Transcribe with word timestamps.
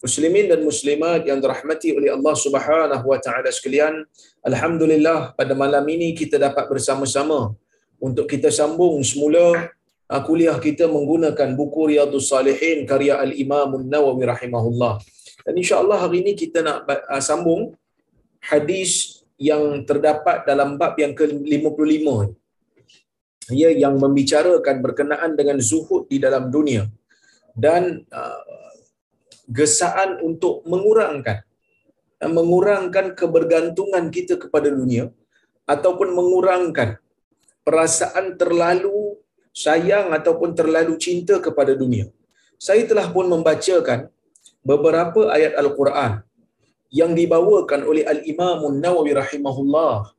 Muslimin 0.00 0.48
dan 0.48 0.60
muslimat 0.64 1.28
yang 1.28 1.38
dirahmati 1.44 1.92
oleh 1.92 2.08
Allah 2.16 2.32
Subhanahu 2.32 3.04
wa 3.04 3.18
taala 3.20 3.52
sekalian, 3.52 4.00
alhamdulillah 4.40 5.36
pada 5.36 5.52
malam 5.52 5.84
ini 5.92 6.16
kita 6.16 6.40
dapat 6.40 6.64
bersama-sama 6.72 7.52
untuk 8.00 8.24
kita 8.24 8.48
sambung 8.48 8.96
semula 9.04 9.68
uh, 10.08 10.22
kuliah 10.24 10.56
kita 10.56 10.88
menggunakan 10.88 11.52
buku 11.52 11.92
Riyadhus 11.92 12.32
Salihin 12.32 12.88
karya 12.88 13.20
Al-Imam 13.20 13.76
An-Nawawi 13.76 14.24
rahimahullah. 14.24 15.04
Dan 15.44 15.54
insya-Allah 15.60 16.08
hari 16.08 16.24
ini 16.24 16.32
kita 16.32 16.64
nak 16.64 16.88
uh, 16.88 17.20
sambung 17.20 17.76
hadis 18.40 19.20
yang 19.36 19.84
terdapat 19.84 20.48
dalam 20.48 20.80
bab 20.80 20.96
yang 20.96 21.12
ke-55 21.12 22.08
ya 23.52 23.68
yang 23.72 24.00
membicarakan 24.00 24.76
berkenaan 24.80 25.36
dengan 25.36 25.60
zuhud 25.60 26.08
di 26.12 26.16
dalam 26.22 26.48
dunia 26.48 26.86
dan 27.56 28.06
uh, 28.08 28.40
gesaan 29.50 30.22
untuk 30.22 30.62
mengurangkan 30.70 31.42
mengurangkan 32.20 33.16
kebergantungan 33.16 34.12
kita 34.12 34.36
kepada 34.36 34.68
dunia 34.68 35.08
ataupun 35.64 36.12
mengurangkan 36.12 37.00
perasaan 37.64 38.36
terlalu 38.36 39.16
sayang 39.56 40.12
ataupun 40.12 40.52
terlalu 40.52 41.00
cinta 41.00 41.40
kepada 41.40 41.72
dunia. 41.72 42.12
Saya 42.60 42.84
telah 42.84 43.08
pun 43.08 43.24
membacakan 43.24 44.12
beberapa 44.60 45.32
ayat 45.32 45.56
Al-Quran 45.56 46.20
yang 46.92 47.16
dibawakan 47.16 47.88
oleh 47.88 48.04
Al-Imam 48.04 48.68
Nawawi 48.76 49.16
rahimahullah 49.16 50.12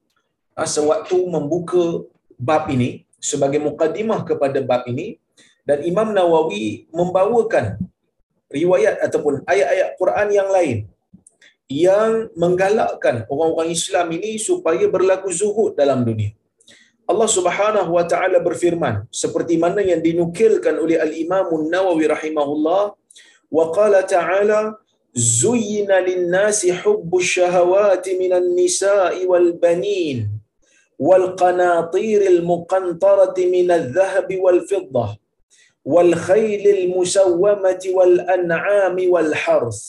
sewaktu 0.65 1.17
membuka 1.29 2.01
bab 2.41 2.65
ini 2.73 3.05
sebagai 3.21 3.61
mukadimah 3.61 4.25
kepada 4.25 4.57
bab 4.65 4.89
ini 4.89 5.21
dan 5.69 5.85
Imam 5.85 6.09
Nawawi 6.09 6.89
membawakan 6.89 7.77
riwayat 8.53 8.95
ataupun 9.05 9.43
ayat-ayat 9.47 9.89
Quran 10.01 10.27
yang 10.39 10.49
lain 10.55 10.77
yang 11.71 12.27
menggalakkan 12.35 13.23
orang-orang 13.31 13.71
Islam 13.71 14.07
ini 14.11 14.35
supaya 14.35 14.85
berlaku 14.91 15.31
zuhud 15.31 15.71
dalam 15.79 16.03
dunia. 16.03 16.35
Allah 17.11 17.29
Subhanahu 17.37 17.91
wa 17.97 18.03
taala 18.11 18.39
berfirman 18.47 19.07
seperti 19.23 19.55
mana 19.63 19.81
yang 19.83 19.99
dinukilkan 20.03 20.75
oleh 20.83 20.99
Al-Imam 21.05 21.47
An-Nawawi 21.57 22.05
rahimahullah 22.07 22.83
wa 23.51 23.65
qala 23.75 23.99
ta'ala 24.07 24.79
zuyyina 25.11 25.99
lin-nasi 26.07 26.71
hubbus 26.71 27.27
shahawati 27.35 28.15
minan 28.15 28.47
nisa'i 28.55 29.27
wal 29.27 29.51
banin 29.63 30.31
wal 31.07 31.35
qanatiril 31.41 32.39
muqantarati 32.51 33.49
minadh 33.51 33.91
dhahabi 33.91 34.39
والخيل 35.85 36.65
an'ami 36.93 37.87
والأنعام 37.97 38.97
والحرث 39.13 39.79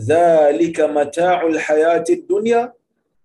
ذلك 0.00 0.80
متاع 0.80 1.46
الحياة 1.46 2.04
الدنيا 2.10 2.72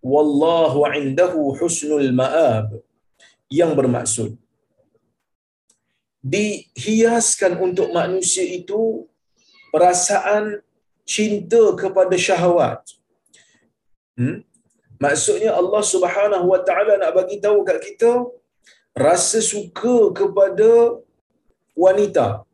والله 0.04 0.74
عنده 0.88 1.34
حسن 1.62 1.92
المآب 2.00 2.82
yang 3.54 3.72
bermaksud 3.78 4.34
dihiaskan 6.24 7.60
untuk 7.62 7.94
manusia 7.94 8.42
itu 8.42 9.06
perasaan 9.70 10.64
cinta 11.04 11.76
kepada 11.76 12.16
syahwat. 12.16 12.82
Hmm? 14.16 14.42
maksudnya 15.04 15.52
Allah 15.62 15.84
Subhanahu 15.94 16.46
wa 16.54 16.60
taala 16.68 16.94
nak 17.02 17.12
bagi 17.18 17.38
tahu 17.46 17.60
kat 17.70 17.78
kita 17.88 18.12
rasa 19.08 19.40
suka 19.54 19.98
kepada 20.20 20.70
wanita, 21.76 22.46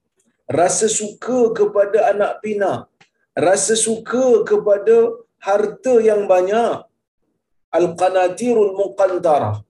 rasa 0.50 0.88
suka 0.90 1.54
kepada 1.60 2.12
anak 2.12 2.42
pinak, 2.44 2.90
rasa 3.36 3.76
suka 3.78 4.44
kepada 4.50 4.98
harta 5.40 5.94
yang 6.10 6.26
banyak, 6.26 6.84
al-qanatirul 7.72 8.74
muqantarah, 8.80 9.62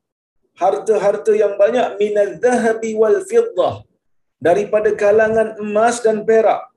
harta-harta 0.55 1.31
yang 1.35 1.53
banyak. 1.61 1.87
Minal 2.01 2.33
dhahabi 2.43 2.91
wal 3.01 3.19
fiddah, 3.29 3.83
daripada 4.39 4.89
kalangan 4.95 5.59
emas 5.59 5.99
dan 6.05 6.23
perak, 6.27 6.71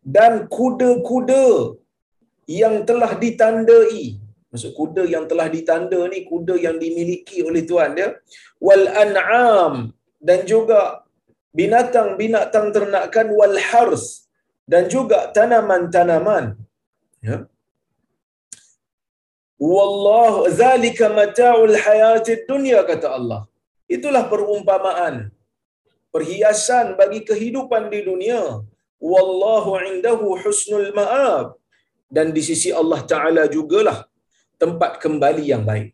dan 0.00 0.46
kuda-kuda 0.48 1.76
yang 2.46 2.82
telah 2.88 3.12
ditandai, 3.14 4.18
maksud 4.50 4.72
kuda 4.78 5.02
yang 5.14 5.24
telah 5.30 5.46
ditanda 5.46 6.00
ni 6.12 6.26
kuda 6.30 6.54
yang 6.58 6.76
dimiliki 6.82 7.42
oleh 7.48 7.62
tuan 7.68 7.94
dia, 7.98 8.08
wal 8.58 8.86
an'am, 9.02 9.94
dan 10.18 10.42
juga 10.46 11.06
binatang-binatang 11.58 12.66
ternakan 12.76 13.26
wal 13.38 13.56
hars 13.70 14.04
dan 14.72 14.86
juga 14.94 15.18
tanaman-tanaman. 15.36 16.44
Ya. 17.28 17.38
Wallahu 19.60 20.48
zalika 20.62 21.12
mata'ul 21.20 21.76
hayatid 21.84 22.48
dunya 22.50 22.80
kata 22.90 23.08
Allah. 23.18 23.40
Itulah 23.96 24.24
perumpamaan 24.32 25.14
perhiasan 26.14 26.86
bagi 27.00 27.20
kehidupan 27.28 27.92
di 27.94 28.00
dunia. 28.08 28.42
Wallahu 29.12 29.80
indahu 29.90 30.38
husnul 30.42 30.90
ma'ab. 30.98 31.58
Dan 32.16 32.34
di 32.36 32.42
sisi 32.42 32.70
Allah 32.80 33.00
taala 33.10 33.42
jugalah 33.54 33.98
tempat 34.62 34.98
kembali 35.02 35.44
yang 35.52 35.62
baik. 35.70 35.90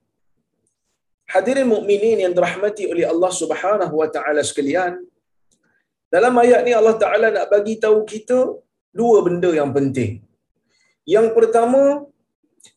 Hadirin 1.32 1.68
mukminin 1.74 2.18
yang 2.24 2.32
dirahmati 2.36 2.84
oleh 2.92 3.04
Allah 3.12 3.32
Subhanahu 3.40 3.94
wa 4.00 4.08
taala 4.14 4.42
sekalian 4.50 4.92
dalam 6.14 6.34
ayat 6.42 6.60
ni 6.66 6.72
Allah 6.80 6.96
Ta'ala 7.02 7.28
nak 7.36 7.46
bagi 7.54 7.74
tahu 7.84 7.98
kita 8.12 8.38
dua 9.00 9.16
benda 9.26 9.50
yang 9.60 9.70
penting. 9.76 10.12
Yang 11.14 11.28
pertama, 11.36 11.82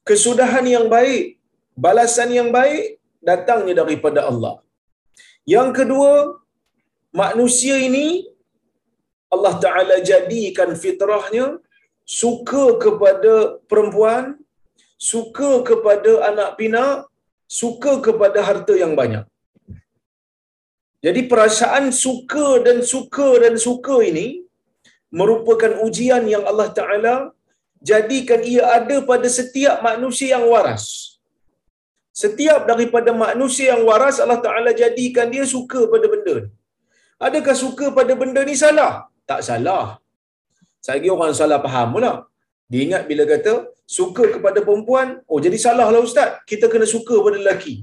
kesudahan 0.09 0.65
yang 0.75 0.85
baik, 0.95 1.37
balasan 1.85 2.29
yang 2.39 2.49
baik 2.57 2.97
datangnya 3.29 3.73
daripada 3.81 4.25
Allah. 4.31 4.55
Yang 5.55 5.69
kedua, 5.81 6.11
manusia 7.21 7.75
ini 7.87 8.07
Allah 9.35 9.55
Ta'ala 9.63 9.95
jadikan 10.11 10.73
fitrahnya 10.83 11.45
suka 12.21 12.63
kepada 12.83 13.33
perempuan, 13.69 14.23
suka 14.97 15.49
kepada 15.69 16.11
anak 16.29 16.49
pinak, 16.59 17.05
suka 17.59 17.91
kepada 18.07 18.39
harta 18.47 18.73
yang 18.83 18.93
banyak. 19.01 19.25
Jadi 21.05 21.21
perasaan 21.31 21.85
suka 22.03 22.47
dan 22.65 22.77
suka 22.93 23.27
dan 23.43 23.55
suka 23.65 23.97
ini 24.11 24.27
merupakan 25.19 25.73
ujian 25.85 26.23
yang 26.33 26.43
Allah 26.51 26.69
Ta'ala 26.79 27.15
jadikan 27.89 28.41
ia 28.53 28.63
ada 28.77 28.97
pada 29.11 29.27
setiap 29.37 29.77
manusia 29.89 30.29
yang 30.35 30.45
waras. 30.53 30.85
Setiap 32.21 32.61
daripada 32.69 33.11
manusia 33.25 33.65
yang 33.71 33.83
waras 33.89 34.17
Allah 34.23 34.39
Taala 34.45 34.71
jadikan 34.81 35.27
dia 35.33 35.45
suka 35.55 35.81
pada 35.93 36.07
benda 36.13 36.33
ni. 36.43 36.49
Adakah 37.27 37.55
suka 37.63 37.85
pada 37.97 38.13
benda 38.21 38.41
ni 38.49 38.55
salah? 38.63 38.91
Tak 39.29 39.41
salah. 39.47 39.85
Saya 40.87 41.11
orang 41.15 41.31
salah 41.39 41.59
faham 41.65 41.87
pula. 41.95 42.11
Dia 42.71 42.81
ingat 42.87 43.03
bila 43.09 43.23
kata 43.31 43.53
suka 43.97 44.23
kepada 44.35 44.59
perempuan, 44.67 45.07
oh 45.31 45.39
jadi 45.45 45.57
salahlah 45.65 46.01
ustaz. 46.09 46.29
Kita 46.51 46.65
kena 46.73 46.87
suka 46.95 47.15
pada 47.25 47.37
lelaki. 47.41 47.75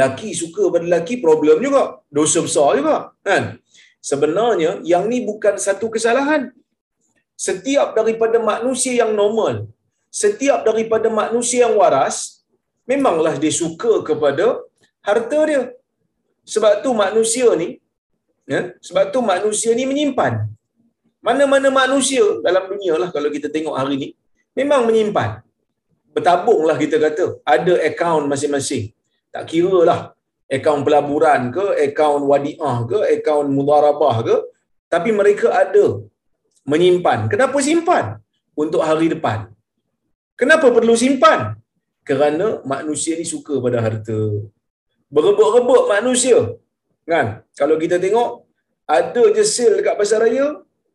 Laki 0.00 0.30
suka 0.40 0.62
pada 0.72 0.84
lelaki 0.88 1.14
problem 1.24 1.56
juga. 1.66 1.82
Dosa 2.16 2.38
besar 2.46 2.68
juga, 2.80 2.96
kan? 3.28 3.44
Sebenarnya 4.10 4.70
yang 4.92 5.04
ni 5.10 5.18
bukan 5.28 5.54
satu 5.66 5.86
kesalahan. 5.94 6.42
Setiap 7.46 7.88
daripada 7.98 8.36
manusia 8.52 8.92
yang 9.02 9.12
normal, 9.20 9.54
setiap 10.22 10.60
daripada 10.68 11.08
manusia 11.20 11.60
yang 11.66 11.74
waras, 11.80 12.16
memanglah 12.90 13.34
dia 13.42 13.52
suka 13.62 13.92
kepada 14.08 14.46
harta 15.08 15.40
dia. 15.50 15.62
Sebab 16.52 16.72
tu 16.84 16.90
manusia 17.04 17.46
ni, 17.60 17.68
ya, 18.52 18.60
sebab 18.86 19.04
tu 19.14 19.20
manusia 19.32 19.70
ni 19.78 19.84
menyimpan. 19.90 20.34
Mana-mana 21.22 21.68
manusia 21.70 22.24
dalam 22.46 22.64
dunia 22.72 22.94
lah 23.02 23.08
kalau 23.14 23.30
kita 23.36 23.46
tengok 23.56 23.74
hari 23.78 23.94
ni, 24.02 24.08
memang 24.58 24.82
menyimpan. 24.88 25.30
Bertabunglah 26.14 26.76
kita 26.82 26.96
kata, 27.04 27.26
ada 27.54 27.74
akaun 27.88 28.26
masing-masing. 28.32 28.90
Tak 29.34 29.44
kira 29.50 29.78
lah 29.90 30.00
akaun 30.56 30.82
pelaburan 30.86 31.40
ke, 31.56 31.64
akaun 31.86 32.22
wadiah 32.30 32.76
ke, 32.90 32.98
akaun 33.14 33.48
mudarabah 33.56 34.16
ke, 34.28 34.36
tapi 34.92 35.10
mereka 35.20 35.48
ada 35.62 35.86
menyimpan. 36.70 37.18
Kenapa 37.32 37.56
simpan? 37.68 38.04
Untuk 38.62 38.82
hari 38.88 39.08
depan. 39.14 39.38
Kenapa 40.40 40.66
perlu 40.76 40.94
simpan? 41.02 41.56
Kerana 42.08 42.46
manusia 42.72 43.16
ni 43.20 43.24
suka 43.34 43.54
pada 43.64 43.78
harta. 43.84 44.20
Berebut-rebut 45.14 45.82
manusia. 45.94 46.38
Kan? 47.12 47.26
Kalau 47.60 47.76
kita 47.82 47.96
tengok, 48.04 48.28
ada 48.98 49.22
je 49.36 49.44
sale 49.54 49.80
dekat 49.80 49.96
pasar 50.00 50.20
raya, 50.24 50.46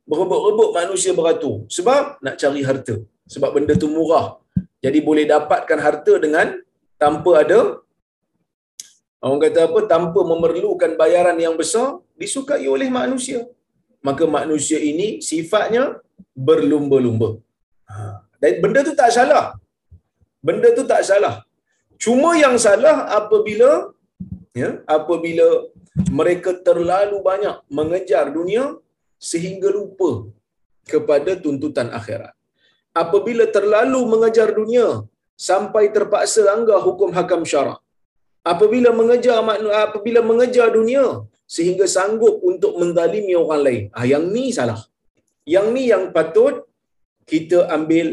berebut-rebut 0.05 0.69
manusia 0.79 1.11
beratur. 1.17 1.55
Sebab 1.77 2.21
nak 2.25 2.35
cari 2.41 2.61
harta. 2.69 2.95
Sebab 3.33 3.49
benda 3.55 3.73
tu 3.83 3.89
murah. 3.89 4.37
Jadi 4.85 4.99
boleh 5.07 5.25
dapatkan 5.33 5.79
harta 5.81 6.13
dengan 6.21 6.53
tanpa 7.01 7.31
ada 7.41 7.81
orang 9.23 9.41
kata 9.45 9.59
apa 9.67 9.79
tanpa 9.93 10.19
memerlukan 10.31 10.91
bayaran 11.01 11.37
yang 11.45 11.55
besar 11.61 11.87
disukai 12.21 12.65
oleh 12.75 12.89
manusia. 12.99 13.39
Maka 14.07 14.23
manusia 14.37 14.79
ini 14.91 15.07
sifatnya 15.29 15.83
berlumba-lumba. 16.47 17.29
Ha. 17.89 18.23
Dan 18.41 18.61
benda 18.63 18.79
tu 18.87 18.93
tak 19.01 19.11
salah. 19.17 19.45
Benda 20.47 20.69
tu 20.77 20.83
tak 20.91 21.01
salah. 21.09 21.35
Cuma 22.03 22.29
yang 22.43 22.55
salah 22.65 23.09
apabila 23.19 23.69
ya, 24.61 24.69
apabila 24.97 25.47
mereka 26.19 26.53
terlalu 26.67 27.17
banyak 27.29 27.55
mengejar 27.77 28.25
dunia 28.37 28.63
sehingga 29.29 29.69
lupa 29.77 30.29
kepada 30.91 31.33
tuntutan 31.43 31.89
akhirat. 31.99 32.33
Apabila 33.03 33.45
terlalu 33.57 33.99
mengejar 34.13 34.49
dunia 34.59 34.87
sampai 35.47 35.83
terpaksa 35.95 36.41
langgar 36.49 36.79
hukum 36.85 37.09
hakam 37.17 37.41
syarak. 37.51 37.81
Apabila 38.51 38.89
mengejar 38.99 39.37
apabila 39.85 40.19
mengejar 40.29 40.67
dunia 40.77 41.05
sehingga 41.55 41.85
sanggup 41.95 42.35
untuk 42.49 42.73
mendalimi 42.81 43.33
orang 43.43 43.61
lain. 43.67 43.83
Ah 43.97 44.05
yang 44.13 44.25
ni 44.35 44.45
salah. 44.57 44.79
Yang 45.55 45.67
ni 45.75 45.83
yang 45.93 46.03
patut 46.15 46.55
kita 47.31 47.59
ambil 47.75 48.07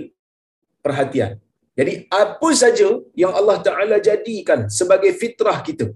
perhatian. 0.84 1.32
Jadi 1.78 1.92
apa 2.22 2.48
saja 2.62 2.88
yang 3.22 3.32
Allah 3.38 3.58
Taala 3.66 3.96
jadikan 4.08 4.60
sebagai 4.78 5.12
fitrah 5.20 5.58
kita. 5.68 5.86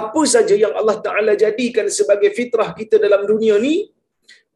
Apa 0.00 0.22
saja 0.34 0.54
yang 0.64 0.74
Allah 0.80 0.96
Taala 1.06 1.32
jadikan 1.44 1.86
sebagai 1.98 2.30
fitrah 2.38 2.70
kita 2.78 2.96
dalam 3.04 3.22
dunia 3.30 3.56
ni, 3.66 3.74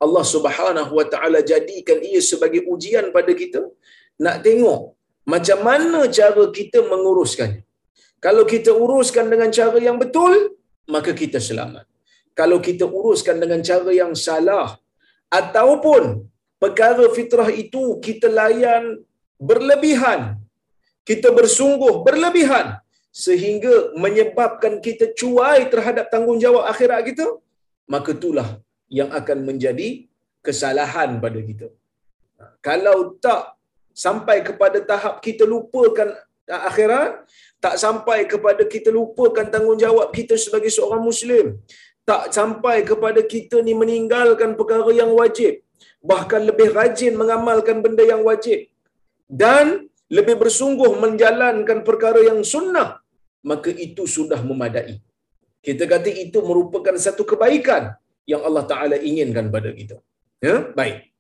Allah 0.04 0.25
Subhanahu 0.34 0.93
Wa 0.98 1.06
Taala 1.12 1.40
jadikan 1.52 1.98
ia 2.10 2.20
sebagai 2.31 2.62
ujian 2.72 3.06
pada 3.16 3.32
kita 3.43 3.60
nak 4.25 4.37
tengok 4.46 4.81
macam 5.34 5.58
mana 5.69 6.00
cara 6.19 6.44
kita 6.58 6.81
menguruskannya. 6.93 7.66
Kalau 8.25 8.45
kita 8.53 8.71
uruskan 8.85 9.27
dengan 9.33 9.51
cara 9.59 9.79
yang 9.89 9.99
betul, 10.03 10.57
maka 10.95 11.13
kita 11.23 11.39
selamat. 11.49 11.85
Kalau 12.41 12.59
kita 12.67 12.85
uruskan 12.99 13.37
dengan 13.43 13.61
cara 13.69 13.91
yang 14.01 14.13
salah 14.27 14.77
ataupun 15.41 16.03
perkara 16.63 17.05
fitrah 17.17 17.49
itu 17.65 17.83
kita 18.07 18.29
layan 18.41 18.85
berlebihan, 19.49 20.21
kita 21.09 21.29
bersungguh 21.39 21.95
berlebihan 22.07 22.67
sehingga 23.25 23.75
menyebabkan 24.05 24.75
kita 24.87 25.07
cuai 25.19 25.61
terhadap 25.73 26.07
tanggungjawab 26.13 26.65
akhirat 26.73 27.01
kita, 27.09 27.27
maka 27.95 28.13
itulah 28.17 28.49
yang 28.99 29.11
akan 29.21 29.39
menjadi 29.49 29.89
kesalahan 30.47 31.11
pada 31.25 31.41
kita. 31.49 31.69
Kalau 32.69 33.17
tak 33.25 33.57
sampai 34.05 34.37
kepada 34.49 34.79
tahap 34.91 35.15
kita 35.27 35.45
lupakan 35.55 36.09
akhirat, 36.46 37.26
tak 37.58 37.75
sampai 37.82 38.19
kepada 38.31 38.62
kita 38.75 38.94
lupakan 38.94 39.46
tanggungjawab 39.54 40.08
kita 40.14 40.34
sebagai 40.38 40.70
seorang 40.70 41.02
muslim, 41.02 41.58
tak 42.06 42.31
sampai 42.31 42.87
kepada 42.87 43.20
kita 43.34 43.58
ni 43.66 43.75
meninggalkan 43.75 44.54
perkara 44.54 44.90
yang 44.94 45.10
wajib, 45.20 45.62
bahkan 45.98 46.43
lebih 46.46 46.70
rajin 46.70 47.19
mengamalkan 47.19 47.82
benda 47.82 48.06
yang 48.06 48.22
wajib 48.22 48.70
dan 49.26 49.90
lebih 50.06 50.38
bersungguh 50.38 50.93
menjalankan 51.02 51.82
perkara 51.82 52.22
yang 52.22 52.40
sunnah, 52.46 53.02
maka 53.43 53.70
itu 53.75 54.06
sudah 54.06 54.38
memadai. 54.38 55.02
Kita 55.66 55.82
kata 55.90 56.06
itu 56.06 56.38
merupakan 56.48 56.94
satu 56.94 57.26
kebaikan 57.26 57.98
yang 58.22 58.43
Allah 58.46 58.64
Taala 58.70 58.96
inginkan 59.02 59.50
pada 59.50 59.75
kita. 59.75 59.98
Ya, 60.38 60.70
baik. 60.78 61.10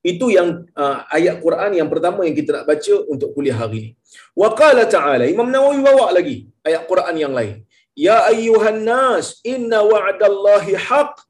Itu 0.00 0.32
yang 0.32 0.64
uh, 0.82 1.04
ayat 1.12 1.44
Quran 1.44 1.70
yang 1.76 1.88
pertama 1.92 2.24
yang 2.24 2.36
kita 2.40 2.50
nak 2.56 2.64
baca 2.70 2.94
untuk 3.12 3.36
kuliah 3.36 3.56
hari 3.62 3.76
ini. 3.80 3.90
Wa 4.32 4.48
qala 4.56 4.88
ta'ala, 4.88 5.24
Imam 5.28 5.48
Nawawi 5.52 5.80
bawa 5.84 6.06
lagi 6.16 6.48
ayat 6.64 6.88
Quran 6.90 7.16
yang 7.24 7.32
lain. 7.36 7.56
Ya 7.92 8.24
ayyuhan 8.32 8.80
nas, 8.80 9.44
inna 9.44 9.84
wa'dallahi 9.84 10.72
haq, 10.88 11.20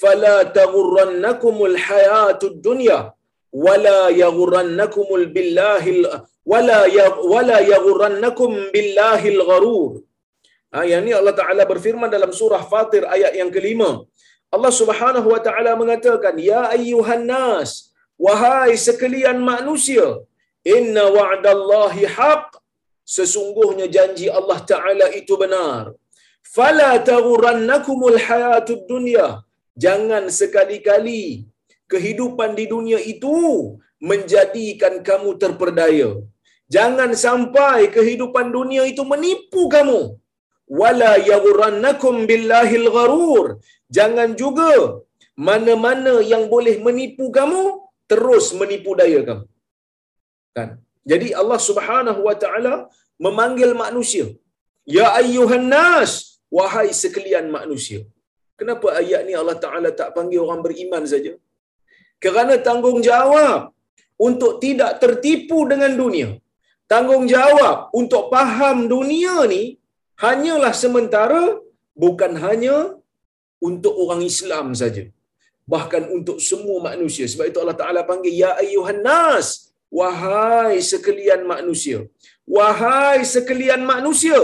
fala 0.00 0.36
taghurrannakumul 0.58 1.76
hayatud 1.76 2.58
dunya 2.64 3.12
wala 3.54 4.10
yaghurrannakumul 4.10 5.26
billahil 5.36 6.02
wala 6.42 6.80
ya 6.90 7.06
wala 7.34 7.58
yaghurrannakum 7.72 8.50
billahil 8.74 9.40
gharur. 9.50 9.92
Ha, 10.74 10.82
yang 10.90 11.06
ni 11.06 11.14
Allah 11.14 11.34
Ta'ala 11.38 11.62
berfirman 11.70 12.10
dalam 12.10 12.34
surah 12.34 12.66
Fatir 12.66 13.06
ayat 13.06 13.38
yang 13.38 13.50
kelima. 13.54 14.02
Allah 14.50 14.72
Subhanahu 14.74 15.30
Wa 15.30 15.40
Ta'ala 15.46 15.78
mengatakan, 15.78 16.34
Ya 16.34 16.66
ayyuhan 16.74 17.22
nas, 17.30 17.93
wahai 18.26 18.74
sekalian 18.86 19.38
manusia, 19.50 20.06
inna 20.76 21.04
wa'dallahi 21.16 22.10
haq, 22.16 22.46
sesungguhnya 23.16 23.86
janji 23.96 24.26
Allah 24.38 24.58
Ta'ala 24.70 25.06
itu 25.20 25.36
benar. 25.42 25.92
Fala 26.56 26.90
taghurannakumul 27.10 28.18
hayatud 28.26 28.84
dunya. 28.92 29.28
Jangan 29.84 30.24
sekali-kali 30.40 31.50
kehidupan 31.92 32.50
di 32.58 32.64
dunia 32.74 32.98
itu 33.12 33.34
menjadikan 34.10 34.94
kamu 35.08 35.30
terperdaya. 35.42 36.10
Jangan 36.74 37.10
sampai 37.24 37.90
kehidupan 37.96 38.46
dunia 38.54 38.82
itu 38.92 39.02
menipu 39.12 39.62
kamu 39.76 40.00
wala 40.80 41.12
yaghrannakum 41.30 42.24
billahil 42.30 42.88
gharur 42.96 43.46
jangan 43.96 44.32
juga 44.42 44.70
mana-mana 45.36 46.14
yang 46.32 46.44
boleh 46.52 46.76
menipu 46.86 47.28
kamu 47.38 47.83
terus 48.12 48.46
menipu 48.60 48.92
daya 49.00 49.20
kamu. 49.28 49.46
Kan? 50.56 50.70
Jadi 51.12 51.28
Allah 51.40 51.60
Subhanahu 51.68 52.20
wa 52.28 52.36
taala 52.42 52.74
memanggil 53.26 53.72
manusia. 53.84 54.26
Ya 54.96 55.06
ayyuhan 55.20 55.66
nas 55.74 56.12
wahai 56.56 56.88
sekalian 57.02 57.48
manusia. 57.58 58.00
Kenapa 58.60 58.86
ayat 59.00 59.22
ni 59.28 59.34
Allah 59.40 59.56
taala 59.64 59.90
tak 60.00 60.10
panggil 60.16 60.40
orang 60.46 60.60
beriman 60.66 61.04
saja? 61.12 61.32
Kerana 62.24 62.54
tanggungjawab 62.66 63.60
untuk 64.26 64.52
tidak 64.64 64.92
tertipu 65.02 65.58
dengan 65.72 65.92
dunia 66.02 66.28
tanggungjawab 66.92 67.76
untuk 68.00 68.24
faham 68.32 68.78
dunia 68.94 69.36
ni 69.52 69.62
hanyalah 70.24 70.72
sementara 70.82 71.42
bukan 72.04 72.32
hanya 72.44 72.76
untuk 73.68 73.94
orang 74.02 74.22
Islam 74.32 74.66
saja 74.80 75.04
bahkan 75.72 76.02
untuk 76.16 76.38
semua 76.48 76.78
manusia. 76.88 77.24
Sebab 77.32 77.46
itu 77.50 77.58
Allah 77.62 77.78
Taala 77.80 78.00
panggil 78.10 78.34
ya 78.42 78.50
ayyuhan 78.62 79.00
nas 79.08 79.48
wahai 79.98 80.76
sekalian 80.92 81.42
manusia. 81.54 81.98
Wahai 82.56 83.20
sekalian 83.34 83.82
manusia 83.92 84.40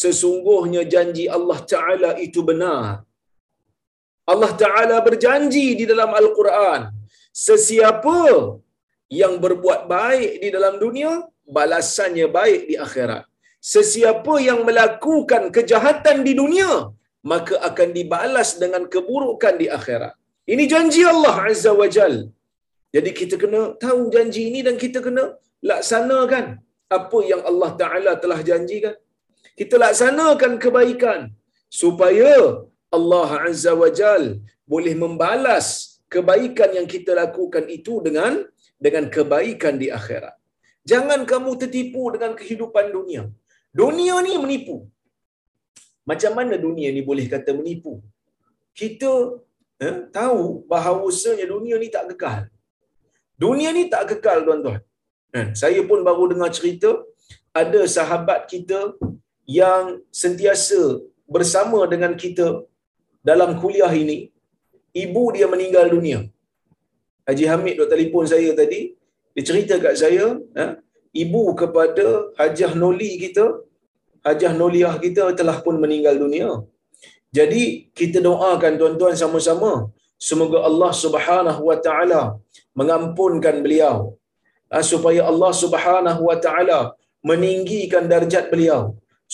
sesungguhnya 0.00 0.82
janji 0.92 1.24
Allah 1.36 1.58
Taala 1.72 2.10
itu 2.26 2.40
benar. 2.50 3.04
Allah 4.32 4.52
Taala 4.62 4.96
berjanji 5.08 5.66
di 5.80 5.84
dalam 5.90 6.10
Al-Quran 6.20 6.80
sesiapa 7.46 8.20
yang 9.20 9.34
berbuat 9.44 9.80
baik 9.96 10.32
di 10.44 10.48
dalam 10.56 10.74
dunia 10.84 11.12
balasannya 11.58 12.28
baik 12.38 12.62
di 12.70 12.76
akhirat. 12.86 13.24
Sesiapa 13.74 14.34
yang 14.48 14.60
melakukan 14.68 15.42
kejahatan 15.56 16.18
di 16.26 16.32
dunia 16.40 16.72
maka 17.30 17.54
akan 17.68 17.88
dibalas 17.96 18.50
dengan 18.62 18.82
keburukan 18.92 19.54
di 19.62 19.66
akhirat. 19.78 20.14
Ini 20.52 20.64
janji 20.72 21.02
Allah 21.12 21.36
Azza 21.50 21.72
wa 21.80 21.88
Jal. 21.96 22.14
Jadi 22.94 23.10
kita 23.18 23.36
kena 23.42 23.60
tahu 23.84 24.00
janji 24.14 24.42
ini 24.48 24.60
dan 24.66 24.76
kita 24.82 24.98
kena 25.06 25.24
laksanakan 25.70 26.44
apa 26.96 27.18
yang 27.30 27.42
Allah 27.50 27.70
Ta'ala 27.80 28.12
telah 28.22 28.40
janjikan. 28.48 28.94
Kita 29.60 29.76
laksanakan 29.84 30.52
kebaikan 30.64 31.20
supaya 31.80 32.64
Allah 32.96 33.30
Azza 33.48 33.72
wa 33.82 33.90
Jal 33.98 34.24
boleh 34.72 34.94
membalas 35.02 35.66
kebaikan 36.14 36.70
yang 36.78 36.88
kita 36.94 37.12
lakukan 37.22 37.64
itu 37.76 37.94
dengan 38.06 38.32
dengan 38.86 39.04
kebaikan 39.16 39.76
di 39.82 39.88
akhirat. 39.98 40.34
Jangan 40.90 41.20
kamu 41.32 41.50
tertipu 41.62 42.02
dengan 42.14 42.32
kehidupan 42.40 42.86
dunia. 42.96 43.22
Dunia 43.80 44.16
ni 44.26 44.32
menipu. 44.42 44.76
Macam 46.10 46.32
mana 46.38 46.56
dunia 46.66 46.88
ni 46.96 47.02
boleh 47.10 47.26
kata 47.34 47.52
menipu? 47.58 47.92
Kita 48.80 49.12
eh, 49.86 49.94
tahu 50.16 50.42
bahawasanya 50.72 51.46
dunia 51.54 51.76
ni 51.82 51.88
tak 51.96 52.04
kekal. 52.10 52.40
Dunia 53.44 53.70
ni 53.76 53.82
tak 53.92 54.04
kekal 54.10 54.38
tuan-tuan. 54.46 54.80
Eh, 55.38 55.46
saya 55.60 55.80
pun 55.90 56.00
baru 56.08 56.24
dengar 56.32 56.50
cerita 56.58 56.90
ada 57.60 57.80
sahabat 57.96 58.40
kita 58.52 58.80
yang 59.60 59.84
sentiasa 60.22 60.80
bersama 61.34 61.80
dengan 61.92 62.12
kita 62.22 62.46
dalam 63.28 63.50
kuliah 63.62 63.92
ini, 64.02 64.18
ibu 65.04 65.22
dia 65.36 65.46
meninggal 65.54 65.86
dunia. 65.94 66.18
Haji 67.28 67.44
Hamid 67.50 67.74
dok 67.78 67.90
telefon 67.92 68.24
saya 68.32 68.50
tadi, 68.60 68.80
dia 69.34 69.44
cerita 69.48 69.74
kat 69.84 69.94
saya, 70.02 70.26
eh, 70.62 70.70
ibu 71.22 71.42
kepada 71.60 72.06
Hajah 72.38 72.72
Noli 72.82 73.10
kita, 73.24 73.46
Hajah 74.26 74.52
Noliah 74.60 74.94
kita 75.04 75.24
telah 75.38 75.56
pun 75.64 75.76
meninggal 75.84 76.16
dunia. 76.24 76.48
Jadi 77.36 77.92
kita 77.98 78.18
doakan 78.28 78.72
tuan-tuan 78.80 79.16
sama-sama. 79.22 79.72
Semoga 80.28 80.58
Allah 80.68 80.92
Subhanahu 81.04 81.60
wa 81.70 81.76
taala 81.86 82.22
mengampunkan 82.78 83.56
beliau. 83.64 83.96
Ah, 84.72 84.84
supaya 84.92 85.20
Allah 85.30 85.52
Subhanahu 85.62 86.22
wa 86.28 86.36
taala 86.44 86.78
meninggikan 87.30 88.04
darjat 88.12 88.48
beliau. 88.52 88.80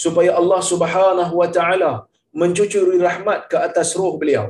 Supaya 0.04 0.30
Allah 0.40 0.60
Subhanahu 0.72 1.34
wa 1.40 1.48
taala 1.56 1.92
mencucuri 2.42 2.98
rahmat 3.08 3.40
ke 3.50 3.56
atas 3.68 3.94
roh 3.98 4.14
beliau. 4.20 4.46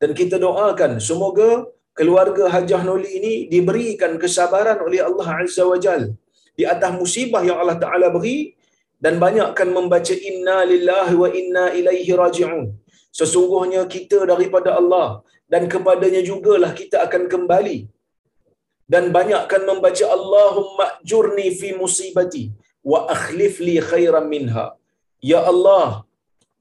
Dan 0.00 0.10
kita 0.20 0.36
doakan 0.40 0.92
semoga 1.08 1.50
keluarga 1.98 2.44
Hajah 2.54 2.82
Noli 2.88 3.10
ini 3.18 3.34
diberikan 3.52 4.12
kesabaran 4.22 4.78
oleh 4.86 5.00
Allah 5.08 5.28
Azza 5.40 5.64
wa 5.72 5.78
Jal 5.84 6.02
di 6.58 6.64
atas 6.72 6.90
musibah 7.00 7.42
yang 7.48 7.58
Allah 7.62 7.78
Taala 7.84 8.08
beri 8.16 8.56
dan 9.04 9.14
banyakkan 9.24 9.68
membaca 9.76 10.14
inna 10.30 10.58
lillahi 10.72 11.14
wa 11.22 11.28
inna 11.40 11.64
ilaihi 11.78 12.12
raji'un 12.22 12.64
sesungguhnya 13.18 13.82
kita 13.94 14.18
daripada 14.30 14.70
Allah 14.80 15.08
dan 15.52 15.62
kepadanya 15.72 16.22
jugalah 16.30 16.72
kita 16.80 16.96
akan 17.06 17.22
kembali. 17.32 17.78
Dan 18.92 19.04
banyakkan 19.16 19.62
membaca 19.68 20.06
Allahumma 20.16 20.86
jurni 21.10 21.46
fi 21.60 21.68
musibati 21.80 22.44
wa 22.90 22.98
akhlif 23.14 23.54
li 23.66 23.76
khairan 23.90 24.26
minha. 24.34 24.66
Ya 25.30 25.40
Allah 25.52 25.88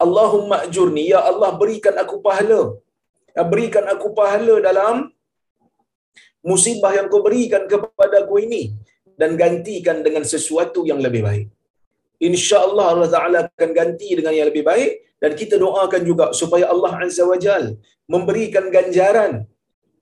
Allahumma 0.05 0.55
ajurni. 0.65 1.03
Ya 1.13 1.21
Allah 1.31 1.51
berikan 1.61 1.95
aku 2.03 2.15
pahala. 2.27 2.61
Ya, 3.35 3.43
berikan 3.51 3.85
aku 3.93 4.07
pahala 4.19 4.55
dalam 4.67 4.95
musibah 6.49 6.93
yang 6.97 7.07
kau 7.13 7.21
berikan 7.27 7.63
kepada 7.73 8.17
aku 8.23 8.37
ini. 8.47 8.63
Dan 9.19 9.31
gantikan 9.41 9.97
dengan 10.05 10.23
sesuatu 10.33 10.81
yang 10.89 10.99
lebih 11.05 11.21
baik 11.27 11.47
insya-Allah 12.29 12.85
Allah 12.93 13.09
Taala 13.15 13.39
akan 13.49 13.71
ganti 13.79 14.09
dengan 14.17 14.33
yang 14.37 14.47
lebih 14.51 14.63
baik 14.67 14.91
dan 15.21 15.31
kita 15.39 15.55
doakan 15.63 16.01
juga 16.09 16.25
supaya 16.39 16.65
Allah 16.73 16.91
Azza 17.03 17.23
wa 17.31 17.37
Jal 17.45 17.75
memberikan 18.13 18.67
ganjaran 18.75 19.47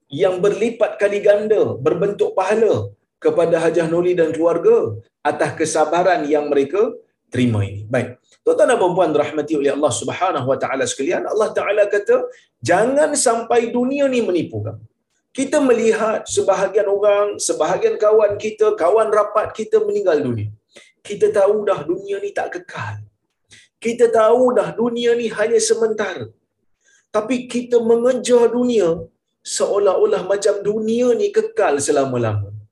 yang 0.09 0.37
berlipat 0.45 1.01
kali 1.01 1.19
ganda 1.27 1.61
berbentuk 1.85 2.37
pahala 2.37 2.93
kepada 3.23 3.55
Hajah 3.63 3.87
Noli 3.93 4.13
dan 4.19 4.29
keluarga 4.35 4.99
atas 5.23 5.51
kesabaran 5.59 6.21
yang 6.27 6.51
mereka 6.51 6.91
terima 7.33 7.65
ini. 7.65 7.81
Baik. 7.93 8.19
Tuan-tuan 8.43 8.69
dan 8.75 8.79
puan 8.95 9.11
rahmati 9.23 9.53
oleh 9.55 9.71
Allah 9.71 9.93
Subhanahu 10.01 10.47
wa 10.51 10.57
taala 10.63 10.83
sekalian, 10.83 11.23
Allah 11.33 11.49
Taala 11.57 11.83
kata, 11.87 12.27
jangan 12.69 13.15
sampai 13.15 13.71
dunia 13.71 14.05
ni 14.11 14.19
menipu 14.19 14.59
kamu. 14.65 14.83
Kita 15.37 15.57
melihat 15.63 16.27
sebahagian 16.29 16.87
orang, 16.95 17.27
sebahagian 17.47 17.95
kawan 17.97 18.35
kita, 18.43 18.75
kawan 18.77 19.09
rapat 19.09 19.47
kita 19.59 19.81
meninggal 19.87 20.19
dunia. 20.27 20.51
Kita 21.07 21.27
tahu 21.39 21.55
dah 21.69 21.79
dunia 21.91 22.17
ni 22.23 22.31
tak 22.39 22.49
kekal. 22.55 22.95
Kita 23.85 24.07
tahu 24.19 24.43
dah 24.57 24.69
dunia 24.81 25.11
ni 25.19 25.27
hanya 25.37 25.59
sementara. 25.69 26.25
Tapi 27.15 27.35
kita 27.53 27.77
mengejar 27.89 28.43
dunia 28.57 28.89
seolah-olah 29.55 30.21
macam 30.31 30.55
dunia 30.69 31.07
ni 31.19 31.27
kekal 31.37 31.75
selama-lamanya 31.87 32.63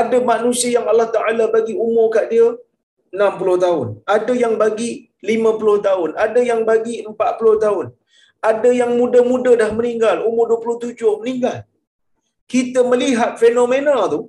ada 0.00 0.18
manusia 0.32 0.70
yang 0.76 0.86
Allah 0.92 1.08
Ta'ala 1.16 1.44
bagi 1.56 1.74
umur 1.86 2.06
kat 2.16 2.26
dia 2.32 2.46
60 3.16 3.64
tahun. 3.64 3.86
Ada 4.16 4.32
yang 4.42 4.54
bagi 4.62 4.90
50 5.24 5.86
tahun. 5.88 6.10
Ada 6.24 6.40
yang 6.50 6.60
bagi 6.70 6.94
40 7.08 7.64
tahun. 7.64 7.86
Ada 8.50 8.70
yang 8.80 8.92
muda-muda 9.00 9.52
dah 9.62 9.70
meninggal. 9.78 10.16
Umur 10.28 10.46
27 10.60 11.20
meninggal. 11.20 11.58
Kita 12.52 12.80
melihat 12.90 13.40
fenomena 13.42 13.96
tu. 14.14 14.20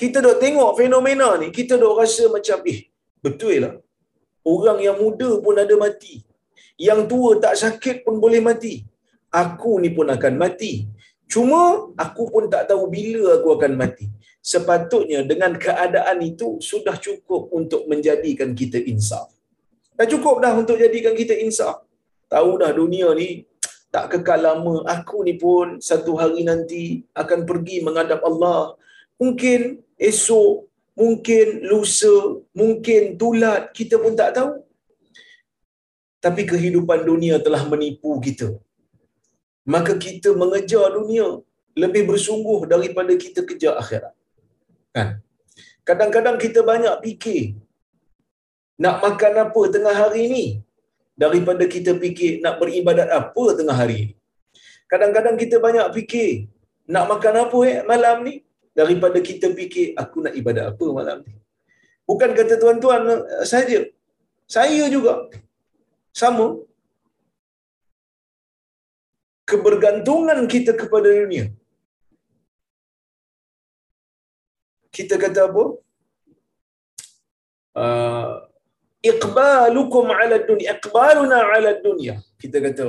Kita 0.00 0.18
dok 0.24 0.38
tengok 0.44 0.70
fenomena 0.80 1.28
ni. 1.42 1.48
Kita 1.58 1.74
dok 1.82 1.96
rasa 2.00 2.24
macam, 2.36 2.58
eh, 2.72 2.80
betul 3.24 3.56
lah. 3.64 3.74
Orang 4.54 4.78
yang 4.86 4.96
muda 5.02 5.30
pun 5.44 5.56
ada 5.64 5.74
mati. 5.84 6.14
Yang 6.88 7.00
tua 7.10 7.30
tak 7.44 7.54
sakit 7.62 7.96
pun 8.04 8.20
boleh 8.24 8.40
mati. 8.48 8.84
Aku 9.42 9.80
ni 9.82 9.90
pun 9.96 10.06
akan 10.16 10.34
mati. 10.36 10.72
Cuma 11.32 11.90
aku 12.04 12.22
pun 12.32 12.44
tak 12.52 12.70
tahu 12.70 12.86
bila 12.86 13.40
aku 13.40 13.48
akan 13.58 13.72
mati 13.74 14.06
sepatutnya 14.46 15.26
dengan 15.30 15.58
keadaan 15.58 16.22
itu 16.22 16.62
sudah 16.62 16.94
cukup 17.06 17.50
untuk 17.50 17.82
menjadikan 17.90 18.54
kita 18.54 18.78
insaf. 18.78 19.26
Dah 19.98 20.06
cukup 20.06 20.38
dah 20.44 20.54
untuk 20.54 20.78
jadikan 20.78 21.18
kita 21.18 21.34
insaf. 21.34 21.82
Tahu 22.30 22.62
dah 22.62 22.70
dunia 22.70 23.10
ni 23.18 23.42
tak 23.90 24.14
kekal 24.14 24.38
lama. 24.46 24.86
Aku 24.86 25.26
ni 25.26 25.34
pun 25.34 25.82
satu 25.82 26.14
hari 26.14 26.46
nanti 26.46 27.02
akan 27.10 27.42
pergi 27.42 27.82
menghadap 27.82 28.22
Allah. 28.22 28.78
Mungkin 29.18 29.82
esok, 29.96 30.68
mungkin 30.96 31.46
lusa, 31.70 32.40
mungkin 32.52 33.16
tulat, 33.20 33.72
kita 33.76 33.96
pun 34.00 34.12
tak 34.20 34.36
tahu. 34.36 34.52
Tapi 36.24 36.42
kehidupan 36.48 37.04
dunia 37.04 37.36
telah 37.40 37.62
menipu 37.68 38.16
kita. 38.20 38.48
Maka 39.66 39.98
kita 39.98 40.30
mengejar 40.32 40.94
dunia 40.94 41.42
lebih 41.76 42.02
bersungguh 42.08 42.64
daripada 42.72 43.12
kita 43.24 43.42
kejar 43.48 43.74
akhirat. 43.82 44.14
Kan? 44.96 45.08
Kadang-kadang 45.86 46.36
kita 46.40 46.60
banyak 46.66 46.94
fikir 47.04 47.42
nak 48.84 48.96
makan 49.04 49.34
apa 49.44 49.60
tengah 49.74 49.94
hari 50.02 50.22
ni 50.34 50.46
daripada 51.16 51.64
kita 51.74 51.96
fikir 51.96 52.44
nak 52.44 52.56
beribadat 52.60 53.08
apa 53.08 53.44
tengah 53.58 53.76
hari 53.76 53.98
ni. 54.08 54.14
Kadang-kadang 54.90 55.36
kita 55.42 55.56
banyak 55.66 55.86
fikir 55.96 56.30
nak 56.86 57.04
makan 57.12 57.34
apa 57.44 57.58
eh 57.66 57.78
malam 57.90 58.16
ni 58.22 58.45
daripada 58.78 59.18
kita 59.28 59.50
fikir 59.58 59.96
aku 60.02 60.16
nak 60.24 60.34
ibadat 60.40 60.64
apa 60.76 60.86
malam 60.98 61.18
ni. 61.24 61.34
Bukan 62.06 62.30
kata 62.38 62.54
tuan-tuan 62.62 63.02
saja. 63.52 63.82
Saya 64.46 64.84
juga 64.92 65.26
sama. 66.22 66.60
Kebergantungan 69.46 70.38
kita 70.50 70.74
kepada 70.74 71.06
dunia 71.06 71.54
kita 74.96 75.14
kata 75.20 75.40
apa? 75.48 75.64
Uh, 77.76 78.32
iqbalukum 79.04 80.08
ala 80.08 80.36
dunia, 80.48 80.72
iqbaluna 80.76 81.38
ala 81.52 81.70
dunia. 81.86 82.14
Kita 82.40 82.64
kata, 82.64 82.86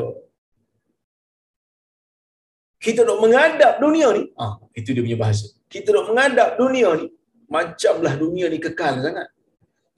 kita 2.86 3.02
nak 3.10 3.20
mengadap 3.24 3.74
dunia 3.84 4.08
ni, 4.18 4.24
ah, 4.44 4.54
itu 4.80 4.90
dia 4.96 5.04
punya 5.06 5.20
bahasa. 5.24 5.48
Kita 5.74 5.90
nak 5.96 6.06
mengadap 6.10 6.50
dunia 6.62 6.90
ni, 7.02 7.08
macamlah 7.56 8.14
dunia 8.24 8.46
ni 8.54 8.60
kekal 8.66 8.96
sangat. 9.06 9.30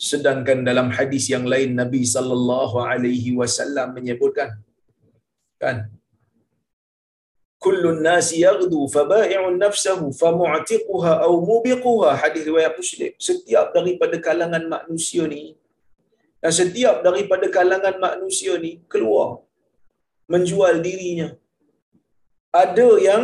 Sedangkan 0.09 0.59
dalam 0.69 0.87
hadis 0.97 1.27
yang 1.33 1.45
lain 1.53 1.75
Nabi 1.81 2.01
sallallahu 2.15 2.75
alaihi 2.91 3.35
wasallam 3.39 3.87
menyebutkan 3.97 4.49
kan? 5.59 5.91
Kullu 7.59 7.99
nasi 7.99 8.47
yaghdu 8.47 8.87
faba'i'un 8.95 9.59
nafsahu 9.59 10.15
famu'tiquha 10.15 11.11
aw 11.27 11.33
mubiquha. 11.49 12.15
Hadis 12.21 12.47
riwayat 12.47 12.79
muslim. 12.79 13.11
Setiap 13.19 13.75
daripada 13.75 14.15
kalangan 14.27 14.63
manusia 14.75 15.27
ni 15.27 15.59
dan 16.43 16.51
setiap 16.59 16.95
daripada 17.07 17.45
kalangan 17.57 17.95
manusia 17.99 18.55
ni 18.65 18.71
keluar 18.93 19.43
menjual 20.31 20.79
dirinya 20.87 21.35
ada 22.49 22.89
yang 22.97 23.23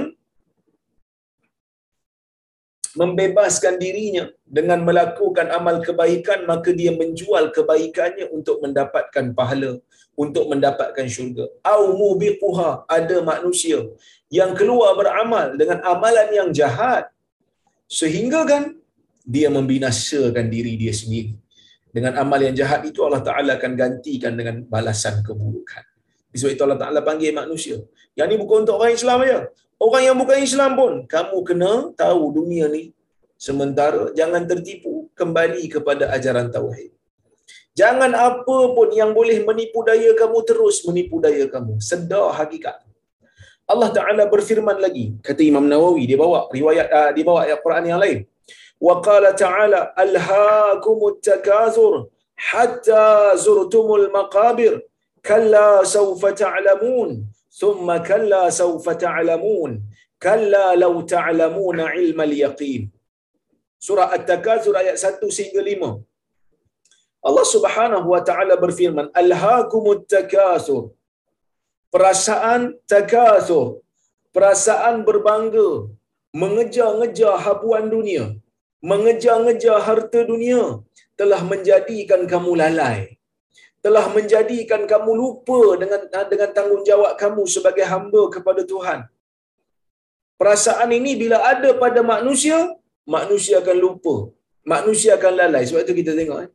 membebaskan 2.95 3.75
dirinya 3.75 4.31
dengan 4.47 4.79
melakukan 4.87 5.51
amal 5.51 5.83
kebaikan 5.83 6.47
maka 6.47 6.71
dia 6.71 6.95
menjual 6.95 7.51
kebaikannya 7.51 8.31
untuk 8.31 8.63
mendapatkan 8.63 9.35
pahala 9.35 9.83
untuk 10.15 10.47
mendapatkan 10.47 11.05
syurga. 11.11 11.45
Au 11.59 11.91
mubiquha 11.91 12.87
ada 12.87 13.19
manusia 13.19 13.83
yang 14.31 14.55
keluar 14.55 14.95
beramal 14.95 15.59
dengan 15.59 15.83
amalan 15.83 16.29
yang 16.31 16.49
jahat 16.55 17.11
sehingga 17.91 18.47
kan 18.47 18.63
dia 19.27 19.51
membinasakan 19.51 20.47
diri 20.47 20.79
dia 20.79 20.95
sendiri. 20.95 21.35
Dengan 21.91 22.15
amal 22.19 22.39
yang 22.43 22.55
jahat 22.55 22.83
itu 22.87 23.03
Allah 23.03 23.23
Taala 23.23 23.51
akan 23.59 23.71
gantikan 23.75 24.35
dengan 24.39 24.63
balasan 24.67 25.19
keburukan 25.23 25.83
sebab 26.39 26.51
itu 26.55 26.63
Allah 26.65 26.79
Taala 26.81 26.99
panggil 27.09 27.31
manusia. 27.41 27.77
Yang 28.19 28.27
ni 28.31 28.35
bukan 28.41 28.57
untuk 28.63 28.75
orang 28.79 28.95
Islam 28.99 29.17
aja. 29.25 29.39
Orang 29.85 30.03
yang 30.07 30.17
bukan 30.21 30.37
Islam 30.47 30.71
pun 30.79 30.91
kamu 31.13 31.37
kena 31.49 31.71
tahu 32.01 32.23
dunia 32.39 32.65
ni. 32.75 32.83
Sementara 33.45 34.03
jangan 34.19 34.43
tertipu 34.51 35.11
kembali 35.19 35.63
kepada 35.75 36.03
ajaran 36.15 36.47
tauhid. 36.55 36.91
Jangan 37.75 38.11
apa 38.27 38.57
pun 38.75 38.87
yang 38.99 39.11
boleh 39.11 39.43
menipu 39.47 39.83
daya 39.83 40.11
kamu 40.21 40.39
terus 40.49 40.77
menipu 40.87 41.19
daya 41.25 41.45
kamu. 41.51 41.75
Sedar 41.89 42.31
hakikat. 42.39 42.79
Allah 43.67 43.89
Taala 43.97 44.23
berfirman 44.31 44.79
lagi. 44.85 45.05
Kata 45.27 45.41
Imam 45.51 45.65
Nawawi 45.67 46.03
dia 46.09 46.15
bawa 46.15 46.47
riwayat 46.57 46.87
uh, 46.97 47.11
dia 47.15 47.25
bawa 47.27 47.39
ayat 47.45 47.59
Quran 47.65 47.85
yang 47.91 47.99
lain. 47.99 48.19
Wa 48.79 48.95
qala 49.07 49.29
ta'ala 49.43 49.79
alhaakumut 50.03 51.19
takazur 51.27 51.93
hatta 52.35 53.35
zurtumul 53.43 54.07
maqabir 54.17 54.83
sawfa 55.95 56.31
ta'lamun 56.43 57.09
thumma 57.59 57.95
kalla 58.09 58.41
sawfa 58.61 58.93
ta'lamun 59.05 59.71
kalla 60.25 60.65
law 60.83 60.95
ta'lamuna 61.13 61.85
ilmal 62.01 62.35
yaqin. 62.45 62.83
Surah 63.85 64.09
at-takazur 64.17 64.75
ayat 64.81 64.97
1 64.97 65.39
hingga 65.39 65.63
5 65.71 65.89
Allah 67.27 67.45
Subhanahu 67.55 68.07
wa 68.13 68.21
taala 68.29 68.55
berfirman 68.63 69.07
alhaakumut 69.21 70.01
takasur 70.15 70.83
perasaan 71.93 72.61
takasur 72.93 73.65
perasaan 74.35 74.95
berbangga 75.07 75.69
mengejar-ngejar 76.41 77.35
habuan 77.45 77.85
dunia 77.95 78.25
mengejar-ngejar 78.91 79.77
harta 79.87 80.21
dunia 80.31 80.63
telah 81.19 81.41
menjadikan 81.51 82.21
kamu 82.33 82.53
lalai 82.61 82.97
telah 83.85 84.05
menjadikan 84.15 84.81
kamu 84.91 85.11
lupa 85.21 85.59
dengan 85.81 86.01
dengan 86.31 86.49
tanggungjawab 86.57 87.11
kamu 87.21 87.43
sebagai 87.55 87.85
hamba 87.91 88.21
kepada 88.35 88.61
Tuhan. 88.71 88.99
Perasaan 90.41 90.89
ini 90.99 91.11
bila 91.21 91.37
ada 91.53 91.69
pada 91.83 92.01
manusia 92.13 92.57
manusia 93.15 93.61
akan 93.61 93.77
lupa. 93.85 94.15
Manusia 94.73 95.11
akan 95.17 95.33
lalai. 95.39 95.63
Sebab 95.69 95.81
itu 95.85 95.95
kita 96.01 96.11
tengok 96.19 96.39
eh 96.45 96.49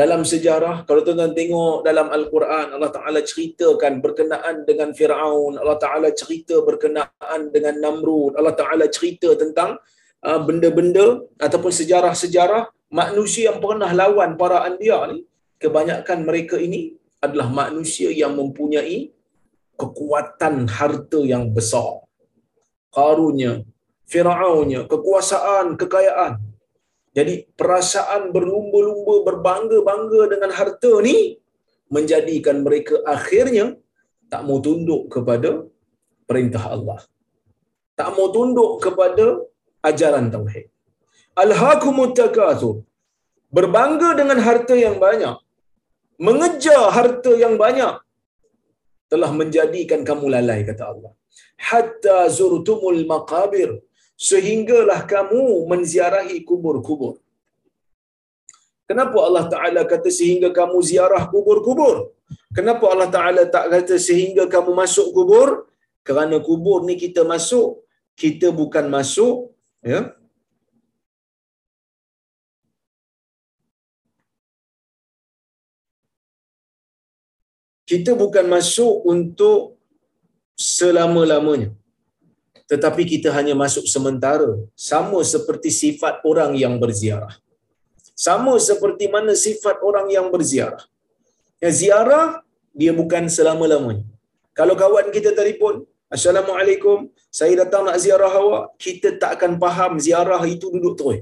dalam 0.00 0.22
sejarah 0.32 0.76
kalau 0.88 1.00
tuan-tuan 1.04 1.32
tengok 1.32 1.76
dalam 1.88 2.12
al-Quran 2.16 2.66
Allah 2.76 2.92
Taala 2.96 3.20
ceritakan 3.30 3.92
berkenaan 4.04 4.54
dengan 4.68 4.92
Firaun 4.98 5.56
Allah 5.60 5.78
Taala 5.84 6.08
cerita 6.20 6.60
berkenaan 6.68 7.40
dengan 7.54 7.80
Namrud 7.84 8.36
Allah 8.36 8.52
Taala 8.60 8.86
cerita 8.96 9.32
tentang 9.42 9.80
uh, 10.28 10.40
benda-benda 10.48 11.24
ataupun 11.46 11.72
sejarah-sejarah 11.80 12.68
manusia 13.00 13.48
yang 13.48 13.58
pernah 13.64 13.88
lawan 14.00 14.36
para 14.36 14.68
anbiya 14.68 15.00
ni 15.16 15.24
kebanyakan 15.62 16.18
mereka 16.28 16.56
ini 16.66 16.80
adalah 17.24 17.48
manusia 17.60 18.08
yang 18.22 18.32
mempunyai 18.40 18.98
kekuatan 19.80 20.68
harta 20.76 21.20
yang 21.32 21.52
besar 21.56 22.04
karunya 22.96 23.64
Firaunnya 24.06 24.86
kekuasaan 24.92 25.74
kekayaan 25.80 26.34
jadi 27.16 27.34
perasaan 27.58 28.22
berlumba-lumba 28.34 29.14
berbangga-bangga 29.26 30.22
dengan 30.32 30.50
harta 30.58 30.92
ni 31.06 31.40
menjadikan 31.94 32.56
mereka 32.66 32.94
akhirnya 33.14 33.66
tak 34.32 34.42
mau 34.46 34.58
tunduk 34.66 35.02
kepada 35.14 35.50
perintah 36.28 36.64
Allah. 36.74 37.00
Tak 37.98 38.08
mau 38.16 38.28
tunduk 38.36 38.70
kepada 38.84 39.26
ajaran 39.88 40.28
tauhid. 40.34 40.66
Alhaakumut 41.42 42.12
takatsur. 42.20 42.76
Berbangga 43.56 44.12
dengan 44.20 44.38
harta 44.46 44.74
yang 44.76 44.96
banyak. 45.04 45.36
Mengejar 46.16 46.82
harta 46.96 47.32
yang 47.44 47.54
banyak 47.64 47.94
telah 49.12 49.30
menjadikan 49.40 50.00
kamu 50.08 50.26
lalai 50.34 50.60
kata 50.68 50.84
Allah. 50.92 51.12
Hatta 51.68 52.18
zurtumul 52.38 53.02
maqabir 53.12 53.70
sehinggalah 54.28 55.00
kamu 55.14 55.44
menziarahi 55.72 56.38
kubur-kubur. 56.48 57.14
Kenapa 58.88 59.18
Allah 59.26 59.44
Ta'ala 59.52 59.82
kata 59.92 60.10
sehingga 60.18 60.48
kamu 60.58 60.78
ziarah 60.88 61.22
kubur-kubur? 61.32 61.96
Kenapa 62.56 62.84
Allah 62.92 63.10
Ta'ala 63.16 63.42
tak 63.54 63.66
kata 63.74 63.96
sehingga 64.08 64.44
kamu 64.54 64.72
masuk 64.82 65.08
kubur? 65.16 65.48
Kerana 66.06 66.36
kubur 66.48 66.78
ni 66.88 66.94
kita 67.04 67.22
masuk, 67.32 67.82
kita 68.22 68.48
bukan 68.60 68.86
masuk, 68.96 69.50
ya. 69.82 70.00
Kita 77.90 78.12
bukan 78.22 78.46
masuk 78.54 78.94
untuk 79.14 79.58
selama-lamanya. 80.58 81.70
Tetapi 82.70 83.02
kita 83.12 83.28
hanya 83.36 83.54
masuk 83.54 83.86
sementara. 83.94 84.50
Sama 84.90 85.18
seperti 85.34 85.70
sifat 85.82 86.14
orang 86.30 86.52
yang 86.58 86.74
berziarah. 86.82 87.34
Sama 88.26 88.54
seperti 88.68 89.06
mana 89.14 89.32
sifat 89.46 89.76
orang 89.88 90.06
yang 90.16 90.26
berziarah. 90.34 90.82
Ya 91.62 91.70
ziarah 91.80 92.26
dia 92.80 92.92
bukan 93.00 93.24
selama-lamanya. 93.36 94.04
Kalau 94.58 94.74
kawan 94.82 95.08
kita 95.16 95.30
telefon 95.38 95.84
assalamualaikum 96.14 96.98
saya 97.38 97.54
datang 97.62 97.82
nak 97.86 97.98
ziarah 98.02 98.32
awak 98.42 98.64
kita 98.84 99.08
tak 99.22 99.30
akan 99.36 99.52
faham 99.62 99.92
ziarah 100.06 100.42
itu 100.54 100.66
duduk 100.74 100.94
terus 100.98 101.20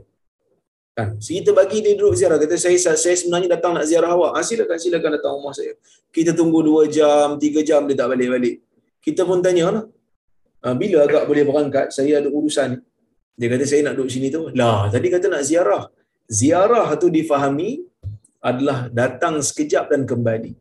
kan? 0.95 1.09
So, 1.19 1.35
kita 1.35 1.51
bagi 1.51 1.79
dia 1.85 1.93
duduk 1.99 2.15
ziarah. 2.19 2.39
Kata 2.39 2.55
saya 2.65 2.79
saya 2.79 3.17
sebenarnya 3.21 3.49
datang 3.59 3.73
nak 3.77 3.87
ziarah 3.91 4.11
awak. 4.17 4.31
Ha, 4.39 4.47
silakan 4.47 4.79
silakan 4.79 5.11
datang 5.19 5.33
rumah 5.39 5.55
saya. 5.59 5.73
Kita 6.15 6.31
tunggu 6.39 6.63
2 6.63 6.95
jam 6.97 7.27
3 7.37 7.69
jam 7.69 7.81
dia 7.89 7.97
tak 8.01 8.09
balik-balik. 8.15 8.63
Kita 9.03 9.27
pun 9.29 9.43
tanya 9.45 9.67
lah. 9.75 9.85
Ah, 10.65 10.73
bila 10.73 11.05
agak 11.07 11.29
boleh 11.29 11.45
berangkat? 11.45 11.87
Saya 11.97 12.23
ada 12.23 12.29
urusan. 12.31 12.81
Dia 13.35 13.47
kata 13.53 13.65
saya 13.71 13.81
nak 13.87 13.95
duduk 13.99 14.11
sini 14.15 14.29
tu. 14.37 14.43
Lah 14.61 14.89
tadi 14.95 15.07
kata 15.15 15.27
nak 15.35 15.43
ziarah. 15.49 15.85
Ziarah 16.39 16.89
tu 17.03 17.11
difahami 17.13 17.71
adalah 18.51 18.79
datang 19.01 19.35
sekejap 19.49 19.93
dan 19.93 20.03
kembali. 20.11 20.53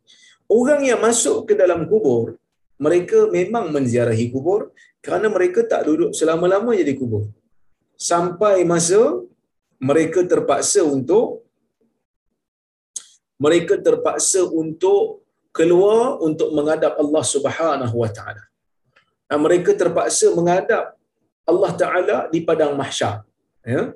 Orang 0.57 0.81
yang 0.89 0.99
masuk 0.99 1.37
ke 1.47 1.53
dalam 1.55 1.87
kubur 1.91 2.35
mereka 2.85 3.19
memang 3.37 3.65
menziarahi 3.75 4.25
kubur 4.33 4.61
kerana 5.05 5.27
mereka 5.35 5.59
tak 5.71 5.81
duduk 5.87 6.11
selama-lama 6.19 6.71
di 6.75 6.95
kubur. 6.99 7.23
Sampai 7.95 8.55
masa 8.67 9.23
mereka 9.83 10.23
terpaksa 10.23 10.79
untuk 10.87 11.43
mereka 13.35 13.75
terpaksa 13.75 14.47
untuk 14.47 15.27
keluar 15.51 16.17
untuk 16.23 16.49
menghadap 16.55 16.95
Allah 16.95 17.23
Subhanahu 17.27 17.95
wa 18.03 18.07
taala. 18.07 18.43
Dan 19.27 19.43
mereka 19.43 19.75
terpaksa 19.75 20.31
menghadap 20.31 20.95
Allah 21.43 21.71
Taala 21.75 22.17
di 22.31 22.39
padang 22.47 22.77
mahsyar. 22.79 23.25
Ya? 23.65 23.91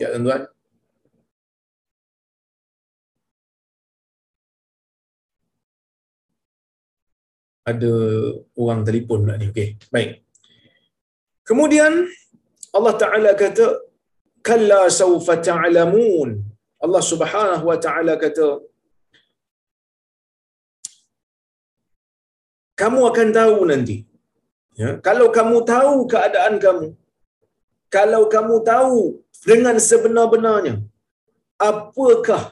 Ya 0.00 0.08
tuan-tuan. 0.14 0.48
Ada 7.68 7.92
orang 8.56 8.80
telefon 8.88 9.28
pula 9.28 9.36
ni. 9.36 9.52
Okey 9.52 9.76
baik. 9.92 10.24
Kemudian 11.44 12.08
Allah 12.72 12.94
Taala 12.96 13.36
kata 13.36 13.87
kalla 14.48 14.80
saufa 15.00 15.34
ta'lamun. 15.48 16.28
Allah 16.84 17.02
Subhanahu 17.10 17.64
wa 17.70 17.78
taala 17.84 18.14
kata 18.24 18.48
kamu 22.80 23.00
akan 23.10 23.28
tahu 23.38 23.58
nanti. 23.70 23.96
Ya, 24.80 24.90
kalau 25.06 25.26
kamu 25.36 25.56
tahu 25.72 25.94
keadaan 26.12 26.54
kamu, 26.64 26.88
kalau 27.96 28.22
kamu 28.34 28.56
tahu 28.72 28.98
dengan 29.50 29.76
sebenar-benarnya, 29.88 30.74
apakah 31.70 32.42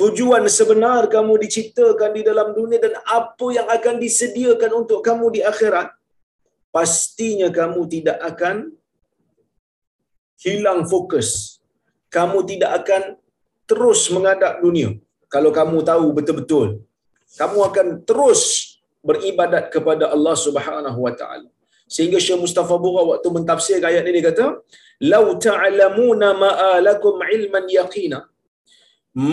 tujuan 0.00 0.44
sebenar 0.56 1.02
kamu 1.14 1.32
diciptakan 1.44 2.10
di 2.16 2.22
dalam 2.28 2.48
dunia 2.56 2.80
dan 2.84 2.96
apa 3.18 3.46
yang 3.58 3.68
akan 3.76 3.96
disediakan 4.04 4.72
untuk 4.80 5.04
kamu 5.08 5.26
di 5.36 5.40
akhirat, 5.52 5.92
pastinya 6.72 7.50
kamu 7.60 7.82
tidak 7.94 8.18
akan 8.30 8.72
hilang 10.44 10.80
fokus. 10.92 11.28
Kamu 12.16 12.38
tidak 12.50 12.70
akan 12.80 13.02
terus 13.70 14.00
mengadap 14.14 14.62
dunia. 14.64 14.90
Kalau 15.34 15.50
kamu 15.58 15.82
tahu 15.90 16.06
betul-betul, 16.16 16.68
kamu 17.40 17.58
akan 17.68 17.86
terus 18.08 18.42
beribadat 19.08 19.64
kepada 19.74 20.04
Allah 20.14 20.36
Subhanahu 20.46 20.98
wa 21.06 21.12
taala. 21.20 21.48
Sehingga 21.94 22.18
Syekh 22.26 22.40
Mustafa 22.44 22.74
Bura 22.84 23.02
waktu 23.10 23.28
mentafsir 23.36 23.78
ayat 23.90 24.06
ini 24.10 24.18
dia 24.22 24.30
kata, 24.30 24.46
"Lau 25.12 25.24
ta'lamuna 25.48 26.28
ma 26.42 26.50
alakum 26.76 27.22
ilman 27.36 27.66
yaqina 27.78 28.18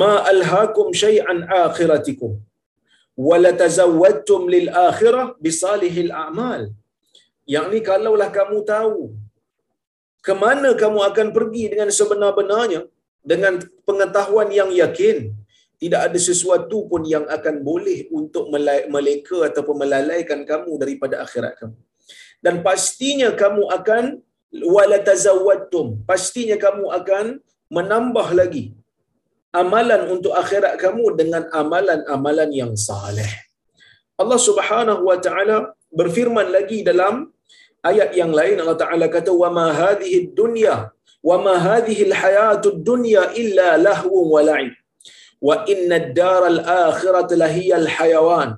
ma 0.02 0.14
alhaakum 0.34 0.94
syai'an 1.04 1.40
akhiratikum 1.66 2.32
wa 3.28 3.38
la 3.46 3.52
tazawwadtum 3.62 4.42
lil 4.56 4.68
akhirah 4.90 5.26
bi 5.44 5.50
salihil 5.64 6.12
a'mal." 6.24 6.64
Yang 7.54 7.68
ni 7.74 7.80
kalaulah 7.90 8.30
kamu 8.38 8.58
tahu 8.74 9.00
ke 10.26 10.34
mana 10.44 10.70
kamu 10.82 11.00
akan 11.10 11.28
pergi 11.36 11.64
dengan 11.76 11.90
sebenar-benarnya? 12.00 12.82
Dengan 13.32 13.60
pengetahuan 13.88 14.50
yang 14.60 14.72
yakin. 14.84 15.18
Tidak 15.82 16.02
ada 16.08 16.20
sesuatu 16.30 16.88
pun 16.88 17.04
yang 17.14 17.26
akan 17.28 17.56
boleh 17.70 18.08
untuk 18.20 18.48
meleka 18.96 19.52
ataupun 19.52 19.84
melalaikan 19.84 20.40
kamu 20.48 20.80
daripada 20.80 21.16
akhirat 21.26 21.60
kamu. 21.60 21.76
Dan 22.40 22.56
pastinya 22.68 23.30
kamu 23.36 23.64
akan 23.78 24.04
wala 24.76 24.98
tazawwadtum 25.10 26.06
pastinya 26.10 26.58
kamu 26.66 26.86
akan 27.00 27.26
menambah 27.74 28.28
lagi 28.40 28.66
amalan 29.62 30.02
untuk 30.14 30.34
akhirat 30.42 30.78
kamu 30.84 31.06
dengan 31.18 31.44
amalan-amalan 31.62 32.50
yang 32.54 32.74
saleh. 32.78 33.30
Allah 34.22 34.40
Subhanahu 34.48 35.10
wa 35.10 35.18
taala 35.26 35.58
berfirman 36.00 36.54
lagi 36.54 36.86
dalam 36.86 37.34
ayat 37.90 38.10
yang 38.20 38.32
lain 38.40 38.58
Allah 38.62 38.78
taala 38.84 39.06
kata 39.16 39.32
wa 39.42 39.50
ma 39.58 39.68
hadhihi 39.82 40.20
dunya 40.40 40.76
wa 41.30 41.36
ma 41.46 41.56
hadhihi 41.68 42.08
alhayatud 42.10 42.80
dunya 42.90 43.24
illa 43.42 43.70
lahu 43.88 44.16
wa 44.34 44.42
la'ib. 44.50 44.74
Wa 45.48 45.68
inna 45.74 45.96
ad-daral 46.02 46.60
hayawan 48.00 48.50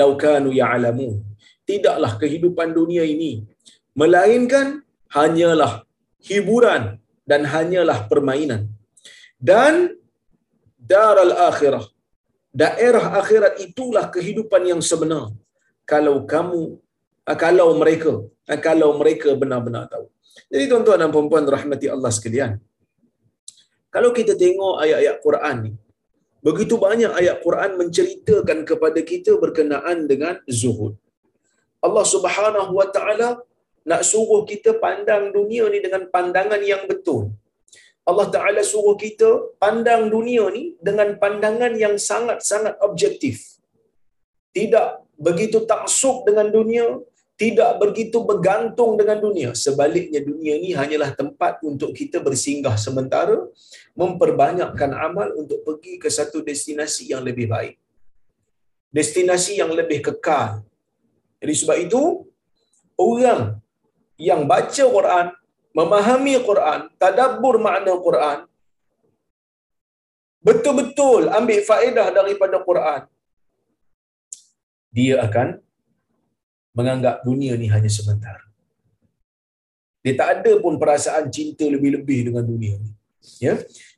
law 0.00 0.10
kanu 0.24 0.50
ya'lamun. 0.62 1.14
Tidaklah 1.68 2.12
kehidupan 2.22 2.68
dunia 2.80 3.04
ini 3.14 3.32
melainkan 4.00 4.66
hanyalah 5.16 5.72
hiburan 6.28 6.82
dan 7.30 7.44
hanyalah 7.54 7.98
permainan. 8.10 8.62
Dan 9.50 9.74
daral 10.92 11.32
akhirah 11.48 11.84
daerah 12.50 13.04
akhirat 13.20 13.62
itulah 13.66 14.10
kehidupan 14.14 14.62
yang 14.70 14.82
sebenar. 14.90 15.30
Kalau 15.86 16.26
kamu 16.32 16.78
kalau 17.44 17.68
mereka 17.82 18.12
ah, 18.50 18.60
kalau 18.68 18.90
mereka 19.00 19.28
benar-benar 19.42 19.84
tahu 19.92 20.06
jadi 20.52 20.64
tuan-tuan 20.70 20.98
dan 21.02 21.10
puan-puan 21.14 21.46
rahmati 21.56 21.86
Allah 21.94 22.12
sekalian 22.18 22.52
kalau 23.94 24.10
kita 24.18 24.34
tengok 24.42 24.74
ayat-ayat 24.84 25.16
Quran 25.26 25.56
ni 25.66 25.72
begitu 26.48 26.74
banyak 26.86 27.12
ayat 27.20 27.36
Quran 27.46 27.70
menceritakan 27.80 28.58
kepada 28.70 29.00
kita 29.12 29.32
berkenaan 29.44 30.08
dengan 30.12 30.36
zuhud 30.60 30.94
Allah 31.86 32.04
Subhanahu 32.14 32.72
Wa 32.78 32.88
Taala 32.96 33.28
nak 33.90 34.02
suruh 34.10 34.42
kita 34.50 34.70
pandang 34.84 35.32
dunia 35.36 35.64
ni 35.72 35.78
dengan 35.84 36.02
pandangan 36.14 36.60
yang 36.72 36.84
betul. 36.90 37.22
Allah 38.10 38.26
Taala 38.34 38.60
suruh 38.72 38.96
kita 39.04 39.28
pandang 39.62 40.02
dunia 40.14 40.44
ni 40.56 40.64
dengan 40.88 41.16
pandangan 41.22 41.72
yang 41.84 41.94
sangat-sangat 42.10 42.76
objektif. 42.88 43.36
Tidak 44.56 44.88
begitu 45.26 45.58
taksub 45.72 46.16
dengan 46.28 46.48
dunia, 46.56 46.86
tidak 47.40 47.80
begitu 47.80 48.20
bergantung 48.20 49.00
dengan 49.00 49.16
dunia. 49.16 49.50
Sebaliknya 49.56 50.20
dunia 50.20 50.60
ni 50.60 50.76
hanyalah 50.76 51.16
tempat 51.16 51.64
untuk 51.64 51.96
kita 51.96 52.20
bersinggah 52.20 52.76
sementara, 52.76 53.48
memperbanyakkan 53.96 54.92
amal 54.92 55.32
untuk 55.40 55.64
pergi 55.64 55.96
ke 55.96 56.12
satu 56.12 56.44
destinasi 56.44 57.08
yang 57.16 57.24
lebih 57.24 57.48
baik. 57.48 57.80
Destinasi 58.92 59.56
yang 59.62 59.72
lebih 59.72 60.02
kekal, 60.02 60.66
jadi 61.40 61.54
sebab 61.56 61.76
itu 61.80 62.02
orang 63.00 63.56
yang 64.20 64.44
baca 64.44 64.84
Quran, 64.96 65.26
memahami 65.72 66.34
Quran, 66.44 66.80
tadabbur 67.00 67.56
makna 67.56 67.96
Quran, 67.96 68.38
betul-betul 70.44 71.32
ambil 71.32 71.60
faedah 71.64 72.08
daripada 72.12 72.60
Quran, 72.60 73.00
dia 74.92 75.24
akan 75.24 75.62
menganggap 76.80 77.16
dunia 77.28 77.52
ni 77.60 77.68
hanya 77.74 77.90
sebentar. 77.98 78.38
Dia 80.04 80.14
tak 80.20 80.28
ada 80.40 80.52
pun 80.64 80.74
perasaan 80.82 81.28
cinta 81.36 81.64
lebih-lebih 81.74 82.32
dengan 82.32 82.44
dunia 82.52 82.74
ni. 82.80 82.90
Ya. 83.44 83.54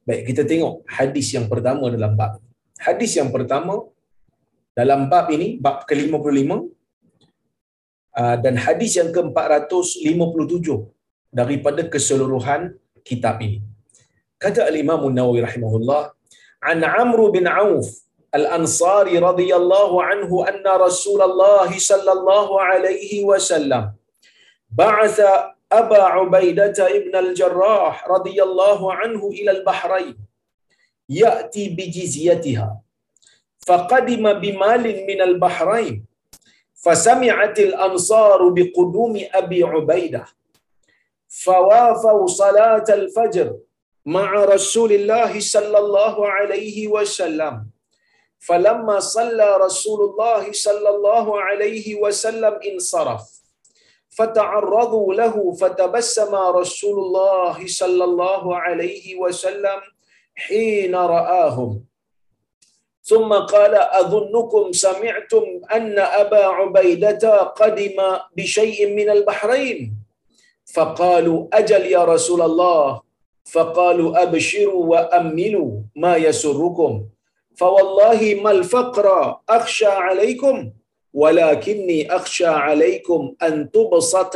Baik, 0.06 0.22
kita 0.34 0.42
tengok 0.50 0.74
hadis 0.98 1.30
yang 1.36 1.46
pertama 1.52 1.86
dalam 1.94 2.12
bab. 2.18 2.42
Hadis 2.86 3.14
yang 3.18 3.30
pertama 3.30 3.86
dalam 4.74 5.06
bab 5.12 5.30
ini, 5.36 5.48
bab 5.64 5.86
ke-55, 5.86 6.72
Ah, 8.12 8.36
dan 8.36 8.60
hadis 8.60 8.92
yang 9.00 9.08
ke-457 9.08 10.68
daripada 11.32 11.80
keseluruhan 11.92 12.76
kitab 13.08 13.40
ini. 13.40 13.64
Kata 14.36 14.68
al-Imam 14.68 15.00
An-Nawawi 15.08 15.40
rahimahullah, 15.48 16.12
an 16.60 16.78
Amr 16.84 17.32
bin 17.32 17.48
Auf 17.48 17.88
الأنصاري 18.34 19.18
رضي 19.18 19.56
الله 19.56 20.02
عنه 20.02 20.48
أن 20.48 20.64
رسول 20.66 21.22
الله 21.22 21.78
صلى 21.78 22.12
الله 22.12 22.60
عليه 22.62 23.24
وسلم 23.24 23.92
بعث 24.70 25.20
أبا 25.72 26.02
عبيدة 26.02 26.78
ابن 26.98 27.16
الجراح 27.16 28.08
رضي 28.08 28.42
الله 28.42 28.94
عنه 28.94 29.28
إلى 29.28 29.50
البحرين 29.50 30.16
يأتي 31.08 31.68
بجزيتها 31.68 32.80
فقدم 33.66 34.32
بمال 34.32 34.84
من 35.08 35.20
البحرين 35.22 36.04
فسمعت 36.74 37.58
الأنصار 37.58 38.48
بقدوم 38.48 39.14
أبي 39.34 39.62
عبيدة 39.64 40.24
فوافوا 41.28 42.26
صلاة 42.26 42.84
الفجر 42.88 43.56
مع 44.06 44.44
رسول 44.44 44.92
الله 44.92 45.40
صلى 45.40 45.78
الله 45.78 46.28
عليه 46.28 46.88
وسلم. 46.88 47.66
فلما 48.46 48.98
صلى 49.00 49.56
رسول 49.56 50.00
الله 50.10 50.52
صلى 50.52 50.88
الله 50.88 51.26
عليه 51.40 51.86
وسلم 52.02 52.54
انصرف 52.70 53.22
فتعرضوا 54.18 55.14
له 55.14 55.52
فتبسم 55.52 56.34
رسول 56.34 56.96
الله 56.98 57.56
صلى 57.66 58.04
الله 58.04 58.56
عليه 58.56 59.04
وسلم 59.16 59.78
حين 60.34 60.94
رآهم. 60.94 61.84
ثم 63.02 63.30
قال 63.32 63.74
أظنكم 63.74 64.72
سمعتم 64.72 65.44
أن 65.72 65.98
أبا 65.98 66.44
عبيدة 66.46 67.24
قدم 67.42 67.98
بشيء 68.36 68.94
من 68.94 69.10
البحرين؟ 69.10 69.78
فقالوا 70.74 71.48
أجل 71.52 71.82
يا 71.86 72.04
رسول 72.04 72.42
الله. 72.42 73.00
فقالوا 73.44 74.22
أبشروا 74.22 74.84
وأملوا 74.86 75.70
ما 75.96 76.16
يسركم. 76.16 77.11
فوالله 77.62 78.42
ما 78.42 78.50
الفقر 78.50 79.06
أخشى 79.48 79.86
عليكم 79.86 80.56
ولكني 81.14 81.98
أخشى 82.16 82.46
عليكم 82.66 83.20
أن 83.42 83.70
تبسط 83.70 84.34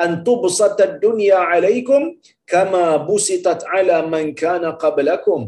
أن 0.00 0.24
تبسط 0.24 0.80
الدنيا 0.80 1.36
عليكم 1.52 2.02
كما 2.46 2.96
بسطت 2.96 3.60
على 3.64 3.96
من 4.08 4.32
كان 4.34 4.64
قبلكم. 4.64 5.40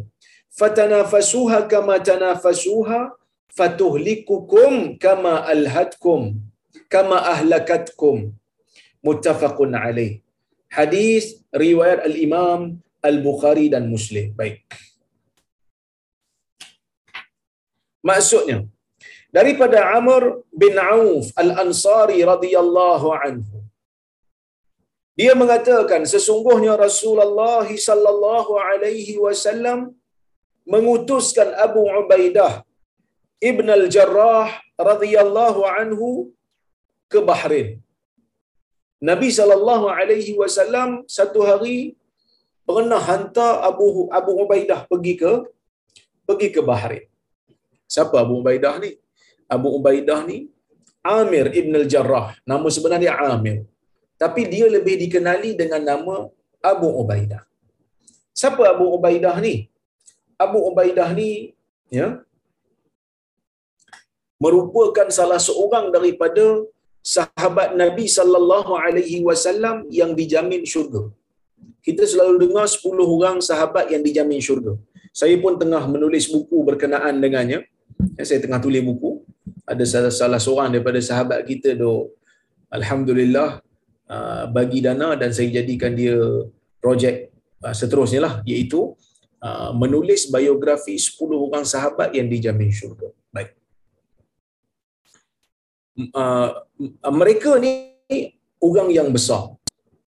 فتنافسوها 0.51 1.61
كما 1.61 1.99
تنافسوها 1.99 3.01
فتهلككم 3.57 4.73
كما 5.01 5.53
ألهتكم 5.53 6.21
كما 6.91 7.19
أهلكتكم. 7.33 8.17
متفق 9.05 9.59
عليه. 9.61 10.13
حديث 10.71 11.25
رواية 11.57 12.05
الإمام 12.05 12.61
البخاري 13.05 13.69
ومسلم 13.69 13.81
مسلم 13.93 14.35
maksudnya 18.11 18.59
daripada 19.39 19.79
Amr 19.99 20.23
bin 20.63 20.75
Auf 20.95 21.27
al-Ansari 21.43 22.21
radhiyallahu 22.33 23.09
anhu 23.27 23.59
dia 25.21 25.33
mengatakan 25.43 26.03
sesungguhnya 26.15 26.75
Rasulullah 26.87 27.67
sallallahu 27.87 28.53
alaihi 28.69 29.15
wasallam 29.25 29.79
mengutuskan 30.75 31.49
Abu 31.67 31.83
Ubaidah 32.01 32.53
Ibn 33.51 33.67
al-Jarrah 33.79 34.49
radhiyallahu 34.91 35.61
anhu 35.81 36.09
ke 37.13 37.19
Bahrain. 37.29 37.69
Nabi 39.11 39.29
sallallahu 39.39 39.87
alaihi 39.99 40.39
wasallam 40.41 40.89
satu 41.17 41.43
hari 41.49 41.79
pernah 42.69 43.03
hantar 43.11 43.53
Abu 43.71 43.87
Abu 44.19 44.33
Ubaidah 44.45 44.81
pergi 44.91 45.15
ke 45.23 45.33
pergi 46.29 46.49
ke 46.55 46.63
Bahrain. 46.71 47.08
Siapa 47.95 48.17
Abu 48.25 48.35
Ubaidah 48.41 48.75
ni? 48.85 48.91
Abu 49.57 49.69
Ubaidah 49.79 50.21
ni 50.31 50.39
Amir 51.17 51.47
Ibn 51.61 51.73
al-Jarrah. 51.83 52.29
Nama 52.51 52.69
sebenarnya 52.77 53.13
Amir. 53.33 53.59
Tapi 54.23 54.43
dia 54.53 54.67
lebih 54.77 54.97
dikenali 55.03 55.51
dengan 55.61 55.83
nama 55.91 56.15
Abu 56.73 56.89
Ubaidah. 57.03 57.43
Siapa 58.41 58.63
Abu 58.73 58.87
Ubaidah 58.97 59.37
ni? 59.47 59.55
Abu 60.45 60.59
Ubaidah 60.71 61.11
ni 61.19 61.31
ya 61.99 62.09
merupakan 64.45 65.09
salah 65.19 65.41
seorang 65.49 65.87
daripada 65.95 66.45
sahabat 67.15 67.69
Nabi 67.83 68.05
sallallahu 68.17 68.73
alaihi 68.85 69.19
wasallam 69.29 69.77
yang 70.01 70.13
dijamin 70.21 70.63
syurga. 70.73 71.03
Kita 71.87 72.05
selalu 72.13 72.37
dengar 72.45 72.67
10 72.71 73.15
orang 73.17 73.37
sahabat 73.49 73.87
yang 73.93 74.03
dijamin 74.07 74.41
syurga. 74.47 74.73
Saya 75.21 75.37
pun 75.45 75.55
tengah 75.63 75.83
menulis 75.95 76.25
buku 76.35 76.59
berkenaan 76.69 77.17
dengannya. 77.25 77.61
Ya, 78.19 78.23
saya 78.27 78.39
tengah 78.43 78.63
tulis 78.63 78.83
buku. 78.83 79.23
Ada 79.69 79.85
salah, 79.85 80.13
salah 80.13 80.41
seorang 80.41 80.69
daripada 80.73 81.01
sahabat 81.03 81.45
kita 81.45 81.77
do 81.77 82.15
alhamdulillah 82.73 83.61
uh, 84.09 84.45
bagi 84.49 84.81
dana 84.81 85.13
dan 85.17 85.31
saya 85.33 85.61
jadikan 85.61 85.93
dia 85.93 86.17
projek 86.81 87.29
uh, 87.65 87.75
seterusnya 87.77 88.21
lah 88.25 88.35
iaitu 88.49 88.97
uh, 89.45 89.71
menulis 89.77 90.31
biografi 90.33 90.97
10 90.97 91.21
orang 91.47 91.65
sahabat 91.69 92.17
yang 92.17 92.27
dijamin 92.33 92.73
syurga. 92.73 93.13
Baik. 93.35 93.53
Mereka 97.03 97.59
ni 97.59 97.73
orang 98.63 98.89
yang 98.95 99.09
besar. 99.11 99.59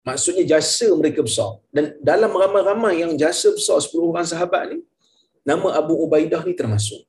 Maksudnya 0.02 0.42
jasa 0.58 0.90
mereka 0.98 1.22
besar. 1.22 1.62
Dan 1.70 1.94
dalam 2.02 2.32
ramai-ramai 2.34 3.06
yang 3.06 3.12
jasa 3.14 3.54
besar 3.54 3.78
10 3.78 4.10
orang 4.10 4.26
sahabat 4.26 4.74
ni, 4.74 4.78
nama 5.46 5.78
Abu 5.78 5.94
Ubaidah 6.02 6.42
ni 6.42 6.58
termasuk. 6.58 7.06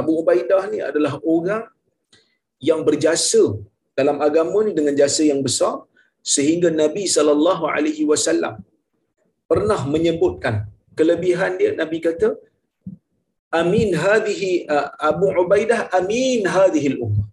Abu 0.00 0.12
Ubaidah 0.20 0.62
ni 0.72 0.78
adalah 0.90 1.14
orang 1.34 1.64
yang 2.68 2.80
berjasa 2.88 3.42
dalam 3.98 4.18
agama 4.26 4.58
ni 4.66 4.72
dengan 4.78 4.94
jasa 5.00 5.22
yang 5.30 5.40
besar 5.46 5.74
sehingga 6.34 6.68
Nabi 6.82 7.04
sallallahu 7.14 7.64
alaihi 7.74 8.04
wasallam 8.10 8.54
pernah 9.50 9.80
menyebutkan 9.94 10.54
kelebihan 10.98 11.52
dia. 11.60 11.72
Nabi 11.82 11.98
kata 12.06 12.28
amin 13.60 13.88
hadhihi 14.04 14.52
uh, 14.74 14.88
Abu 15.10 15.28
Ubaidah 15.42 15.80
amin 15.98 16.42
hadhihi 16.56 16.96
ummah 17.06 17.28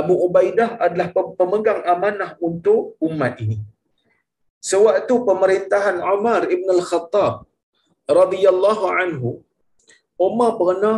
Abu 0.00 0.14
Ubaidah 0.26 0.76
adalah 0.84 1.08
pemegang 1.40 1.80
amanah 1.92 2.36
untuk 2.48 3.00
umat 3.00 3.40
ini. 3.44 3.64
Sewaktu 4.60 5.14
pemerintahan 5.28 5.96
Umar 6.14 6.44
ibn 6.52 6.68
al-Khattab 6.76 7.48
radhiyallahu 8.18 8.84
anhu 9.02 9.30
Umar 10.20 10.50
pernah 10.60 10.96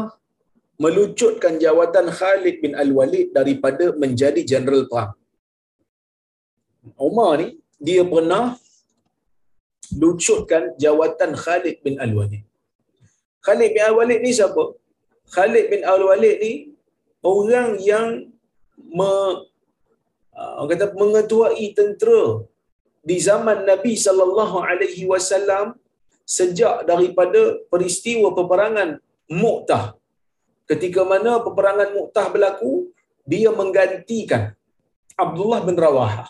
melucutkan 0.82 1.54
jawatan 1.64 2.06
Khalid 2.18 2.56
bin 2.64 2.72
Al-Walid 2.82 3.34
daripada 3.38 3.90
menjadi 4.02 4.42
jeneral 4.50 4.86
perang. 4.90 5.12
Umar 7.06 7.30
ni 7.42 7.48
dia 7.86 8.02
pernah 8.12 8.44
lucutkan 10.02 10.62
jawatan 10.84 11.34
Khalid 11.42 11.76
bin 11.86 11.98
Al-Walid. 12.04 12.44
Khalid 13.46 13.68
bin 13.74 13.82
Al-Walid 13.90 14.20
ni 14.22 14.32
siapa? 14.38 14.64
Khalid 15.34 15.66
bin 15.72 15.82
Al-Walid 15.82 16.36
ni 16.44 16.54
orang 17.26 17.70
yang 17.90 18.08
me, 18.78 19.10
uh, 20.38 20.52
orang 20.62 20.70
kata 20.78 20.86
mengetuai 20.94 21.66
tentera 21.78 22.46
di 23.02 23.16
zaman 23.28 23.66
Nabi 23.66 23.92
sallallahu 24.06 24.62
alaihi 24.62 25.10
wasallam 25.10 25.74
sejak 26.38 26.86
daripada 26.86 27.58
peristiwa 27.72 28.30
peperangan 28.38 29.02
Mu'tah 29.42 29.97
ketika 30.70 31.02
mana 31.12 31.40
peperangan 31.46 31.88
Mu'tah 31.96 32.26
berlaku 32.34 32.92
dia 33.32 33.50
menggantikan 33.60 34.42
Abdullah 35.24 35.60
bin 35.66 35.76
Rawaha 35.84 36.24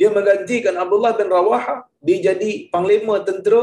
dia 0.00 0.08
menggantikan 0.16 0.74
Abdullah 0.82 1.12
bin 1.18 1.28
Rawaha 1.30 1.74
dia 2.06 2.18
jadi 2.28 2.50
panglima 2.74 3.22
tentera 3.28 3.62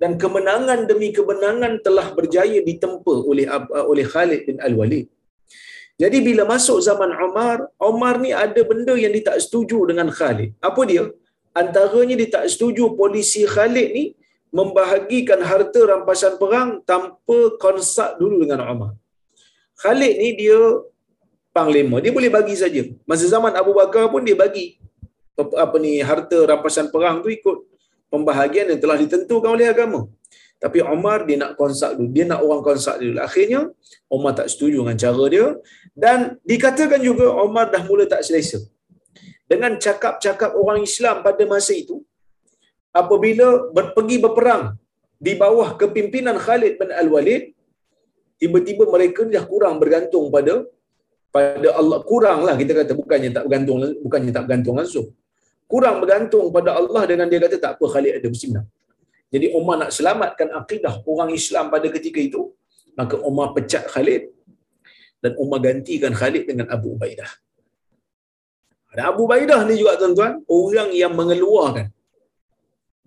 dan 0.00 0.16
kemenangan 0.22 0.88
demi 0.90 1.08
kemenangan 1.16 1.72
telah 1.86 2.06
berjaya 2.16 2.58
ditempa 2.68 3.14
oleh 3.30 3.46
oleh 3.92 4.04
Khalid 4.12 4.40
bin 4.48 4.56
Al-Walid. 4.66 5.06
Jadi 6.00 6.18
bila 6.24 6.42
masuk 6.52 6.80
zaman 6.88 7.12
Umar 7.26 7.68
Umar 7.76 8.14
ni 8.24 8.32
ada 8.44 8.60
benda 8.70 8.96
yang 8.96 9.12
dia 9.16 9.24
tak 9.32 9.38
setuju 9.44 9.78
dengan 9.90 10.08
Khalid. 10.18 10.56
Apa 10.68 10.82
dia? 10.90 11.04
Antaranya 11.52 12.14
dia 12.20 12.30
tak 12.36 12.44
setuju 12.52 12.96
polisi 13.00 13.44
Khalid 13.54 13.88
ni 13.96 14.04
membahagikan 14.58 15.40
harta 15.50 15.80
rampasan 15.92 16.34
perang 16.40 16.70
tanpa 16.90 17.38
konsak 17.64 18.16
dulu 18.20 18.36
dengan 18.44 18.60
Umar 18.72 18.92
Khalid 19.82 20.14
ni 20.20 20.28
dia 20.40 20.58
panglima. 21.56 21.96
Dia 22.04 22.12
boleh 22.16 22.30
bagi 22.36 22.54
saja. 22.62 22.82
Masa 23.08 23.24
zaman 23.34 23.52
Abu 23.60 23.72
Bakar 23.78 24.04
pun 24.12 24.22
dia 24.28 24.36
bagi 24.36 24.76
apa 25.64 25.76
ni 25.80 25.92
harta 26.04 26.38
rampasan 26.50 26.92
perang 26.92 27.24
tu 27.24 27.32
ikut 27.32 27.56
pembahagian 28.12 28.68
yang 28.70 28.80
telah 28.82 28.96
ditentukan 29.00 29.50
oleh 29.56 29.66
agama. 29.72 30.00
Tapi 30.60 30.84
Umar 30.84 31.24
dia 31.24 31.40
nak 31.40 31.56
konsak 31.56 31.96
dulu. 31.96 32.10
Dia 32.12 32.24
nak 32.28 32.40
orang 32.44 32.60
konsak 32.60 33.00
dulu. 33.00 33.16
Akhirnya 33.24 33.60
Umar 34.12 34.36
tak 34.36 34.52
setuju 34.52 34.84
dengan 34.84 34.96
cara 35.00 35.24
dia 35.32 35.46
dan 35.96 36.36
dikatakan 36.44 37.00
juga 37.00 37.32
Umar 37.40 37.72
dah 37.72 37.80
mula 37.88 38.04
tak 38.04 38.20
selesa. 38.26 38.60
Dengan 39.48 39.80
cakap-cakap 39.80 40.52
orang 40.60 40.84
Islam 40.84 41.24
pada 41.26 41.42
masa 41.48 41.72
itu 41.72 42.04
apabila 42.92 43.72
pergi 43.96 44.16
berperang 44.20 44.76
di 45.16 45.32
bawah 45.40 45.74
kepimpinan 45.80 46.36
Khalid 46.36 46.76
bin 46.76 46.92
Al-Walid 46.92 47.42
tiba-tiba 48.42 48.84
mereka 48.94 49.22
dah 49.34 49.44
kurang 49.52 49.76
bergantung 49.82 50.26
pada 50.34 50.54
pada 51.36 51.68
Allah. 51.80 51.98
Kuranglah 52.10 52.54
kita 52.60 52.72
kata 52.80 52.92
bukannya 53.00 53.30
tak 53.36 53.44
bergantung 53.46 53.78
bukannya 54.06 54.32
tak 54.36 54.44
bergantung 54.48 54.76
langsung. 54.80 55.06
Kurang 55.70 55.96
bergantung 56.02 56.46
pada 56.56 56.70
Allah 56.80 57.02
dengan 57.10 57.26
dia 57.30 57.38
kata 57.44 57.56
tak 57.64 57.72
apa 57.78 57.84
Khalid 57.94 58.12
ada 58.18 58.28
bersimpan 58.32 58.64
jadi 59.34 59.46
Umar 59.58 59.76
nak 59.82 59.90
selamatkan 59.96 60.48
akidah 60.60 60.94
orang 61.06 61.30
Islam 61.40 61.64
pada 61.74 61.86
ketika 61.96 62.18
itu 62.28 62.42
maka 62.98 63.16
Umar 63.30 63.54
pecat 63.56 63.86
Khalid. 63.94 64.22
Dan 65.22 65.32
Umar 65.42 65.60
gantikan 65.66 66.12
Khalid 66.20 66.44
dengan 66.50 66.66
Abu 66.74 66.96
Ubaidah. 66.96 67.30
Dan 68.96 69.04
Abu 69.12 69.28
Ubaidah 69.28 69.60
ni 69.68 69.74
juga 69.80 69.94
tuan-tuan 70.00 70.32
orang 70.58 70.90
yang 70.96 71.12
mengeluarkan 71.12 71.86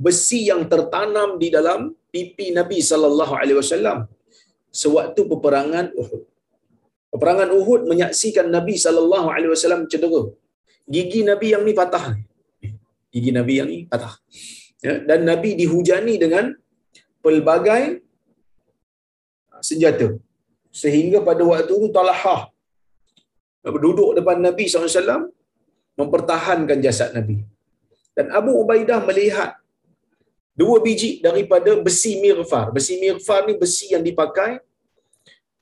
besi 0.04 0.39
yang 0.52 0.62
tertanam 0.72 1.30
di 1.41 1.48
dalam 1.56 1.80
pipi 2.13 2.54
Nabi 2.60 2.80
sallallahu 2.89 3.34
alaihi 3.39 3.58
wasallam 3.62 3.98
sewaktu 4.82 5.22
peperangan 5.32 5.94
Uhud. 6.02 6.22
Peperangan 7.14 7.50
Uhud 7.58 7.82
menyaksikan 7.92 8.48
Nabi 8.56 8.76
sallallahu 8.86 9.28
alaihi 9.34 9.52
wasallam 9.54 9.86
cedera. 9.92 10.22
Gigi 10.94 11.22
Nabi 11.30 11.48
yang 11.54 11.64
ni 11.68 11.74
patah. 11.78 12.06
Gigi 13.14 13.32
Nabi 13.38 13.54
yang 13.62 13.70
ni 13.70 13.80
patah. 13.92 14.14
Ya, 14.86 14.94
dan 15.10 15.20
Nabi 15.30 15.50
dihujani 15.62 16.18
dengan 16.24 16.46
pelbagai 17.24 18.04
senjata. 19.64 20.08
Sehingga 20.82 21.22
pada 21.30 21.46
waktu 21.46 21.70
itu 21.70 21.88
Talahah 21.94 22.42
duduk 23.86 24.12
depan 24.18 24.44
Nabi 24.44 24.68
SAW 24.68 25.32
mempertahankan 25.96 26.84
jasad 26.84 27.16
Nabi. 27.16 27.40
Dan 28.18 28.34
Abu 28.36 28.52
Ubaidah 28.62 29.00
melihat 29.08 29.62
dua 30.54 30.78
biji 30.80 31.20
daripada 31.20 31.74
besi 31.82 32.22
mirfar. 32.22 32.70
Besi 32.70 33.02
mirfar 33.02 33.50
ni 33.50 33.58
besi 33.58 33.92
yang 33.94 34.06
dipakai 34.06 34.62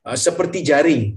uh, 0.05 0.17
seperti 0.19 0.59
jaring. 0.61 1.15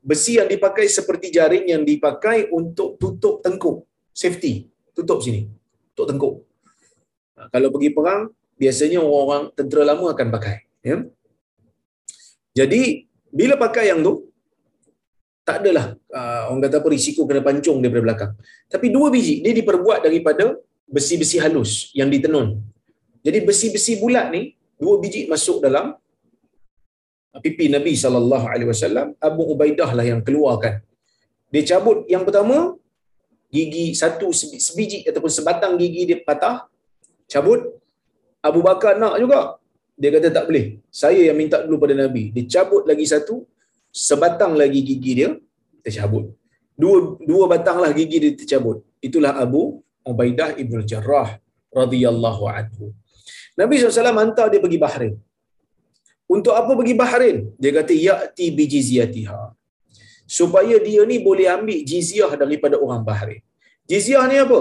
Besi 0.00 0.40
yang 0.40 0.48
dipakai 0.48 0.88
seperti 0.88 1.28
jaring 1.28 1.68
yang 1.68 1.82
dipakai 1.84 2.48
untuk 2.48 2.96
tutup 2.96 3.44
tengkuk. 3.44 3.84
Safety. 4.14 4.70
Tutup 4.96 5.20
sini. 5.20 5.50
Tutup 5.92 6.08
tengkuk. 6.08 6.34
Uh, 7.36 7.46
kalau 7.52 7.68
pergi 7.74 7.90
perang, 7.92 8.32
biasanya 8.56 8.98
orang-orang 9.04 9.52
tentera 9.52 9.82
lama 9.84 10.06
akan 10.14 10.26
pakai. 10.32 10.56
Ya? 10.80 11.04
Jadi, 12.50 13.06
bila 13.30 13.54
pakai 13.60 13.92
yang 13.92 14.00
tu, 14.02 14.26
tak 15.46 15.66
adalah 15.66 15.98
uh, 16.14 16.50
orang 16.50 16.62
kata 16.62 16.78
apa 16.78 16.88
risiko 16.90 17.26
kena 17.26 17.42
pancung 17.42 17.82
daripada 17.82 18.02
belakang. 18.06 18.32
Tapi 18.70 18.86
dua 18.92 19.10
biji, 19.10 19.42
dia 19.42 19.50
diperbuat 19.50 20.06
daripada 20.06 20.54
besi-besi 20.86 21.38
halus 21.42 21.90
yang 21.94 22.10
ditenun. 22.10 22.60
Jadi 23.26 23.38
besi-besi 23.48 23.92
bulat 24.02 24.26
ni 24.34 24.42
dua 24.80 24.94
biji 25.02 25.22
masuk 25.32 25.58
dalam 25.66 25.86
pipi 27.44 27.66
Nabi 27.76 27.92
sallallahu 28.02 28.46
alaihi 28.52 28.68
wasallam. 28.72 29.06
Abu 29.28 29.42
Ubaidah 29.52 29.90
lah 29.98 30.04
yang 30.10 30.20
keluarkan. 30.26 30.74
Dia 31.52 31.62
cabut 31.70 31.98
yang 32.12 32.22
pertama 32.26 32.56
gigi 33.56 33.84
satu 34.02 34.28
sebiji 34.66 34.98
ataupun 35.10 35.30
sebatang 35.38 35.72
gigi 35.80 36.02
dia 36.10 36.18
patah. 36.28 36.56
Cabut. 37.32 37.60
Abu 38.48 38.60
Bakar 38.66 38.96
nak 39.02 39.14
juga. 39.22 39.40
Dia 40.00 40.10
kata 40.16 40.28
tak 40.36 40.44
boleh. 40.48 40.66
Saya 41.00 41.20
yang 41.28 41.36
minta 41.36 41.60
dulu 41.64 41.76
pada 41.84 41.94
Nabi. 42.02 42.32
Dia 42.34 42.44
cabut 42.54 42.82
lagi 42.90 43.04
satu. 43.04 43.44
Sebatang 43.92 44.52
lagi 44.60 44.80
gigi 44.88 45.12
dia. 45.18 45.30
Tercabut. 45.84 46.24
Dua 46.80 47.20
dua 47.30 47.44
batang 47.52 47.78
lah 47.84 47.90
gigi 47.92 48.16
dia 48.24 48.32
tercabut. 48.40 48.80
Itulah 49.04 49.36
Abu 49.44 49.84
Ubaidah 50.10 50.56
Ibn 50.62 50.78
Jarrah 50.90 51.36
radhiyallahu 51.80 52.44
anhu. 52.48 52.96
Nabi 53.60 53.74
SAW 53.78 54.20
hantar 54.22 54.46
dia 54.52 54.60
pergi 54.64 54.78
Bahrain. 54.84 55.14
Untuk 56.34 56.54
apa 56.60 56.72
pergi 56.78 56.94
Bahrain? 57.02 57.38
Dia 57.62 57.72
kata, 57.78 57.92
Ya'ti 58.06 58.46
bijiziyatiha. 58.58 59.40
Supaya 60.38 60.76
dia 60.86 61.02
ni 61.10 61.16
boleh 61.28 61.46
ambil 61.56 61.78
jizyah 61.92 62.32
daripada 62.42 62.76
orang 62.84 63.02
Bahrain. 63.08 63.42
Jizyah 63.90 64.24
ni 64.30 64.36
apa? 64.44 64.60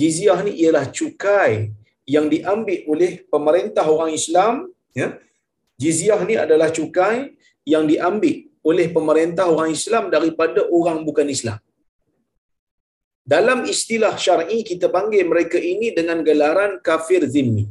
Jizyah 0.00 0.38
ni 0.46 0.52
ialah 0.62 0.84
cukai 0.98 1.52
yang 2.14 2.26
diambil 2.32 2.78
oleh 2.92 3.10
pemerintah 3.32 3.84
orang 3.94 4.12
Islam. 4.20 4.54
Ya? 5.00 5.08
Jizyah 5.82 6.20
ni 6.28 6.34
adalah 6.44 6.68
cukai 6.78 7.16
yang 7.72 7.84
diambil 7.90 8.36
oleh 8.70 8.86
pemerintah 8.96 9.46
orang 9.52 9.70
Islam 9.78 10.04
daripada 10.14 10.60
orang 10.78 11.00
bukan 11.08 11.28
Islam. 11.36 11.60
dalam 13.32 13.58
istilah 13.72 14.14
syar'i 14.24 14.58
kita 14.68 14.86
panggil 14.94 15.22
mereka 15.32 15.58
ini 15.72 15.88
dengan 15.98 16.18
gelaran 16.28 16.72
kafir 16.86 17.22
zimmi. 17.34 17.64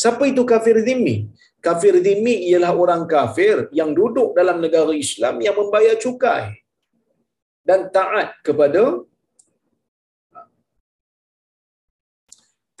Siapa 0.00 0.24
itu 0.30 0.42
kafir 0.52 0.76
zimmi? 0.86 1.16
Kafir 1.66 1.94
zimmi 2.06 2.34
ialah 2.48 2.72
orang 2.82 3.02
kafir 3.12 3.66
yang 3.78 3.90
duduk 3.98 4.30
dalam 4.38 4.62
negara 4.64 4.94
Islam 4.94 5.42
yang 5.46 5.56
membayar 5.60 5.94
cukai 6.04 6.44
dan 7.68 7.80
taat 7.96 8.28
kepada 8.46 8.82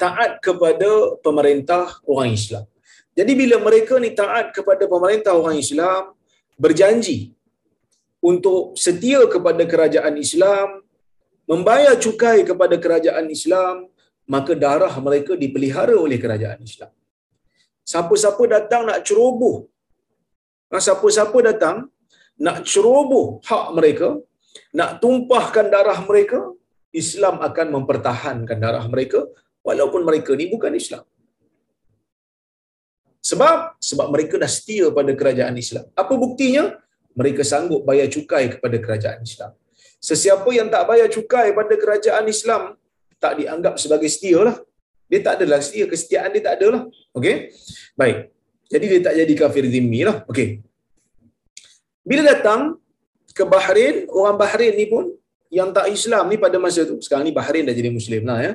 taat 0.02 0.38
kepada 0.46 0.90
pemerintah 1.26 1.84
orang 2.06 2.30
Islam. 2.38 2.64
Jadi 3.18 3.32
bila 3.40 3.56
mereka 3.66 3.98
ni 4.04 4.14
taat 4.14 4.54
kepada 4.56 4.86
pemerintah 4.86 5.34
orang 5.34 5.58
Islam, 5.58 6.14
berjanji 6.54 7.34
untuk 8.30 8.78
setia 8.84 9.26
kepada 9.34 9.66
kerajaan 9.72 10.14
Islam, 10.26 10.86
membayar 11.50 11.98
cukai 12.04 12.46
kepada 12.46 12.78
kerajaan 12.84 13.26
Islam, 13.26 13.90
maka 14.34 14.54
darah 14.54 14.94
mereka 15.02 15.34
dipelihara 15.34 15.98
oleh 15.98 16.18
kerajaan 16.22 16.62
Islam. 16.62 16.94
Siapa-siapa 17.90 18.42
datang 18.54 18.82
nak 18.88 18.98
ceroboh, 19.06 19.56
ha, 20.70 20.80
siapa-siapa 20.86 21.38
datang 21.48 21.76
nak 22.46 22.58
ceroboh 22.70 23.26
hak 23.48 23.66
mereka, 23.78 24.08
nak 24.78 24.90
tumpahkan 25.02 25.66
darah 25.74 26.00
mereka, 26.08 26.38
Islam 27.02 27.34
akan 27.48 27.66
mempertahankan 27.76 28.58
darah 28.64 28.84
mereka 28.92 29.20
walaupun 29.68 30.02
mereka 30.08 30.32
ni 30.40 30.46
bukan 30.52 30.72
Islam. 30.82 31.04
Sebab 33.30 33.56
sebab 33.88 34.06
mereka 34.14 34.34
dah 34.42 34.50
setia 34.56 34.86
pada 34.98 35.12
kerajaan 35.20 35.56
Islam. 35.64 35.84
Apa 36.02 36.14
buktinya? 36.24 36.64
Mereka 37.18 37.42
sanggup 37.52 37.82
bayar 37.88 38.06
cukai 38.14 38.44
kepada 38.52 38.76
kerajaan 38.84 39.20
Islam. 39.28 39.52
Sesiapa 40.08 40.50
yang 40.58 40.68
tak 40.74 40.84
bayar 40.90 41.08
cukai 41.16 41.46
pada 41.58 41.74
kerajaan 41.82 42.24
Islam 42.36 42.62
tak 43.22 43.32
dianggap 43.40 43.74
sebagai 43.82 44.08
setia 44.14 44.40
lah. 44.48 44.56
Dia 45.10 45.18
tak 45.24 45.34
adalah 45.40 45.58
setia, 45.64 45.84
kesetiaan 45.92 46.30
dia 46.34 46.42
tak 46.46 46.54
ada 46.60 46.66
lah. 46.74 46.82
Okey? 47.16 47.36
Baik. 48.00 48.18
Jadi 48.72 48.84
dia 48.92 49.00
tak 49.06 49.14
jadi 49.20 49.34
kafir 49.40 49.64
zimmi 49.74 50.00
lah. 50.08 50.16
Okey. 50.30 50.60
Bila 52.04 52.22
datang 52.32 52.60
ke 53.36 53.44
Bahrain, 53.54 54.04
orang 54.12 54.36
Bahrain 54.36 54.72
ni 54.76 54.86
pun 54.92 55.04
yang 55.48 55.72
tak 55.76 55.88
Islam 55.88 56.24
ni 56.32 56.36
pada 56.36 56.56
masa 56.60 56.84
tu, 56.84 56.96
sekarang 57.04 57.24
ni 57.28 57.32
Bahrain 57.32 57.64
dah 57.68 57.72
jadi 57.72 57.90
Muslim 57.98 58.22
lah 58.28 58.38
ya. 58.46 58.52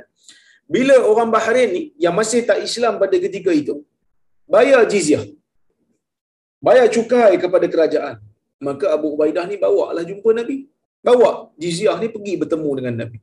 Bila 0.69 0.95
orang 1.11 1.29
Bahrain 1.33 1.69
ni 1.75 1.83
yang 1.97 2.13
masih 2.19 2.45
tak 2.49 2.61
Islam 2.67 3.01
pada 3.01 3.15
ketika 3.25 3.51
itu, 3.61 3.81
bayar 4.53 4.81
jizyah. 4.93 5.25
Bayar 6.63 6.87
cukai 6.95 7.33
kepada 7.43 7.65
kerajaan. 7.73 8.15
Maka 8.63 8.95
Abu 8.95 9.07
Ubaidah 9.15 9.43
ni 9.51 9.59
bawa 9.59 9.91
lah 9.91 10.03
jumpa 10.07 10.29
Nabi. 10.31 10.57
Bawa 11.03 11.51
jizyah 11.59 11.99
ni 11.99 12.07
pergi 12.07 12.33
bertemu 12.41 12.69
dengan 12.79 12.93
Nabi. 13.03 13.17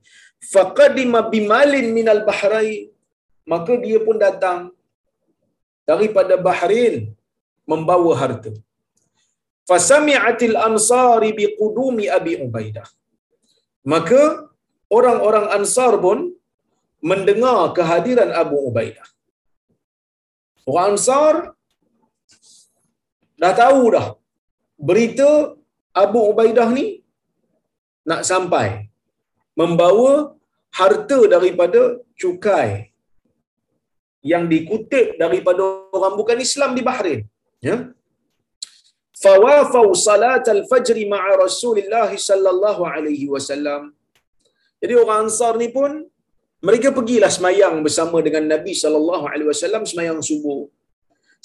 Faqadima 0.52 1.20
bimalin 1.32 1.86
minal 1.96 2.20
bahrain. 2.28 2.92
Maka 3.52 3.72
dia 3.84 3.98
pun 4.06 4.16
datang 4.26 4.58
daripada 5.90 6.34
Bahrain 6.46 6.96
membawa 7.70 8.12
harta. 8.20 8.52
Fasami'atil 9.68 10.56
ansari 10.68 11.30
biqudumi 11.38 12.06
Abi 12.18 12.34
Ubaidah. 12.46 12.88
Maka 13.92 14.22
orang-orang 14.96 15.46
Ansar 15.56 15.92
pun 16.04 16.18
mendengar 17.10 17.60
kehadiran 17.76 18.30
Abu 18.42 18.56
Ubaidah. 18.68 19.08
Orang 20.68 20.94
Ansar 20.94 21.34
dah 23.42 23.52
tahu 23.62 23.82
dah 23.96 24.06
berita 24.88 25.30
Abu 26.02 26.20
Ubaidah 26.32 26.68
ni 26.76 26.86
nak 28.10 28.22
sampai 28.30 28.90
membawa 29.60 30.12
harta 30.78 31.18
daripada 31.34 31.80
cukai 32.20 32.89
yang 34.32 34.44
dikutip 34.52 35.16
daripada 35.22 35.62
orang 35.98 36.14
bukan 36.20 36.38
Islam 36.46 36.72
di 36.78 36.82
Bahrain 36.88 37.22
ya 37.68 37.76
fawafau 39.22 39.86
salat 40.06 40.44
al-fajr 40.56 40.96
ma'a 41.14 41.32
Rasulullah 41.44 42.10
sallallahu 42.28 42.82
alaihi 42.92 43.28
wasallam 43.34 43.82
jadi 44.82 44.94
orang 45.00 45.18
Ansar 45.24 45.54
ni 45.62 45.68
pun 45.76 45.92
mereka 46.68 46.88
pergilah 46.96 47.30
semayang 47.36 47.74
bersama 47.86 48.18
dengan 48.26 48.44
Nabi 48.52 48.72
sallallahu 48.82 49.24
alaihi 49.32 49.48
wasallam 49.52 49.82
semayang 49.90 50.20
subuh. 50.28 50.60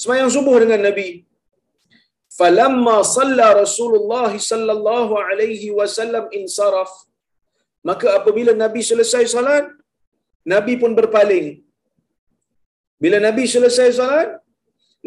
Semayang 0.03 0.29
subuh 0.35 0.55
dengan 0.63 0.81
Nabi. 0.87 1.09
Falamma 2.39 2.95
salla 3.15 3.47
Rasulullah 3.63 4.31
sallallahu 4.49 5.13
alaihi 5.27 5.71
wasallam 5.79 6.25
insaraf. 6.39 6.91
Maka 7.89 8.07
apabila 8.19 8.51
Nabi 8.63 8.81
selesai 8.91 9.23
salat, 9.35 9.65
Nabi 10.53 10.75
pun 10.81 10.91
berpaling. 10.99 11.47
Bila 13.03 13.17
Nabi 13.27 13.43
selesai 13.53 13.87
salat, 13.99 14.29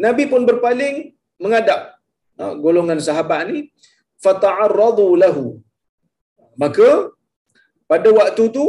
Nabi 0.05 0.23
pun 0.31 0.41
berpaling 0.49 0.97
menghadap 1.43 1.79
ha, 2.39 2.53
golongan 2.65 2.99
sahabat 3.07 3.41
ni. 3.49 3.59
Fata'arradu 4.25 5.07
lahu. 5.23 5.45
Maka 6.63 6.89
pada 7.91 8.09
waktu 8.19 8.43
tu 8.57 8.65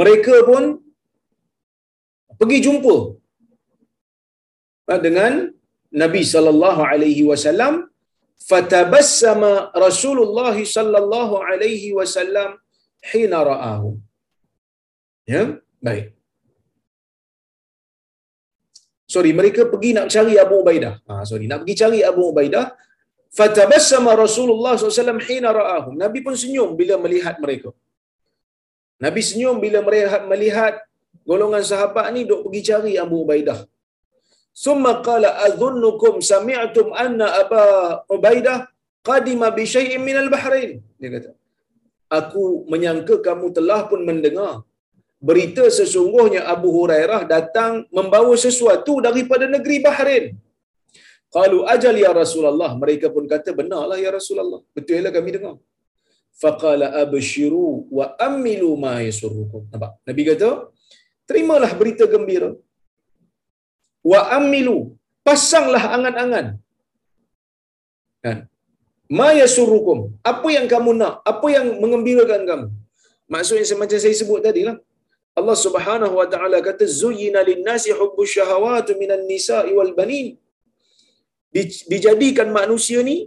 mereka 0.00 0.34
pun 0.50 0.64
pergi 2.40 2.58
jumpa 2.66 2.96
dengan 5.06 5.32
Nabi 6.02 6.22
sallallahu 6.34 6.82
alaihi 6.90 7.24
wasallam. 7.30 7.74
Fatabassama 8.50 9.50
Rasulullah 9.86 10.54
sallallahu 10.76 11.34
alaihi 11.48 11.90
wasallam 11.98 12.50
hina 13.10 13.40
ra'ahu. 13.50 13.90
Ya? 15.32 15.42
Baik 15.86 16.19
sorry 19.14 19.32
mereka 19.40 19.62
pergi 19.72 19.90
nak 19.98 20.06
cari 20.14 20.34
Abu 20.44 20.54
Ubaidah 20.62 20.94
ha 21.08 21.22
sorry 21.30 21.46
nak 21.50 21.60
pergi 21.62 21.74
cari 21.82 22.00
Abu 22.10 22.22
Ubaidah 22.30 22.66
fatabassama 23.38 24.12
Rasulullah 24.24 24.74
wasallam 24.88 25.20
hina 25.28 25.50
ra'ahu 25.60 25.90
Nabi 26.02 26.18
pun 26.26 26.34
senyum 26.42 26.70
bila 26.80 26.94
melihat 27.04 27.36
mereka 27.44 27.70
Nabi 29.04 29.20
senyum 29.28 29.56
bila 29.64 29.78
melihat, 29.86 30.22
melihat 30.32 30.74
golongan 31.28 31.64
sahabat 31.70 32.06
ni 32.14 32.22
duk 32.30 32.40
pergi 32.46 32.60
cari 32.68 32.92
Abu 33.04 33.16
Ubaidah. 33.24 33.58
Summa 34.64 34.92
qala 35.08 35.28
adhunnukum 35.46 36.14
sami'tum 36.30 36.92
anna 37.04 37.26
Aba 37.42 37.62
Ubaidah 38.16 38.58
qadima 39.08 39.48
bi 39.56 39.64
syai'in 39.74 40.02
minal 40.08 40.28
Bahrain. 40.34 40.70
Dia 41.00 41.08
kata, 41.14 41.30
aku 42.18 42.68
menyangka 42.72 43.16
kamu 43.26 43.46
telah 43.56 43.80
pun 43.90 44.04
mendengar 44.08 44.52
berita 45.28 45.64
sesungguhnya 45.78 46.42
Abu 46.54 46.68
Hurairah 46.76 47.22
datang 47.34 47.72
membawa 47.96 48.34
sesuatu 48.46 48.94
daripada 49.06 49.44
negeri 49.54 49.76
Bahrain. 49.86 50.24
Qalu 51.34 51.58
ajal 51.72 51.94
ya 52.04 52.10
Rasulullah. 52.20 52.70
Mereka 52.82 53.06
pun 53.14 53.24
kata 53.32 53.50
benarlah 53.60 53.98
ya 54.04 54.10
Rasulullah. 54.18 54.60
Betul 54.76 55.04
lah 55.06 55.12
kami 55.16 55.30
dengar. 55.36 55.54
Faqala 56.42 56.86
abshiru 57.04 57.86
wa 57.98 58.06
amilu 58.28 58.70
ma 58.84 58.94
yasurrukum. 59.08 59.68
Nampak? 59.70 59.92
Nabi 60.08 60.22
kata 60.30 60.50
terimalah 61.28 61.70
berita 61.80 62.04
gembira. 62.12 62.50
Wa 64.10 64.20
amilu 64.40 64.76
pasanglah 65.28 65.84
angan-angan. 65.96 66.46
Kan? 68.24 68.38
Ma 69.18 69.28
yasurrukum. 69.42 69.98
Apa 70.32 70.48
yang 70.56 70.66
kamu 70.72 70.90
nak? 71.00 71.14
Apa 71.32 71.46
yang 71.56 71.66
mengembirakan 71.82 72.42
kamu? 72.50 72.66
Maksudnya 73.30 73.66
semacam 73.70 73.98
saya 74.02 74.14
sebut 74.18 74.40
tadi 74.42 74.62
lah 74.66 74.76
Allah 75.40 75.56
Subhanahu 75.66 76.14
wa 76.20 76.26
taala 76.32 76.58
kata 76.68 76.84
zuyyina 77.00 77.40
lin-nasi 77.48 77.90
hubbus 77.98 78.30
syahawati 78.36 78.94
minan 79.02 79.22
nisa'i 79.32 79.72
wal 79.78 79.92
banin 79.98 80.28
dijadikan 81.92 82.48
manusia 82.60 83.00
ni 83.10 83.18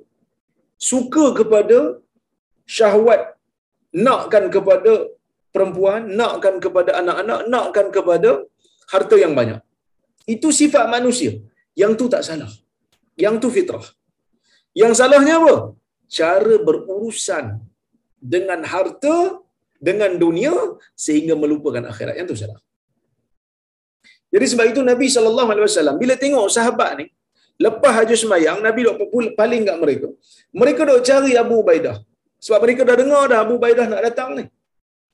suka 0.90 1.26
kepada 1.40 1.80
syahwat 2.78 3.22
nakkan 4.08 4.46
kepada 4.56 4.94
perempuan, 5.54 6.02
nakkan 6.20 6.56
kepada 6.66 6.92
anak-anak, 7.02 7.40
nakkan 7.54 7.88
kepada 7.96 8.32
harta 8.94 9.16
yang 9.24 9.34
banyak. 9.40 9.60
Itu 10.36 10.50
sifat 10.62 10.86
manusia. 10.96 11.32
Yang 11.82 11.94
tu 12.00 12.06
tak 12.14 12.24
salah. 12.28 12.52
Yang 13.24 13.36
tu 13.44 13.48
fitrah. 13.56 13.86
Yang 14.82 14.94
salahnya 15.00 15.36
apa? 15.42 15.56
Cara 16.18 16.56
berurusan 16.68 17.46
dengan 18.34 18.60
harta, 18.74 19.16
dengan 19.88 20.12
dunia 20.24 20.54
sehingga 21.06 21.34
melupakan 21.44 21.84
akhirat. 21.92 22.16
Yang 22.20 22.28
tu 22.32 22.38
salah. 22.44 22.60
Jadi 24.34 24.46
sebab 24.52 24.66
itu 24.72 24.82
Nabi 24.92 25.08
SAW 25.14 26.00
bila 26.02 26.14
tengok 26.24 26.48
sahabat 26.56 26.92
ni, 27.00 27.06
lepas 27.66 27.94
haji 27.98 28.16
semayang, 28.24 28.58
Nabi 28.68 28.82
dok 28.88 28.98
paling 29.42 29.62
kat 29.70 29.78
mereka. 29.84 30.08
Mereka 30.62 30.82
dok 30.90 31.02
cari 31.10 31.32
Abu 31.44 31.56
Ubaidah. 31.64 31.98
Sebab 32.46 32.60
mereka 32.64 32.82
dah 32.90 32.96
dengar 33.02 33.24
dah 33.32 33.40
Abu 33.46 33.56
Baidah 33.64 33.86
nak 33.92 34.02
datang 34.08 34.30
ni. 34.40 34.46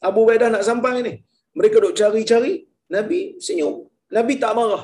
Abu 0.09 0.21
Baidah 0.27 0.49
nak 0.53 0.63
sampai 0.69 0.93
ni. 1.07 1.13
Mereka 1.57 1.77
duk 1.83 1.93
cari-cari, 1.99 2.53
Nabi 2.95 3.19
senyum. 3.45 3.75
Nabi 4.17 4.33
tak 4.43 4.53
marah. 4.57 4.83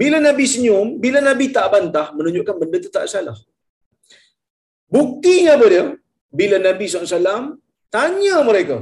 Bila 0.00 0.18
Nabi 0.26 0.44
senyum, 0.52 0.86
bila 1.04 1.18
Nabi 1.28 1.46
tak 1.56 1.66
bantah, 1.72 2.06
menunjukkan 2.16 2.54
benda 2.60 2.76
tu 2.84 2.90
tak 2.96 3.06
salah. 3.12 3.36
Buktinya 4.94 5.52
apa 5.56 5.66
dia? 5.72 5.84
Bila 6.40 6.56
Nabi 6.68 6.84
SAW 6.88 7.60
Tanya 7.92 8.36
mereka. 8.48 8.76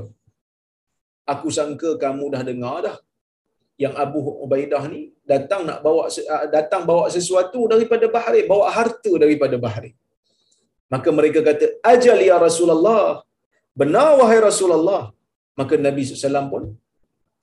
Aku 1.27 1.49
sangka 1.53 1.97
kamu 2.01 2.25
dah 2.35 2.43
dengar 2.47 2.77
dah. 2.87 2.97
Yang 3.81 3.95
Abu 3.97 4.19
Ubaidah 4.45 4.85
ni 4.93 5.17
datang 5.25 5.65
nak 5.65 5.81
bawa 5.81 6.13
ah, 6.35 6.45
datang 6.57 6.83
bawa 6.85 7.09
sesuatu 7.09 7.65
daripada 7.73 8.07
Bahrain, 8.13 8.45
bawa 8.45 8.69
harta 8.69 9.13
daripada 9.17 9.57
Bahrain. 9.57 9.97
Maka 10.93 11.09
mereka 11.09 11.41
kata, 11.41 11.81
"Ajal 11.81 12.19
ya 12.21 12.37
Rasulullah." 12.37 13.25
Benar 13.81 14.19
wahai 14.21 14.39
Rasulullah. 14.43 15.03
Maka 15.59 15.75
Nabi 15.87 16.03
SAW 16.05 16.51
pun 16.53 16.65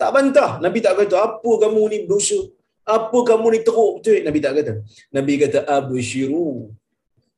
tak 0.02 0.10
bantah. 0.16 0.50
Nabi 0.66 0.80
tak 0.86 0.96
kata, 1.00 1.16
apa 1.28 1.52
kamu 1.64 1.82
ni 1.92 1.98
berdosa? 2.06 2.40
Apa 2.98 3.20
kamu 3.30 3.48
ni 3.54 3.60
teruk 3.68 3.92
betul? 4.00 4.18
Nabi 4.28 4.40
tak 4.46 4.54
kata. 4.58 4.74
Nabi 5.18 5.34
kata, 5.42 5.60
abushiru. 5.76 6.72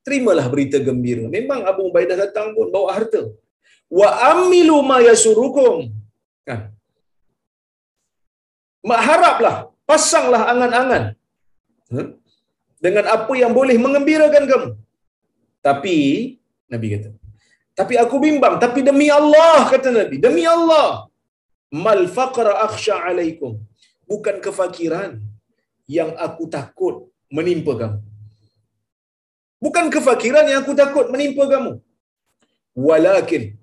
Terimalah 0.06 0.46
berita 0.54 0.78
gembira. 0.88 1.24
Memang 1.38 1.64
Abu 1.72 1.88
Ubaidah 1.90 2.18
datang 2.20 2.52
pun 2.56 2.68
bawa 2.76 2.88
harta. 2.96 3.22
Wa 4.00 4.10
amilu 4.32 4.78
ma 4.90 5.00
yasurukum. 5.10 5.90
Kan? 6.50 6.62
Mak 8.90 9.02
haraplah, 9.08 9.56
pasanglah 9.90 10.42
angan-angan. 10.52 11.04
Dengan 12.86 13.06
apa 13.16 13.34
yang 13.42 13.52
boleh 13.60 13.76
mengembirakan 13.86 14.44
kamu. 14.52 14.70
Tapi, 15.68 15.98
Nabi 16.74 16.88
kata, 16.94 17.10
tapi 17.80 17.94
aku 18.04 18.16
bimbang. 18.26 18.56
Tapi 18.64 18.80
demi 18.90 19.08
Allah, 19.20 19.68
kata 19.72 19.90
Nabi. 20.00 20.16
Demi 20.26 20.44
Allah. 20.56 20.88
Mal 21.86 22.02
faqra 22.18 22.54
akhsha 22.66 22.96
alaikum. 23.08 23.52
Bukan 24.10 24.42
kefakiran 24.46 25.22
yang 25.98 26.12
aku 26.26 26.50
takut 26.56 26.96
menimpa 27.38 27.74
kamu. 27.82 28.00
Bukan 29.64 29.86
kefakiran 29.94 30.46
yang 30.50 30.60
aku 30.64 30.74
takut 30.82 31.06
menimpa 31.14 31.46
kamu. 31.54 31.74
Walakin 32.88 33.59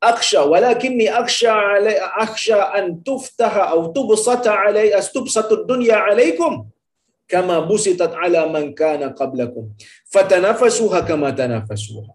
akhsha 0.00 0.40
walakinni 0.52 1.06
akhsha 1.20 1.52
alai 1.52 1.96
akhsha 2.24 2.60
an 2.78 3.04
tuftaha 3.08 3.62
aw 3.74 3.80
tubsata 3.96 4.52
alai 4.64 4.88
astubsatu 5.00 5.64
dunya 5.70 5.98
alaikum 6.08 6.54
kama 7.32 7.56
busitat 7.70 8.12
ala 8.24 8.48
man 8.54 8.72
kana 8.80 9.12
qablakum 9.20 9.64
fatanafasuha 10.14 11.00
kama 11.10 11.28
tanafasuha 11.40 12.12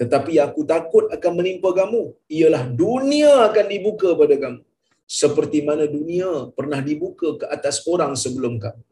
tetapi 0.00 0.42
aku 0.42 0.60
takut 0.66 1.06
akan 1.16 1.32
menimpa 1.38 1.70
kamu. 1.70 2.02
Ialah 2.26 2.62
dunia 2.82 3.32
akan 3.48 3.66
dibuka 3.70 4.08
pada 4.18 4.34
kamu. 4.44 4.60
Seperti 5.06 5.58
mana 5.68 5.84
dunia 5.86 6.50
pernah 6.56 6.80
dibuka 6.88 7.28
ke 7.40 7.46
atas 7.56 7.76
orang 7.86 8.12
sebelum 8.18 8.58
kamu. 8.64 8.82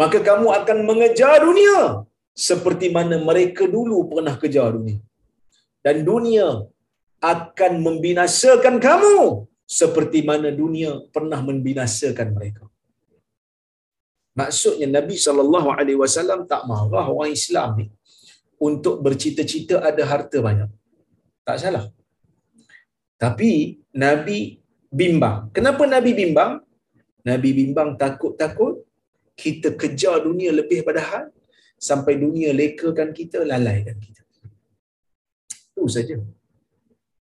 Maka 0.00 0.18
kamu 0.28 0.46
akan 0.58 0.78
mengejar 0.88 1.42
dunia 1.42 2.06
seperti 2.36 2.92
mana 2.96 3.16
mereka 3.28 3.64
dulu 3.76 4.06
pernah 4.12 4.34
kejar 4.38 4.70
dunia. 4.76 5.00
Dan 5.82 6.04
dunia 6.06 6.68
akan 7.20 7.72
membinasakan 7.86 8.76
kamu 8.78 9.48
seperti 9.66 10.22
mana 10.22 10.48
dunia 10.54 10.90
pernah 11.14 11.40
membinasakan 11.42 12.28
mereka 12.36 12.64
maksudnya 14.40 14.86
Nabi 15.00 15.16
sallallahu 15.26 15.68
alaihi 15.72 15.98
wasallam 16.04 16.44
tak 16.52 16.62
marah 16.70 17.06
orang 17.08 17.32
Islam 17.32 17.70
ni 17.80 17.86
untuk 18.60 19.04
bercita-cita 19.04 19.84
ada 19.88 20.02
harta 20.12 20.38
banyak. 20.40 20.70
Tak 21.46 21.56
salah. 21.62 21.84
Tapi 23.16 23.80
Nabi 24.04 24.60
bimbang. 24.92 25.48
Kenapa 25.56 25.84
Nabi 25.88 26.10
bimbang? 26.20 26.52
Nabi 27.28 27.50
bimbang 27.58 27.96
takut-takut 28.00 28.84
kita 29.36 29.76
kejar 29.80 30.24
dunia 30.24 30.50
lebih 30.52 30.80
pada 30.86 31.00
had 31.00 31.26
sampai 31.76 32.16
dunia 32.16 32.50
lekakan 32.56 33.12
kita, 33.12 33.44
lalaikan 33.44 33.96
kita. 34.00 34.22
Itu 35.76 35.84
saja. 35.96 36.16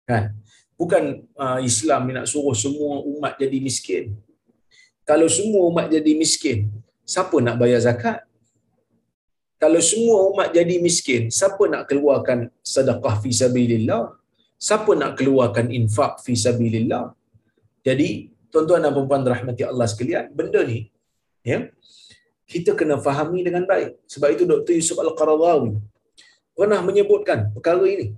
Kan? 0.08 0.32
Bukan 0.80 1.04
uh, 1.36 1.60
Islam 1.60 2.08
nak 2.16 2.26
suruh 2.32 2.56
semua 2.56 3.04
umat 3.04 3.36
jadi 3.36 3.60
miskin. 3.60 4.16
Kalau 5.04 5.28
semua 5.28 5.68
umat 5.68 5.92
jadi 5.92 6.12
miskin, 6.16 6.72
siapa 7.04 7.36
nak 7.44 7.60
bayar 7.60 7.84
zakat? 7.84 8.28
kalau 9.58 9.82
semua 9.82 10.18
umat 10.30 10.54
jadi 10.54 10.78
miskin, 10.78 11.34
siapa 11.34 11.66
nak 11.66 11.90
keluarkan 11.90 12.54
sedekah 12.62 13.18
fi 13.22 13.30
sabilillah? 13.34 14.14
Siapa 14.58 14.94
nak 14.94 15.18
keluarkan 15.18 15.74
infak 15.74 16.22
fi 16.22 16.38
sabilillah? 16.38 17.14
Jadi, 17.82 18.30
tuan-tuan 18.54 18.86
dan 18.86 18.94
puan-puan 18.94 19.26
rahmati 19.26 19.66
Allah 19.66 19.90
sekalian, 19.90 20.30
benda 20.30 20.62
ni 20.62 20.94
ya. 21.42 21.60
Kita 22.48 22.78
kena 22.80 22.96
fahami 23.02 23.44
dengan 23.44 23.66
baik. 23.68 23.98
Sebab 24.08 24.30
itu 24.32 24.44
Dr. 24.48 24.74
Yusuf 24.78 24.98
Al-Qaradawi 25.04 25.82
pernah 26.56 26.80
menyebutkan 26.80 27.52
perkara 27.52 27.84
ini. 27.84 28.16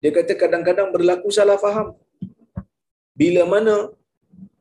Dia 0.00 0.10
kata 0.16 0.32
kadang-kadang 0.42 0.88
berlaku 0.96 1.28
salah 1.38 1.60
faham. 1.60 1.96
Bila 3.16 3.44
mana 3.54 3.74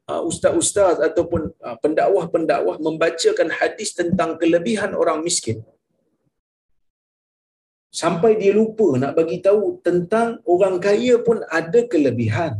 Uh, 0.10 0.26
ustaz-ustaz 0.26 0.98
ataupun 1.06 1.54
uh, 1.62 1.78
pendakwah-pendakwah 1.86 2.82
membacakan 2.82 3.54
hadis 3.54 3.94
tentang 3.94 4.42
kelebihan 4.42 4.98
orang 4.98 5.22
miskin 5.22 5.62
sampai 8.00 8.32
dia 8.42 8.52
lupa 8.58 8.88
nak 9.02 9.14
bagi 9.20 9.38
tahu 9.48 9.82
tentang 9.86 10.42
orang 10.54 10.82
kaya 10.82 11.22
pun 11.28 11.46
ada 11.60 11.80
kelebihan. 11.92 12.54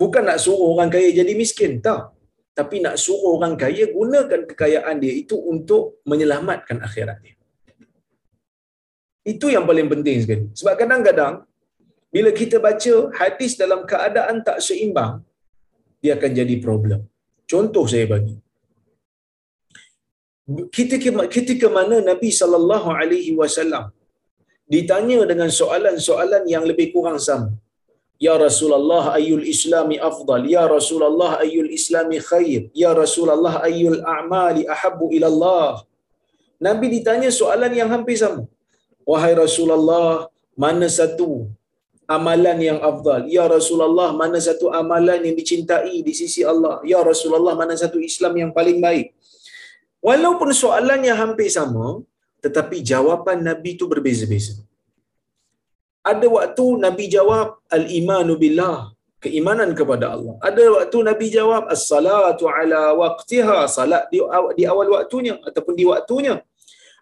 Bukan 0.00 0.24
nak 0.28 0.40
suruh 0.44 0.72
orang 0.72 0.90
kaya 0.94 1.08
jadi 1.12 1.32
miskin 1.42 1.84
tak. 1.84 2.16
Tapi 2.52 2.80
nak 2.84 2.96
suruh 3.04 3.36
orang 3.36 3.60
kaya 3.60 3.92
gunakan 3.96 4.48
kekayaan 4.48 4.96
dia 4.96 5.12
itu 5.12 5.36
untuk 5.52 6.00
menyelamatkan 6.08 6.80
akhirat 6.88 7.20
dia 7.24 7.36
itu 9.32 9.46
yang 9.54 9.64
paling 9.70 9.88
penting 9.92 10.16
sekali 10.24 10.44
sebab 10.60 10.74
kadang-kadang 10.82 11.34
bila 12.14 12.30
kita 12.40 12.56
baca 12.66 12.94
hadis 13.20 13.52
dalam 13.60 13.80
keadaan 13.90 14.36
tak 14.48 14.58
seimbang, 14.66 15.12
dia 16.02 16.12
akan 16.18 16.32
jadi 16.40 16.56
problem. 16.66 17.00
Contoh 17.52 17.84
saya 17.92 18.06
bagi. 18.14 18.36
Ketika, 20.76 21.08
ketika 21.36 21.66
mana 21.76 21.96
Nabi 22.10 22.28
sallallahu 22.40 22.88
alaihi 23.00 23.32
wasallam 23.40 23.84
ditanya 24.74 25.18
dengan 25.30 25.50
soalan-soalan 25.60 26.44
yang 26.54 26.64
lebih 26.70 26.86
kurang 26.94 27.18
sama. 27.28 27.50
Ya 28.26 28.34
Rasulullah 28.46 29.04
ayyul 29.18 29.44
islami 29.54 29.96
afdal? 30.08 30.42
Ya 30.54 30.62
Rasulullah 30.74 31.30
ayyul 31.44 31.70
islami 31.78 32.18
khair? 32.30 32.60
Ya 32.82 32.90
Rasulullah 33.02 33.54
ayyul 33.68 34.00
a'mali 34.14 34.62
ahabbu 34.74 35.06
ila 35.16 35.26
Allah? 35.32 35.72
Nabi 36.66 36.86
ditanya 36.96 37.30
soalan 37.40 37.72
yang 37.80 37.90
hampir 37.94 38.16
sama. 38.24 38.42
Wahai 39.10 39.32
Rasulullah, 39.44 40.28
mana 40.64 40.86
satu 40.98 41.50
amalan 42.16 42.58
yang 42.68 42.78
afdal. 42.90 43.22
Ya 43.36 43.44
Rasulullah, 43.56 44.08
mana 44.22 44.38
satu 44.48 44.68
amalan 44.80 45.20
yang 45.26 45.36
dicintai 45.40 45.96
di 46.06 46.12
sisi 46.20 46.42
Allah? 46.52 46.74
Ya 46.92 47.00
Rasulullah, 47.10 47.54
mana 47.62 47.74
satu 47.82 47.98
Islam 48.10 48.34
yang 48.42 48.50
paling 48.58 48.78
baik? 48.86 49.06
Walaupun 50.02 50.50
soalannya 50.62 51.14
hampir 51.14 51.48
sama, 51.58 52.02
tetapi 52.44 52.82
jawapan 52.82 53.38
Nabi 53.48 53.78
itu 53.78 53.86
berbeza-beza. 53.92 54.58
Ada 56.02 56.26
waktu 56.26 56.64
Nabi 56.82 57.04
jawab 57.06 57.62
al-imanu 57.70 58.34
billah, 58.34 58.90
keimanan 59.22 59.70
kepada 59.78 60.06
Allah. 60.14 60.34
Ada 60.48 60.62
waktu 60.76 60.98
Nabi 61.06 61.26
jawab 61.30 61.70
as-salatu 61.74 62.50
ala 62.50 62.90
waqtiha, 62.98 63.70
salat 63.70 64.10
di, 64.10 64.18
di 64.58 64.64
awal 64.66 64.88
waktunya 64.98 65.38
ataupun 65.38 65.74
di 65.78 65.86
waktunya. 65.86 66.42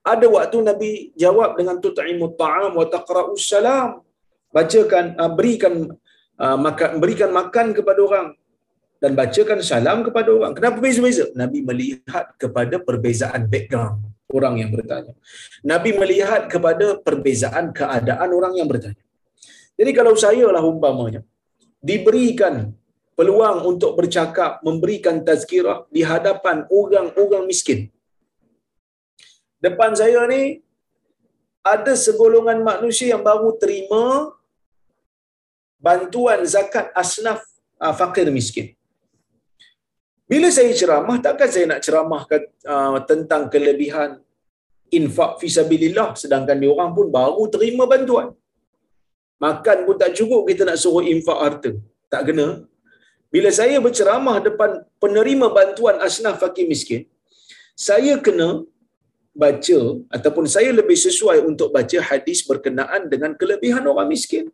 Ada 0.01 0.27
waktu 0.33 0.57
Nabi 0.65 0.91
jawab 1.13 1.61
dengan 1.61 1.77
tut'imut 1.77 2.41
ta'am 2.41 2.73
wa 2.73 2.87
taqra'us 2.89 3.45
salam, 3.45 4.01
bacakan 4.49 5.13
uh, 5.21 5.29
berikan 5.29 5.93
uh, 6.41 6.57
makan 6.57 6.97
berikan 7.03 7.31
makan 7.31 7.77
kepada 7.77 8.01
orang 8.01 8.27
dan 9.01 9.13
bacakan 9.13 9.61
salam 9.61 10.01
kepada 10.01 10.33
orang. 10.33 10.53
Kenapa 10.57 10.81
beza-beza? 10.81 11.29
Nabi 11.37 11.61
melihat 11.61 12.33
kepada 12.41 12.81
perbezaan 12.81 13.45
background 13.49 14.09
orang 14.33 14.65
yang 14.65 14.71
bertanya. 14.73 15.13
Nabi 15.61 15.91
melihat 15.97 16.49
kepada 16.49 16.97
perbezaan 17.01 17.77
keadaan 17.77 18.29
orang 18.33 18.57
yang 18.57 18.69
bertanya. 18.69 19.05
Jadi 19.77 19.91
kalau 19.97 20.13
saya 20.17 20.49
lah 20.49 20.61
umpamanya 20.65 21.25
diberikan 21.81 22.73
peluang 23.17 23.65
untuk 23.69 23.97
bercakap, 24.01 24.61
memberikan 24.65 25.21
tazkirah 25.25 25.89
di 25.93 26.01
hadapan 26.05 26.65
orang-orang 26.73 27.45
miskin. 27.49 27.93
Depan 29.67 29.93
saya 30.01 30.21
ni 30.33 30.43
ada 31.73 31.93
segolongan 32.05 32.59
manusia 32.71 33.09
yang 33.13 33.25
baru 33.31 33.51
terima 33.63 34.05
bantuan 35.87 36.41
zakat 36.55 36.87
asnaf 37.03 37.41
uh, 37.85 37.95
fakir 38.01 38.29
miskin. 38.39 38.69
Bila 40.31 40.49
saya 40.57 40.73
ceramah, 40.81 41.17
takkan 41.27 41.51
saya 41.55 41.67
nak 41.71 41.81
ceramah 41.85 42.23
uh, 42.73 42.99
tentang 43.11 43.43
kelebihan 43.53 44.11
infak 44.99 45.33
fisabilillah 45.43 46.11
sedangkan 46.23 46.57
dia 46.63 46.71
orang 46.75 46.91
pun 46.97 47.07
baru 47.19 47.45
terima 47.55 47.85
bantuan. 47.93 48.29
Makan 49.45 49.79
pun 49.87 49.97
tak 50.03 50.13
cukup 50.19 50.43
kita 50.51 50.63
nak 50.69 50.79
suruh 50.83 51.05
infak 51.15 51.39
harta. 51.45 51.71
Tak 52.13 52.23
kena. 52.29 52.49
Bila 53.35 53.51
saya 53.59 53.77
berceramah 53.85 54.37
depan 54.47 54.71
penerima 55.03 55.47
bantuan 55.59 55.97
asnaf 56.07 56.37
fakir 56.43 56.67
miskin, 56.73 57.03
saya 57.89 58.15
kena 58.27 58.49
baca 59.35 59.81
ataupun 60.17 60.45
saya 60.55 60.71
lebih 60.75 60.99
sesuai 60.99 61.39
untuk 61.51 61.71
baca 61.77 61.99
hadis 62.11 62.43
berkenaan 62.51 63.07
dengan 63.13 63.33
kelebihan 63.41 63.85
orang 63.93 64.11
miskin. 64.11 64.47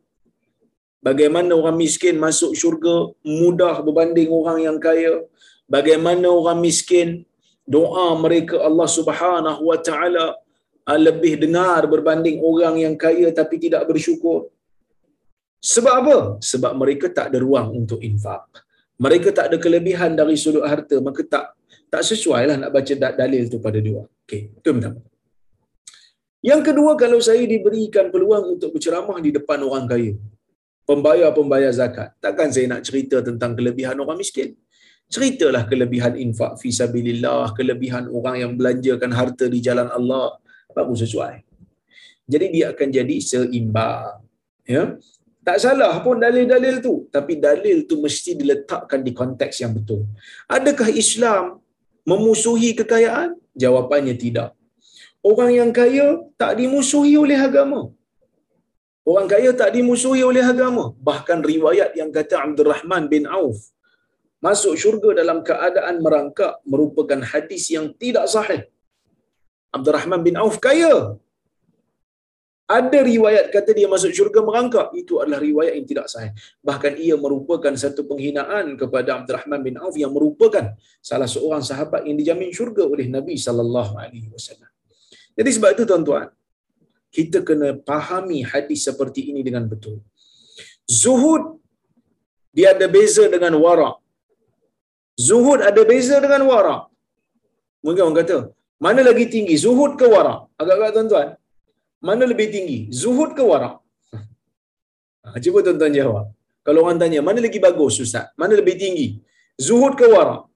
Bagaimana 1.07 1.53
orang 1.55 1.77
miskin 1.79 2.16
masuk 2.18 2.53
syurga 2.61 2.97
mudah 3.22 3.74
berbanding 3.87 4.29
orang 4.39 4.59
yang 4.66 4.79
kaya. 4.87 5.22
Bagaimana 5.70 6.27
orang 6.31 6.59
miskin 6.62 7.09
doa 7.66 8.14
mereka 8.24 8.57
Allah 8.68 8.89
Subhanahu 8.99 9.62
wa 9.70 9.79
taala 9.89 10.27
ah, 10.87 10.99
lebih 11.07 11.35
dengar 11.43 11.81
berbanding 11.95 12.39
orang 12.51 12.77
yang 12.85 12.95
kaya 13.05 13.31
tapi 13.41 13.59
tidak 13.64 13.83
bersyukur. 13.91 14.51
Sebab 15.72 15.95
apa? 16.03 16.18
Sebab 16.51 16.72
mereka 16.79 17.07
tak 17.11 17.27
ada 17.33 17.39
ruang 17.43 17.68
untuk 17.81 17.99
infak. 18.09 18.43
Mereka 18.97 19.29
tak 19.37 19.47
ada 19.51 19.57
kelebihan 19.64 20.14
dari 20.16 20.37
sudut 20.43 20.64
harta, 20.64 20.97
maka 21.05 21.20
tak 21.35 21.45
tak 21.93 22.03
sesuai 22.11 22.43
lah 22.49 22.57
nak 22.62 22.70
baca 22.77 22.93
dalil 23.20 23.45
tu 23.53 23.59
pada 23.66 23.79
dua. 23.83 24.03
Okey, 24.27 24.51
itu 24.59 24.68
yang. 24.74 24.99
Yang 26.43 26.61
kedua, 26.66 26.99
kalau 26.99 27.22
saya 27.22 27.47
diberikan 27.47 28.11
peluang 28.11 28.59
untuk 28.59 28.74
berceramah 28.74 29.22
di 29.22 29.31
depan 29.31 29.62
orang 29.62 29.87
kaya, 29.87 30.18
pembayar-pembayar 30.83 31.70
zakat, 31.70 32.11
takkan 32.18 32.51
saya 32.51 32.66
nak 32.74 32.83
cerita 32.83 33.22
tentang 33.22 33.55
kelebihan 33.55 33.95
orang 34.03 34.18
miskin. 34.18 34.59
Ceritalah 35.07 35.70
kelebihan 35.70 36.18
infak 36.18 36.59
fi 36.59 36.74
sabilillah, 36.74 37.55
kelebihan 37.55 38.11
orang 38.11 38.43
yang 38.43 38.53
belanjakan 38.59 39.14
harta 39.14 39.47
di 39.47 39.62
jalan 39.62 39.87
Allah, 39.95 40.35
baru 40.74 40.99
sesuai. 40.99 41.47
Jadi 42.27 42.47
dia 42.51 42.74
akan 42.74 42.89
jadi 42.91 43.16
seimbang. 43.22 44.27
Ya. 44.66 44.99
Tak 45.47 45.62
salah 45.62 46.03
pun 46.03 46.18
dalil-dalil 46.18 46.83
tu, 46.83 47.07
tapi 47.14 47.39
dalil 47.39 47.87
tu 47.87 48.03
mesti 48.03 48.35
diletakkan 48.35 49.07
di 49.07 49.14
konteks 49.14 49.62
yang 49.62 49.70
betul. 49.70 50.03
Adakah 50.51 50.91
Islam 50.91 51.62
memusuhi 52.03 52.74
kekayaan? 52.74 53.39
Jawapannya 53.62 54.14
tidak. 54.24 54.48
Orang 55.30 55.50
yang 55.59 55.70
kaya 55.78 56.07
tak 56.40 56.52
dimusuhi 56.61 57.14
oleh 57.24 57.38
agama. 57.48 57.80
Orang 59.11 59.26
kaya 59.32 59.50
tak 59.61 59.70
dimusuhi 59.76 60.22
oleh 60.30 60.44
agama. 60.52 60.84
Bahkan 61.09 61.40
riwayat 61.52 61.90
yang 62.00 62.11
kata 62.16 62.36
Abdul 62.44 62.70
Rahman 62.74 63.04
bin 63.12 63.24
Auf 63.38 63.59
masuk 64.46 64.74
syurga 64.82 65.11
dalam 65.20 65.38
keadaan 65.48 65.96
merangkak 66.04 66.52
merupakan 66.72 67.20
hadis 67.30 67.64
yang 67.74 67.86
tidak 68.02 68.26
sahih. 68.34 68.62
Abdul 69.76 69.96
Rahman 69.98 70.20
bin 70.26 70.36
Auf 70.42 70.57
kaya. 70.66 70.94
Ada 72.67 72.99
riwayat 73.07 73.55
kata 73.55 73.71
dia 73.79 73.87
masuk 73.87 74.11
syurga 74.11 74.43
merangkak. 74.43 74.91
Itu 74.99 75.23
adalah 75.23 75.39
riwayat 75.39 75.79
yang 75.79 75.87
tidak 75.87 76.07
sahih. 76.11 76.35
Bahkan 76.67 76.99
ia 76.99 77.14
merupakan 77.14 77.71
satu 77.79 78.03
penghinaan 78.11 78.75
kepada 78.75 79.23
Abdul 79.23 79.39
Rahman 79.39 79.62
bin 79.62 79.79
Auf 79.79 79.95
yang 79.95 80.11
merupakan 80.11 80.75
salah 80.99 81.31
seorang 81.31 81.62
sahabat 81.62 82.03
yang 82.11 82.19
dijamin 82.19 82.51
syurga 82.51 82.83
oleh 82.83 83.07
Nabi 83.07 83.39
wasallam. 83.39 84.71
Jadi 85.39 85.51
sebab 85.55 85.71
itu 85.79 85.85
tuan-tuan, 85.87 86.27
kita 87.14 87.47
kena 87.47 87.79
pahami 87.79 88.43
hadis 88.43 88.83
seperti 88.83 89.31
ini 89.31 89.47
dengan 89.47 89.71
betul. 89.71 90.03
Zuhud 90.91 91.62
dia 92.57 92.75
ada 92.75 92.87
beza 92.91 93.31
dengan 93.31 93.55
wara. 93.62 93.91
Zuhud 95.14 95.62
ada 95.62 95.83
beza 95.87 96.19
dengan 96.25 96.43
wara. 96.51 96.77
Mungkin 97.85 98.03
orang 98.11 98.19
kata, 98.21 98.37
mana 98.83 99.01
lagi 99.07 99.25
tinggi, 99.31 99.55
zuhud 99.55 99.95
ke 100.01 100.07
wara? 100.11 100.35
Agak-agak 100.59 100.91
tuan-tuan, 100.97 101.29
mana 102.03 102.24
lebih 102.28 102.49
tinggi, 102.55 102.78
zuhud 103.03 103.32
ke 103.38 103.44
wara? 103.44 103.70
Ha, 105.26 105.42
cuba 105.42 105.59
tuan-tuan 105.59 105.90
jawab. 105.90 106.26
Kalau 106.66 106.86
orang 106.86 106.99
tanya, 107.03 107.18
mana 107.18 107.42
lagi 107.42 107.59
bagus 107.59 107.99
Ustaz? 108.03 108.30
Mana 108.38 108.55
lebih 108.59 108.74
tinggi? 108.78 109.18
Zuhud 109.66 109.99
ke 109.99 110.07
wara? 110.07 110.47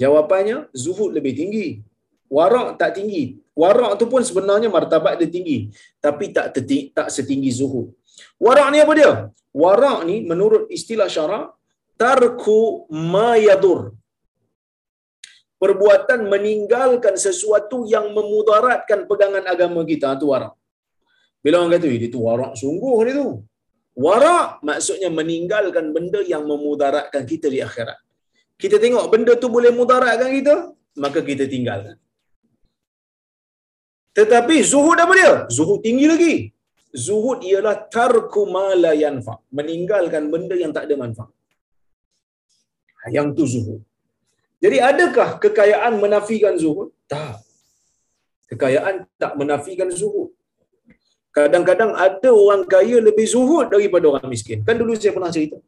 Jawapannya, 0.00 0.68
zuhud 0.72 1.10
lebih 1.16 1.32
tinggi. 1.40 1.66
Warak 2.36 2.76
tak 2.80 3.00
tinggi. 3.00 3.40
Warak 3.56 3.92
tu 4.00 4.04
pun 4.12 4.22
sebenarnya 4.28 4.68
martabat 4.68 5.16
dia 5.20 5.28
tinggi. 5.36 5.72
Tapi 6.04 6.24
tak 6.36 6.52
teti, 6.54 6.92
tak 6.92 7.08
setinggi 7.08 7.50
zuhud. 7.60 7.88
Warak 8.36 8.68
ni 8.72 8.78
apa 8.84 8.92
dia? 8.98 9.12
Warak 9.62 10.04
ni 10.08 10.16
menurut 10.30 10.68
istilah 10.68 11.08
syarak, 11.08 11.56
tarku 11.96 12.84
ma 12.92 13.40
yadur. 13.40 13.96
Perbuatan 15.58 16.28
meninggalkan 16.30 17.16
sesuatu 17.18 17.82
yang 17.94 18.12
memudaratkan 18.14 19.08
pegangan 19.10 19.42
agama 19.48 19.82
kita. 19.82 20.14
Itu 20.14 20.30
warak. 20.30 20.54
Bila 21.44 21.54
orang 21.62 21.72
kata, 21.78 21.86
dia 22.02 22.10
tu 22.14 22.20
warak 22.26 22.52
sungguh 22.60 22.96
dia 23.06 23.14
tu. 23.20 23.28
Warak 24.04 24.62
maksudnya 24.68 25.10
meninggalkan 25.10 25.86
benda 25.94 26.20
yang 26.32 26.42
memudaratkan 26.50 27.22
kita 27.26 27.46
di 27.54 27.58
akhirat. 27.66 27.98
Kita 28.62 28.76
tengok 28.82 29.06
benda 29.12 29.32
tu 29.42 29.48
boleh 29.56 29.70
mudaratkan 29.78 30.30
kita, 30.38 30.54
maka 31.04 31.20
kita 31.22 31.46
tinggalkan. 31.54 31.96
Tetapi 34.18 34.56
zuhud 34.70 34.98
apa 35.04 35.12
dia? 35.18 35.34
Zuhud 35.56 35.78
tinggi 35.86 36.06
lagi. 36.12 36.34
Zuhud 37.06 37.38
ialah 37.50 37.76
tarku 37.94 38.42
ma 38.54 38.74
la 38.84 38.92
yanfa, 39.02 39.34
meninggalkan 39.58 40.24
benda 40.32 40.54
yang 40.62 40.72
tak 40.76 40.86
ada 40.90 40.94
manfaat. 41.02 41.30
Yang 43.16 43.28
tu 43.38 43.44
zuhud. 43.54 43.80
Jadi 44.64 44.76
adakah 44.90 45.28
kekayaan 45.42 46.02
menafikan 46.02 46.54
zuhud? 46.62 46.90
Tak. 47.06 47.38
Kekayaan 48.50 49.06
tak 49.22 49.32
menafikan 49.38 49.90
zuhud. 50.00 50.34
Kadang-kadang 51.38 51.90
ada 52.06 52.30
orang 52.42 52.62
kaya 52.72 52.96
lebih 53.08 53.26
zuhud 53.34 53.66
daripada 53.74 54.06
orang 54.12 54.26
miskin. 54.32 54.58
Kan 54.66 54.76
dulu 54.80 54.92
saya 54.98 55.12
pernah 55.16 55.32
cerita. 55.36 55.58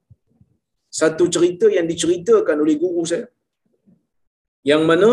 Satu 1.00 1.24
cerita 1.34 1.66
yang 1.76 1.86
diceritakan 1.90 2.56
oleh 2.64 2.76
guru 2.82 3.02
saya. 3.10 3.26
Yang 4.70 4.82
mana 4.90 5.10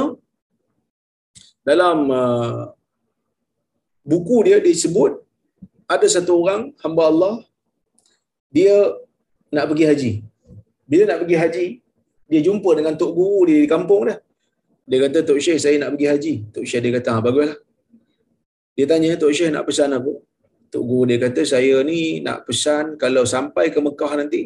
dalam 1.69 1.97
uh, 2.21 2.61
buku 4.11 4.37
dia 4.47 4.57
disebut 4.67 5.11
ada 5.95 6.07
satu 6.15 6.31
orang 6.41 6.61
hamba 6.83 7.03
Allah 7.11 7.35
dia 8.57 8.75
nak 9.55 9.65
pergi 9.69 9.85
haji. 9.89 10.11
Bila 10.91 11.03
nak 11.09 11.19
pergi 11.21 11.37
haji, 11.43 11.67
dia 12.31 12.41
jumpa 12.47 12.69
dengan 12.79 12.93
tok 13.01 13.11
guru 13.19 13.39
dia 13.47 13.57
di 13.63 13.69
kampung 13.75 14.01
dah. 14.09 14.17
Dia 14.89 14.97
kata 15.03 15.19
tok 15.27 15.39
Syekh 15.43 15.59
saya 15.63 15.75
nak 15.83 15.95
pergi 15.95 16.07
haji. 16.11 16.33
Tok 16.55 16.65
Syekh 16.69 16.81
dia 16.83 16.91
kata 16.97 17.09
ha, 17.15 17.19
baguslah. 17.25 17.59
Dia 18.75 18.85
tanya 18.89 19.19
tok 19.21 19.31
Syekh 19.37 19.51
nak 19.55 19.63
pesan 19.67 19.91
apa? 19.99 20.11
Tok 20.71 20.83
guru 20.89 21.03
dia 21.09 21.17
kata 21.23 21.41
saya 21.53 21.75
ni 21.89 22.19
nak 22.25 22.43
pesan 22.47 22.99
kalau 23.03 23.23
sampai 23.23 23.65
ke 23.73 23.79
Mekah 23.87 24.13
nanti 24.19 24.41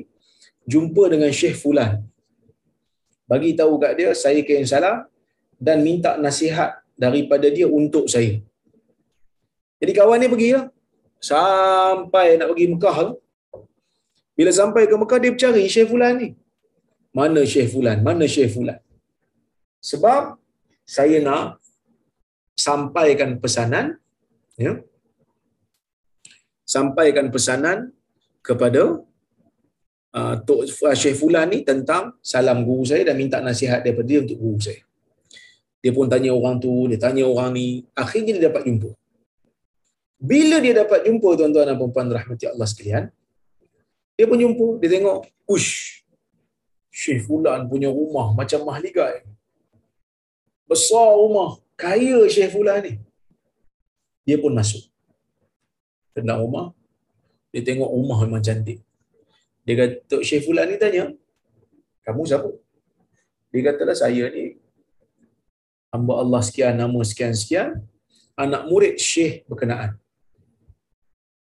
jumpa 0.72 1.04
dengan 1.14 1.32
Syekh 1.40 1.58
fulan. 1.62 2.06
Bagi 3.32 3.50
tahu 3.60 3.74
kat 3.84 3.92
dia 4.00 4.10
saya 4.24 4.40
ke 4.48 4.54
yang 4.60 4.70
salah 4.74 4.96
dan 5.68 5.82
minta 5.88 6.12
nasihat 6.26 6.72
daripada 7.04 7.48
dia 7.58 7.66
untuk 7.80 8.06
saya. 8.14 8.38
Jadi 9.82 9.92
kawan 9.98 10.22
ni 10.22 10.28
pergi 10.34 10.50
lah. 10.58 10.66
Sampai 11.22 12.38
nak 12.38 12.54
pergi 12.54 12.66
Mekah 12.74 12.98
tu. 13.08 13.14
Bila 14.38 14.52
sampai 14.60 14.84
ke 14.90 14.96
Mekah, 15.02 15.20
dia 15.22 15.32
bercari 15.34 15.64
Syekh 15.74 15.88
Fulan 15.92 16.14
ni. 16.22 16.30
Mana 17.18 17.42
Syekh 17.52 17.68
Fulan? 17.74 17.98
Mana 18.08 18.26
Syekh 18.34 18.50
Fulan? 18.54 18.80
Sebab 19.90 20.38
saya 20.86 21.18
nak 21.28 21.62
sampaikan 22.58 23.38
pesanan 23.42 23.98
ya, 24.58 24.82
sampaikan 26.74 27.28
pesanan 27.36 27.92
kepada 28.48 29.04
uh, 30.16 30.36
Tok 30.48 30.62
uh, 30.88 30.96
Syekh 30.96 31.20
Fulan 31.20 31.52
ni 31.52 31.60
tentang 31.68 32.16
salam 32.24 32.64
guru 32.68 32.88
saya 32.88 33.04
dan 33.12 33.20
minta 33.20 33.44
nasihat 33.44 33.84
daripada 33.84 34.08
dia 34.08 34.20
untuk 34.24 34.40
guru 34.40 34.60
saya. 34.64 34.82
Dia 35.82 35.92
pun 35.98 36.06
tanya 36.08 36.32
orang 36.32 36.62
tu, 36.64 36.72
dia 36.88 37.00
tanya 37.02 37.26
orang 37.26 37.58
ni. 37.58 37.84
Akhirnya 37.98 38.38
dia 38.38 38.44
dapat 38.48 38.70
jumpa. 38.70 38.90
Bila 40.22 40.62
dia 40.62 40.74
dapat 40.86 41.10
jumpa 41.10 41.30
tuan-tuan 41.34 41.66
dan 41.74 41.76
puan-puan 41.82 42.08
rahmati 42.14 42.46
Allah 42.46 42.68
sekalian, 42.70 43.04
dia 44.14 44.26
pun 44.30 44.38
jumpa, 44.38 44.68
dia 44.78 44.90
tengok, 44.94 45.26
ush, 45.50 46.06
Syekh 46.94 47.26
Fulan 47.26 47.66
punya 47.66 47.90
rumah 47.90 48.30
macam 48.38 48.62
mahligai. 48.70 49.26
Besar 50.70 51.18
rumah, 51.18 51.58
kaya 51.74 52.30
Syekh 52.30 52.54
Fulan 52.54 52.86
ni. 52.86 52.94
Dia 54.22 54.38
pun 54.38 54.54
masuk. 54.54 54.91
Kena 56.12 56.36
rumah, 56.44 56.76
dia 57.52 57.64
tengok 57.64 57.88
rumah 57.88 58.20
memang 58.24 58.44
cantik. 58.44 58.84
Dia 59.64 59.76
kata, 59.80 60.20
Syekh 60.28 60.44
Fulan 60.48 60.68
ni 60.68 60.76
tanya, 60.82 61.12
kamu 62.04 62.22
siapa? 62.28 62.50
Dia 63.52 63.62
kata 63.72 63.82
lah, 63.88 63.98
saya 63.98 64.28
ni 64.32 64.60
hamba 65.92 66.14
Allah 66.24 66.42
sekian, 66.44 66.76
nama 66.76 67.00
sekian-sekian, 67.04 67.80
anak 68.36 68.68
murid 68.68 68.96
Syekh 69.00 69.48
berkenaan. 69.48 70.00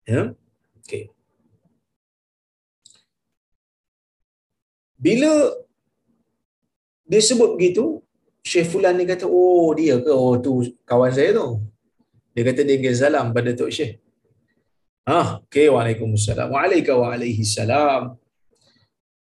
Ya. 0.07 0.34
Okey. 0.82 1.12
Bila 4.99 5.32
dia 7.07 7.22
sebut 7.24 7.55
begitu, 7.55 8.03
Syekh 8.43 8.68
Fulan 8.72 8.99
ni 8.99 9.05
kata, 9.07 9.30
oh 9.30 9.72
dia 9.78 9.95
ke? 10.03 10.12
Oh 10.12 10.36
tu 10.39 10.66
kawan 10.84 11.12
saya 11.16 11.32
tu. 11.36 11.64
Dia 12.34 12.43
kata 12.47 12.64
dia 12.68 12.76
ingin 12.80 12.95
salam 12.95 13.32
pada 13.36 13.51
Tok 13.55 13.72
Syekh. 13.72 14.01
Ah, 15.10 15.41
okey, 15.41 15.74
waalaikumsalam. 15.74 16.53
Waalaikum 16.53 17.01
waalaikumsalam. 17.01 18.14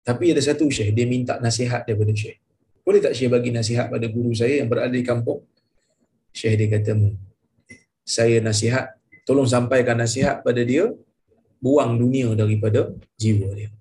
Tapi 0.05 0.25
ada 0.37 0.43
satu 0.45 0.69
Syekh, 0.69 0.93
dia 0.93 1.09
minta 1.09 1.41
nasihat 1.41 1.89
daripada 1.89 2.13
Syekh. 2.13 2.45
Boleh 2.85 3.01
tak 3.01 3.17
Syekh 3.17 3.33
bagi 3.33 3.49
nasihat 3.57 3.89
pada 3.89 4.05
guru 4.05 4.37
saya 4.37 4.61
yang 4.61 4.69
berada 4.69 4.93
di 4.93 5.01
kampung? 5.01 5.41
Syekh 6.37 6.61
dia 6.61 6.69
kata, 6.77 6.93
saya 8.05 8.37
nasihat, 8.45 9.01
tolong 9.25 9.49
sampaikan 9.49 9.97
nasihat 9.97 10.45
pada 10.45 10.61
dia, 10.61 10.93
buang 11.57 11.97
dunia 11.97 12.37
daripada 12.37 12.93
jiwa 13.17 13.49
dia. 13.57 13.73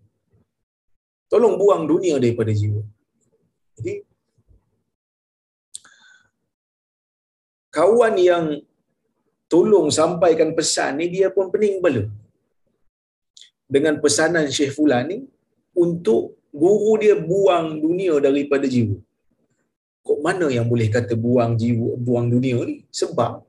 Tolong 1.28 1.60
buang 1.60 1.84
dunia 1.92 2.24
daripada 2.24 2.56
jiwa. 2.56 2.88
Jadi, 3.76 4.08
kawan 7.68 8.16
yang 8.16 8.46
tolong 9.52 9.88
sampaikan 10.00 10.52
pesan 10.58 11.00
ni, 11.00 11.06
dia 11.16 11.28
pun 11.36 11.48
pening 11.54 11.78
bela. 11.84 12.04
Dengan 13.76 13.96
pesanan 14.04 14.48
Syekh 14.56 14.74
Fulan 14.76 15.06
ni, 15.12 15.18
untuk 15.86 16.22
guru 16.62 16.94
dia 17.04 17.16
buang 17.32 17.68
dunia 17.86 18.16
daripada 18.28 18.66
jiwa. 18.76 18.98
Kok 20.08 20.20
mana 20.26 20.48
yang 20.58 20.68
boleh 20.72 20.88
kata 20.96 21.14
buang 21.26 21.54
jiwa, 21.62 21.90
buang 22.06 22.28
dunia 22.32 22.58
ni? 22.70 22.76
Sebab 23.00 23.44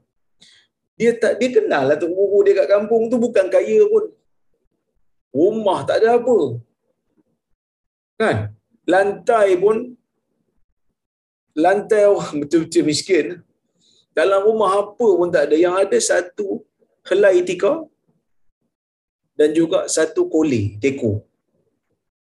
dia 0.99 1.14
tak 1.22 1.38
dia 1.40 1.51
kenal 1.57 1.84
lah 1.88 1.96
tu 2.03 2.11
guru 2.11 2.38
dia 2.46 2.55
kat 2.59 2.68
kampung 2.74 3.07
tu 3.12 3.16
bukan 3.22 3.46
kaya 3.55 3.80
pun. 3.92 4.05
Rumah 5.30 5.78
tak 5.88 5.96
ada 6.03 6.18
apa. 6.18 6.38
Kan? 8.18 8.36
Lantai 8.92 9.55
pun 9.62 9.76
lantai 11.64 12.03
orang 12.11 12.34
betul-betul 12.42 12.84
miskin. 12.90 13.26
Dalam 14.16 14.40
rumah 14.48 14.70
apa 14.82 15.09
pun 15.18 15.28
tak 15.34 15.50
ada. 15.50 15.56
Yang 15.56 15.74
ada 15.82 15.98
satu 16.11 16.46
helai 17.09 17.40
tika 17.48 17.72
dan 19.38 19.54
juga 19.54 19.86
satu 19.86 20.26
koli, 20.26 20.62
teko. 20.82 21.22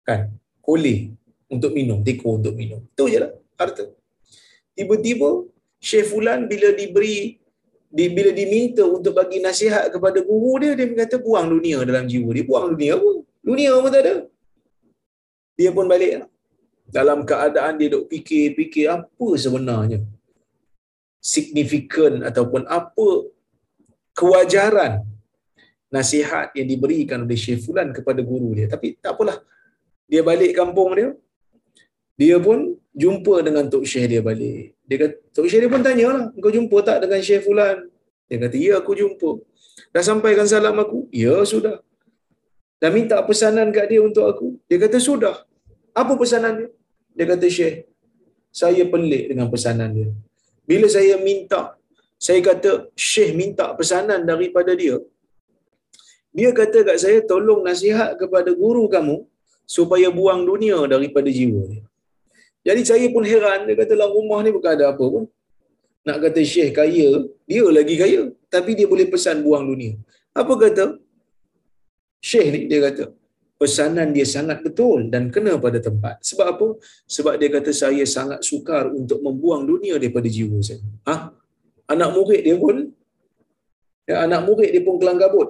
Kan? 0.03 0.36
Koli 0.59 1.15
untuk 1.47 1.72
minum, 1.78 1.99
teko 2.03 2.36
untuk 2.39 2.53
minum. 2.59 2.82
Itu 2.84 3.07
je 3.07 3.20
lah 3.24 3.32
harta. 3.59 3.86
Tiba-tiba 4.76 5.30
Syekh 5.80 6.11
Fulan 6.11 6.47
bila 6.51 6.76
diberi 6.76 7.39
di, 7.89 8.05
bila 8.11 8.32
diminta 8.36 8.84
untuk 8.86 9.17
bagi 9.17 9.39
nasihat 9.41 9.89
kepada 9.89 10.20
guru 10.22 10.61
dia, 10.61 10.78
dia 10.78 10.88
kata 10.93 11.17
buang 11.26 11.47
dunia 11.49 11.82
dalam 11.88 12.05
jiwa 12.11 12.30
dia. 12.36 12.45
Buang 12.45 12.65
dunia 12.76 12.99
apa? 12.99 13.11
Dunia 13.41 13.72
pun 13.82 13.91
tak 13.95 14.03
ada. 14.05 14.13
Dia 15.57 15.70
pun 15.76 15.88
balik. 15.89 16.28
Dalam 16.89 17.20
keadaan 17.30 17.74
dia 17.80 17.88
duk 17.93 18.05
fikir-fikir 18.11 18.86
apa 18.89 19.28
sebenarnya 19.38 19.99
signifikan 21.20 22.24
ataupun 22.24 22.63
apa 22.67 23.28
kewajaran 24.15 25.03
nasihat 25.89 26.53
yang 26.53 26.67
diberikan 26.70 27.26
oleh 27.26 27.39
Syekh 27.39 27.65
Fulan 27.65 27.89
kepada 27.91 28.22
guru 28.22 28.55
dia. 28.55 28.67
Tapi 28.70 28.95
tak 29.01 29.17
apalah. 29.17 29.41
Dia 30.09 30.22
balik 30.26 30.53
kampung 30.57 30.93
dia. 30.97 31.09
Dia 32.20 32.36
pun 32.38 32.78
jumpa 32.93 33.41
dengan 33.45 33.65
Tok 33.72 33.86
Syekh 33.88 34.05
dia 34.11 34.22
balik. 34.22 34.76
Dia 34.86 34.97
kata, 35.01 35.15
Tok 35.34 35.47
Syekh 35.49 35.61
dia 35.65 35.72
pun 35.72 35.82
tanya 35.82 36.05
lah, 36.11 36.24
kau 36.36 36.51
jumpa 36.51 36.78
tak 36.84 36.97
dengan 37.05 37.20
Syekh 37.24 37.47
Fulan? 37.47 37.88
Dia 38.30 38.38
kata, 38.43 38.55
ya 38.59 38.74
aku 38.82 38.91
jumpa. 38.93 39.32
Dah 39.95 40.03
sampaikan 40.05 40.45
salam 40.45 40.78
aku? 40.78 41.07
Ya 41.09 41.41
sudah. 41.47 41.82
Dah 42.78 42.91
minta 42.93 43.17
pesanan 43.26 43.72
kat 43.72 43.89
dia 43.91 44.03
untuk 44.03 44.26
aku? 44.28 44.47
Dia 44.70 44.78
kata, 44.84 44.99
sudah. 44.99 45.47
Apa 45.95 46.13
pesanan 46.20 46.53
dia? 46.59 46.70
Dia 47.15 47.26
kata, 47.32 47.45
Syekh, 47.47 47.88
saya 48.51 48.84
pelik 48.86 49.34
dengan 49.34 49.47
pesanan 49.47 49.89
dia. 49.95 50.09
Bila 50.70 50.88
saya 50.95 51.15
minta, 51.28 51.61
saya 52.26 52.39
kata, 52.49 52.72
Syekh 52.93 53.32
minta 53.39 53.65
pesanan 53.80 54.22
daripada 54.32 54.72
dia. 54.82 54.95
Dia 56.38 56.49
kata 56.59 56.80
kat 56.88 56.97
saya, 57.03 57.20
tolong 57.32 57.61
nasihat 57.67 58.09
kepada 58.22 58.53
guru 58.61 58.86
kamu 58.95 59.17
supaya 59.76 60.07
buang 60.17 60.41
dunia 60.49 60.78
daripada 60.93 61.30
jiwa 61.38 61.61
dia. 61.72 61.84
Jadi 62.67 62.82
saya 62.89 63.05
pun 63.15 63.24
heran, 63.32 63.65
dia 63.65 63.76
kata 63.82 63.97
dalam 63.97 64.13
rumah 64.17 64.39
ni 64.45 64.51
bukan 64.57 64.72
ada 64.78 64.86
apa 64.93 65.05
pun. 65.13 65.26
Nak 66.07 66.17
kata 66.24 66.39
Syekh 66.51 66.72
kaya, 66.78 67.09
dia 67.49 67.65
lagi 67.78 67.95
kaya. 68.01 68.22
Tapi 68.53 68.72
dia 68.78 68.86
boleh 68.93 69.07
pesan 69.13 69.41
buang 69.45 69.65
dunia. 69.72 69.93
Apa 70.41 70.53
kata? 70.63 70.86
Syekh 72.30 72.47
ni 72.53 72.59
dia 72.70 72.80
kata, 72.86 73.03
pesanan 73.62 74.10
dia 74.16 74.26
sangat 74.36 74.57
betul 74.66 74.99
dan 75.14 75.24
kena 75.36 75.53
pada 75.66 75.80
tempat. 75.88 76.16
Sebab 76.30 76.47
apa? 76.53 76.68
Sebab 77.16 77.34
dia 77.39 77.49
kata 77.55 77.72
saya 77.84 78.03
sangat 78.18 78.39
sukar 78.49 78.84
untuk 78.99 79.20
membuang 79.26 79.64
dunia 79.72 79.99
daripada 80.01 80.28
jiwa 80.36 80.60
saya. 80.64 80.80
Ha? 81.10 81.16
Anak 81.93 82.10
murid 82.16 82.41
dia 82.47 82.55
pun, 82.64 82.76
ya, 84.10 84.16
anak 84.26 84.41
murid 84.47 84.70
dia 84.74 84.82
pun 84.88 84.95
kelang 85.01 85.20
kabut. 85.24 85.49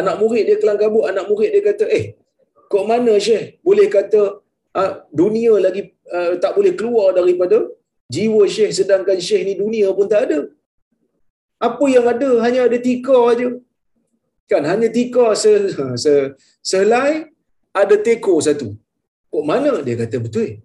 Anak 0.00 0.16
murid 0.20 0.44
dia 0.48 0.56
kelang 0.62 0.80
kabut, 0.82 1.04
anak 1.10 1.24
murid 1.30 1.50
dia 1.54 1.62
kata, 1.70 1.84
eh, 1.98 2.04
kok 2.72 2.84
mana 2.90 3.14
Syekh 3.26 3.44
boleh 3.66 3.86
kata 3.96 4.20
uh, 4.80 4.92
dunia 5.20 5.52
lagi 5.64 5.82
uh, 6.16 6.32
tak 6.42 6.52
boleh 6.56 6.72
keluar 6.80 7.08
daripada 7.18 7.58
jiwa 8.14 8.42
Syekh 8.54 8.72
sedangkan 8.78 9.18
Syekh 9.26 9.42
ni 9.48 9.54
dunia 9.62 9.88
pun 9.98 10.08
tak 10.12 10.22
ada. 10.28 10.38
Apa 11.68 11.84
yang 11.94 12.06
ada 12.12 12.30
hanya 12.44 12.60
ada 12.66 12.78
tika 12.86 13.16
aja. 13.32 13.48
Kan 14.50 14.62
hanya 14.70 14.88
tika 14.96 15.26
se, 15.42 15.52
se 16.04 16.12
selai 16.72 17.10
ada 17.82 17.96
teko 18.08 18.34
satu. 18.46 18.68
Kok 19.32 19.44
mana 19.50 19.72
dia 19.86 19.96
kata 20.02 20.18
betul. 20.26 20.60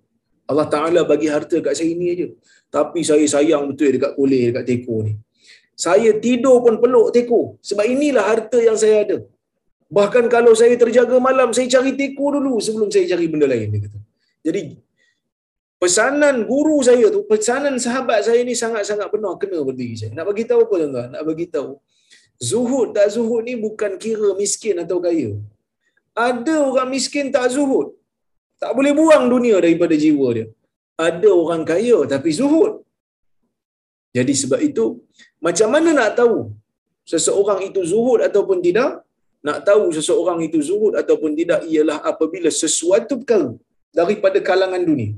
Allah 0.51 0.67
Taala 0.73 1.01
bagi 1.11 1.27
harta 1.35 1.57
kat 1.65 1.73
saya 1.79 1.91
ni 1.99 2.07
aja. 2.13 2.27
Tapi 2.77 2.99
saya 3.09 3.25
sayang 3.35 3.63
betul 3.71 3.95
dekat 3.95 4.11
kulit 4.17 4.43
dekat 4.51 4.65
teko 4.69 4.95
ni. 5.07 5.13
Saya 5.85 6.11
tidur 6.25 6.57
pun 6.65 6.75
peluk 6.83 7.07
teko 7.15 7.41
sebab 7.69 7.85
inilah 7.95 8.25
harta 8.31 8.59
yang 8.67 8.77
saya 8.83 8.97
ada. 9.05 9.17
Bahkan 9.87 10.25
kalau 10.27 10.51
saya 10.51 10.75
terjaga 10.75 11.15
malam, 11.27 11.55
saya 11.55 11.67
cari 11.75 11.95
teko 11.95 12.35
dulu 12.35 12.59
sebelum 12.59 12.91
saya 12.91 13.05
cari 13.15 13.25
benda 13.31 13.47
lain. 13.47 13.71
Dia 13.71 13.79
kata. 13.87 13.99
Jadi, 14.47 14.63
pesanan 15.79 16.43
guru 16.43 16.83
saya 16.83 17.07
tu, 17.07 17.23
pesanan 17.23 17.79
sahabat 17.79 18.19
saya 18.27 18.43
ni 18.43 18.51
sangat-sangat 18.51 19.07
benar 19.13 19.39
kena 19.39 19.63
pada 19.63 19.79
diri 19.79 19.95
saya. 19.95 20.11
Nak 20.11 20.25
bagi 20.27 20.43
tahu 20.43 20.59
apa 20.67 20.75
tuan-tuan? 20.75 21.09
Nak 21.15 21.23
bagi 21.23 21.45
tahu. 21.47 21.71
Zuhud 22.49 22.87
tak 22.95 23.07
zuhud 23.15 23.41
ni 23.47 23.53
bukan 23.65 23.93
kira 24.03 24.29
miskin 24.41 24.77
atau 24.83 24.97
kaya. 25.05 25.29
Ada 26.27 26.55
orang 26.69 26.89
miskin 26.95 27.27
tak 27.35 27.47
zuhud. 27.55 27.87
Tak 28.61 28.71
boleh 28.77 28.93
buang 28.99 29.25
dunia 29.33 29.57
daripada 29.65 29.95
jiwa 30.03 30.27
dia. 30.37 30.47
Ada 31.07 31.29
orang 31.41 31.63
kaya 31.71 31.97
tapi 32.13 32.29
zuhud. 32.39 32.73
Jadi 34.17 34.33
sebab 34.41 34.59
itu, 34.69 34.85
macam 35.45 35.69
mana 35.73 35.89
nak 35.99 36.11
tahu 36.19 36.37
seseorang 37.11 37.59
itu 37.69 37.81
zuhud 37.91 38.19
ataupun 38.27 38.59
tidak? 38.67 38.91
nak 39.47 39.57
tahu 39.67 39.83
seseorang 39.97 40.39
itu 40.47 40.59
zuhud 40.69 40.93
ataupun 41.01 41.31
tidak 41.39 41.61
ialah 41.71 41.97
apabila 42.11 42.49
sesuatu 42.61 43.15
perkara 43.21 43.49
daripada 43.99 44.39
kalangan 44.49 44.83
dunia 44.89 45.11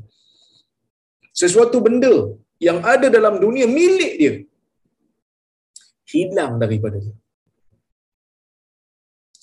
sesuatu 1.41 1.77
benda 1.85 2.13
yang 2.67 2.79
ada 2.93 3.07
dalam 3.17 3.35
dunia 3.43 3.65
milik 3.77 4.13
dia 4.21 4.33
hilang 6.11 6.53
daripada 6.63 6.97
dia. 7.05 7.15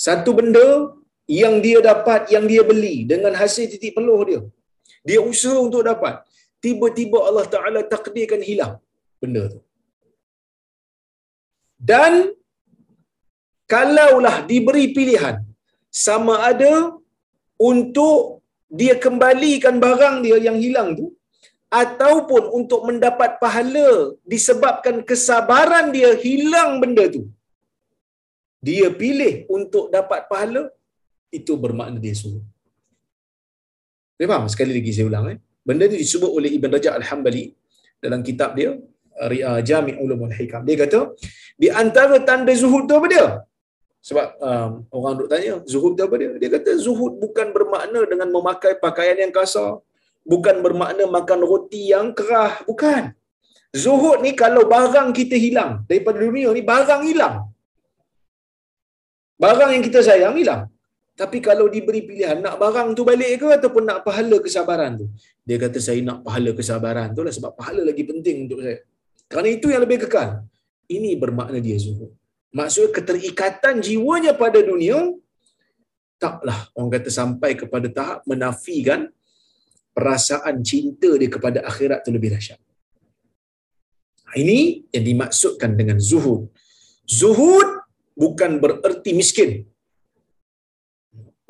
Satu 0.07 0.31
benda 0.39 0.69
yang 1.43 1.55
dia 1.65 1.79
dapat 1.91 2.31
yang 2.35 2.45
dia 2.51 2.63
beli 2.71 2.97
dengan 3.13 3.33
hasil 3.41 3.67
titik 3.73 3.93
peluh 3.97 4.21
dia 4.29 4.41
dia 5.09 5.21
usaha 5.33 5.59
untuk 5.67 5.83
dapat 5.91 6.15
tiba-tiba 6.65 7.19
Allah 7.29 7.47
Taala 7.55 7.81
takdirkan 7.93 8.43
hilang 8.49 8.75
benda 9.23 9.43
tu. 9.55 9.61
Dan 11.91 12.13
kalaulah 13.73 14.37
diberi 14.51 14.87
pilihan 14.97 15.37
sama 16.07 16.35
ada 16.51 16.73
untuk 17.71 18.43
dia 18.81 18.95
kembalikan 19.05 19.77
barang 19.85 20.17
dia 20.27 20.37
yang 20.47 20.59
hilang 20.65 20.89
tu 20.99 21.07
ataupun 21.71 22.43
untuk 22.59 22.81
mendapat 22.89 23.43
pahala 23.43 24.15
disebabkan 24.23 25.03
kesabaran 25.03 25.91
dia 25.91 26.15
hilang 26.15 26.79
benda 26.83 27.07
tu 27.11 27.23
dia 28.63 28.89
pilih 28.91 29.47
untuk 29.51 29.91
dapat 29.97 30.27
pahala 30.31 30.63
itu 31.39 31.53
bermakna 31.59 31.99
dia 31.99 32.15
suruh 32.15 32.45
dia 34.19 34.27
faham? 34.31 34.45
Sekali 34.53 34.73
lagi 34.77 34.91
saya 34.97 35.07
ulang. 35.13 35.25
Eh? 35.33 35.39
Benda 35.69 35.85
ni 35.93 35.97
disebut 36.01 36.31
oleh 36.39 36.51
Ibn 36.57 36.69
Rajab 36.77 36.93
Al-Hambali 36.99 37.45
dalam 38.01 38.21
kitab 38.29 38.57
dia, 38.59 38.71
Jami' 39.69 39.97
Ulumul 40.01 40.33
Hikam. 40.33 40.65
Dia 40.69 40.77
kata, 40.85 41.01
di 41.63 41.69
antara 41.83 42.17
tanda 42.29 42.53
zuhud 42.63 42.85
tu 42.89 42.97
apa 42.97 43.07
dia? 43.15 43.27
Sebab 44.09 44.27
um, 44.49 44.73
orang 44.97 45.15
duk 45.21 45.29
tanya, 45.33 45.55
zuhud 45.73 45.93
tu 45.99 46.03
apa 46.09 46.17
dia? 46.21 46.31
Dia 46.41 46.51
kata 46.57 46.71
zuhud 46.87 47.13
bukan 47.25 47.51
bermakna 47.57 48.01
dengan 48.13 48.29
memakai 48.37 48.73
pakaian 48.85 49.19
yang 49.25 49.33
kasar. 49.35 49.83
Bukan 50.33 50.57
bermakna 50.65 51.05
makan 51.17 51.41
roti 51.51 51.95
yang 51.95 52.11
kerah. 52.19 52.53
Bukan. 52.69 53.15
Zuhud 53.83 54.19
ni 54.25 54.33
kalau 54.43 54.63
barang 54.75 55.11
kita 55.19 55.37
hilang 55.45 55.85
daripada 55.89 56.19
dunia 56.27 56.49
ni, 56.57 56.63
barang 56.73 57.03
hilang. 57.09 57.35
Barang 59.37 59.71
yang 59.75 59.85
kita 59.85 60.01
sayang 60.01 60.35
hilang. 60.41 60.63
Tapi 61.17 61.39
kalau 61.41 61.67
diberi 61.73 62.05
pilihan, 62.05 62.45
nak 62.45 62.57
barang 62.61 62.93
tu 62.97 63.03
balik 63.09 63.41
ke 63.41 63.49
ataupun 63.59 63.89
nak 63.89 63.99
pahala 64.05 64.37
kesabaran 64.47 65.01
tu? 65.01 65.07
Dia 65.49 65.57
kata 65.57 65.79
saya 65.81 66.01
nak 66.09 66.21
pahala 66.27 66.51
kesabaran 66.53 67.09
tu 67.17 67.25
lah 67.25 67.33
sebab 67.33 67.53
pahala 67.57 67.83
lagi 67.89 68.05
penting 68.05 68.37
untuk 68.45 68.61
saya. 68.65 68.85
Kerana 69.31 69.49
itu 69.49 69.67
yang 69.73 69.83
lebih 69.85 70.05
kekal. 70.05 70.45
Ini 70.87 71.17
bermakna 71.17 71.59
dia 71.67 71.77
zuhud. 71.81 72.13
Maksudnya 72.53 72.91
keterikatan 73.01 73.81
jiwanya 73.81 74.33
pada 74.37 74.61
dunia 74.61 75.17
taklah 76.17 76.69
orang 76.73 76.93
kata 76.97 77.11
sampai 77.13 77.51
kepada 77.61 77.89
tahap 77.93 78.19
menafikan 78.25 79.13
perasaan 79.97 80.57
cinta 80.71 81.11
dia 81.21 81.31
kepada 81.37 81.59
akhirat 81.71 82.01
itu 82.05 82.13
lebih 82.17 82.31
dahsyat. 82.35 82.61
Ini 84.43 84.59
yang 84.95 85.05
dimaksudkan 85.11 85.73
dengan 85.81 85.99
zuhud. 86.11 86.43
Zuhud 87.19 87.69
bukan 88.23 88.53
bererti 88.63 89.11
miskin. 89.21 89.51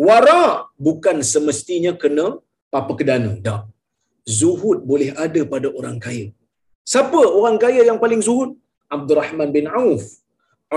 Wara 0.07 0.42
bukan 0.86 1.18
semestinya 1.32 1.92
kena 2.03 2.26
apa 2.78 2.92
kedana. 2.99 3.32
Tak. 3.47 3.62
Zuhud 4.38 4.78
boleh 4.90 5.11
ada 5.24 5.42
pada 5.55 5.68
orang 5.78 5.97
kaya. 6.07 6.26
Siapa 6.92 7.20
orang 7.40 7.57
kaya 7.64 7.82
yang 7.88 7.99
paling 8.05 8.22
zuhud? 8.28 8.51
Abdul 8.94 9.18
Rahman 9.18 9.51
bin 9.57 9.66
Auf, 9.80 10.05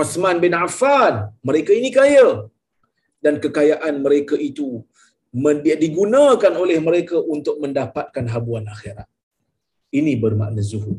Osman 0.02 0.38
bin 0.44 0.54
Affan. 0.64 1.14
Mereka 1.48 1.70
ini 1.80 1.90
kaya. 1.98 2.26
Dan 3.24 3.34
kekayaan 3.44 3.94
mereka 4.04 4.34
itu 4.48 4.66
digunakan 5.84 6.52
oleh 6.58 6.78
mereka 6.82 7.16
untuk 7.22 7.62
mendapatkan 7.62 8.24
habuan 8.26 8.66
akhirat. 8.66 9.06
Ini 9.90 10.18
bermakna 10.18 10.62
zuhud. 10.62 10.98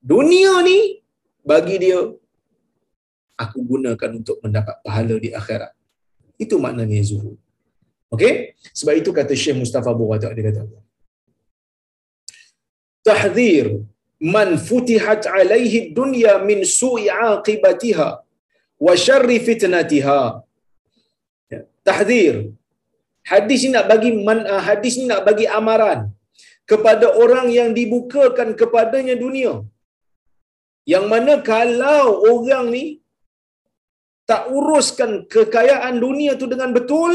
Dunia 0.00 0.60
ni 0.64 1.00
bagi 1.44 1.76
dia 1.80 2.00
aku 3.36 3.58
gunakan 3.64 4.10
untuk 4.20 4.40
mendapat 4.44 4.76
pahala 4.84 5.16
di 5.20 5.30
akhirat. 5.32 5.72
Itu 6.38 6.56
maknanya 6.60 7.00
zuhud. 7.04 7.36
Okey? 8.14 8.56
Sebab 8.72 8.94
itu 9.00 9.10
kata 9.12 9.32
Syekh 9.36 9.56
Mustafa 9.60 9.92
Bukhari 9.92 10.32
dia 10.32 10.44
kata 10.48 10.64
Tahdhir 13.04 13.66
man 14.20 14.58
futihat 14.68 15.24
alaihi 15.28 15.94
dunya 15.98 16.36
min 16.48 16.64
su'i 16.64 17.06
aqibatiha 17.08 18.08
wa 18.86 18.92
syarri 18.96 19.38
fitnatiha. 19.48 20.20
Ya. 21.52 21.60
Tahdhir. 21.88 22.52
Hadis 23.30 23.60
ini 23.64 23.72
nak 23.76 23.86
bagi 23.92 24.10
ah, 24.54 24.62
hadis 24.68 24.92
ini 24.98 25.06
nak 25.12 25.22
bagi 25.28 25.46
amaran 25.58 26.00
kepada 26.70 27.06
orang 27.22 27.46
yang 27.58 27.70
dibukakan 27.78 28.48
kepadanya 28.60 29.16
dunia. 29.24 29.52
Yang 30.92 31.04
mana 31.12 31.32
kalau 31.52 32.04
orang 32.32 32.66
ni 32.76 32.84
tak 34.30 34.42
uruskan 34.56 35.10
kekayaan 35.34 35.96
dunia 36.04 36.32
tu 36.40 36.46
dengan 36.52 36.70
betul, 36.76 37.12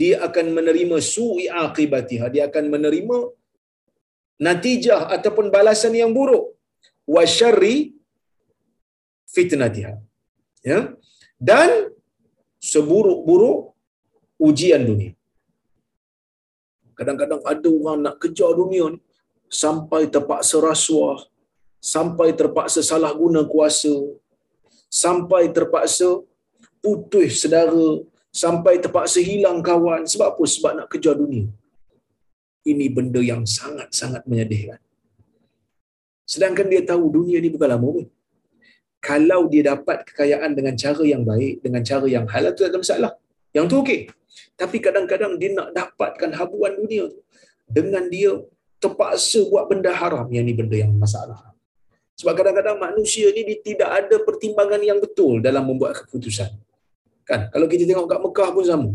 dia 0.00 0.16
akan 0.26 0.46
menerima 0.56 0.96
su'i 1.14 1.46
aqibatiha. 1.64 2.26
Dia 2.34 2.42
akan 2.48 2.64
menerima 2.74 3.18
natijah 4.46 5.00
ataupun 5.16 5.46
balasan 5.56 5.94
yang 6.02 6.12
buruk. 6.18 6.44
Wa 7.14 7.24
syarri 7.36 7.76
fitnatiha. 9.36 9.94
Ya. 10.70 10.80
Dan 11.50 11.70
seburuk-buruk 12.72 13.58
ujian 14.48 14.84
dunia. 14.90 15.12
Kadang-kadang 17.00 17.40
ada 17.52 17.68
orang 17.80 17.98
nak 18.04 18.16
kejar 18.20 18.52
dunia 18.52 18.92
ni 18.92 19.00
sampai 19.48 20.02
terpaksa 20.14 20.56
rasuah, 20.60 21.18
sampai 21.92 22.36
terpaksa 22.40 22.80
salah 22.84 23.12
guna 23.20 23.40
kuasa, 23.52 23.94
sampai 24.92 25.48
terpaksa 25.56 26.08
putus 26.84 27.40
saudara, 27.40 28.04
sampai 28.42 28.74
terpaksa 28.84 29.18
hilang 29.24 29.64
kawan. 29.64 30.04
Sebab 30.04 30.28
apa? 30.36 30.44
Sebab 30.44 30.72
nak 30.76 30.88
kejar 30.92 31.16
dunia. 31.16 31.48
Ini 32.68 32.86
benda 32.92 33.24
yang 33.24 33.48
sangat-sangat 33.48 34.28
menyedihkan. 34.28 34.80
Sedangkan 36.28 36.68
dia 36.68 36.84
tahu 36.84 37.08
dunia 37.16 37.40
ni 37.40 37.48
bukan 37.48 37.68
lama 37.74 37.88
pun. 37.96 38.06
Kalau 39.00 39.48
dia 39.48 39.72
dapat 39.72 40.04
kekayaan 40.04 40.52
dengan 40.52 40.76
cara 40.76 41.02
yang 41.08 41.24
baik, 41.24 41.64
dengan 41.64 41.80
cara 41.80 42.04
yang 42.04 42.28
halal, 42.28 42.52
tu 42.52 42.60
tak 42.62 42.70
ada 42.76 42.80
masalah. 42.84 43.12
Yang 43.56 43.66
tu 43.70 43.76
okey. 43.82 44.00
Tapi 44.54 44.76
kadang-kadang 44.78 45.40
dia 45.40 45.50
nak 45.56 45.74
dapatkan 45.74 46.30
habuan 46.36 46.76
dunia 46.78 47.10
tu 47.10 47.20
dengan 47.66 48.06
dia 48.06 48.38
terpaksa 48.82 49.46
buat 49.50 49.66
benda 49.70 49.90
haram. 49.90 50.26
Yang 50.30 50.44
ni 50.44 50.54
benda 50.54 50.76
yang 50.76 50.92
masalah. 50.94 51.50
Sebab 52.20 52.36
kadang-kadang 52.36 52.76
manusia 52.76 53.32
ni 53.32 53.42
dia 53.48 53.58
tidak 53.64 53.90
ada 53.90 54.16
pertimbangan 54.20 54.80
yang 54.84 55.00
betul 55.00 55.40
dalam 55.40 55.64
membuat 55.64 56.04
keputusan. 56.04 56.52
Kan? 57.24 57.48
Kalau 57.48 57.64
kita 57.64 57.88
tengok 57.88 58.06
kat 58.10 58.20
Mekah 58.20 58.48
pun 58.52 58.64
sama. 58.66 58.90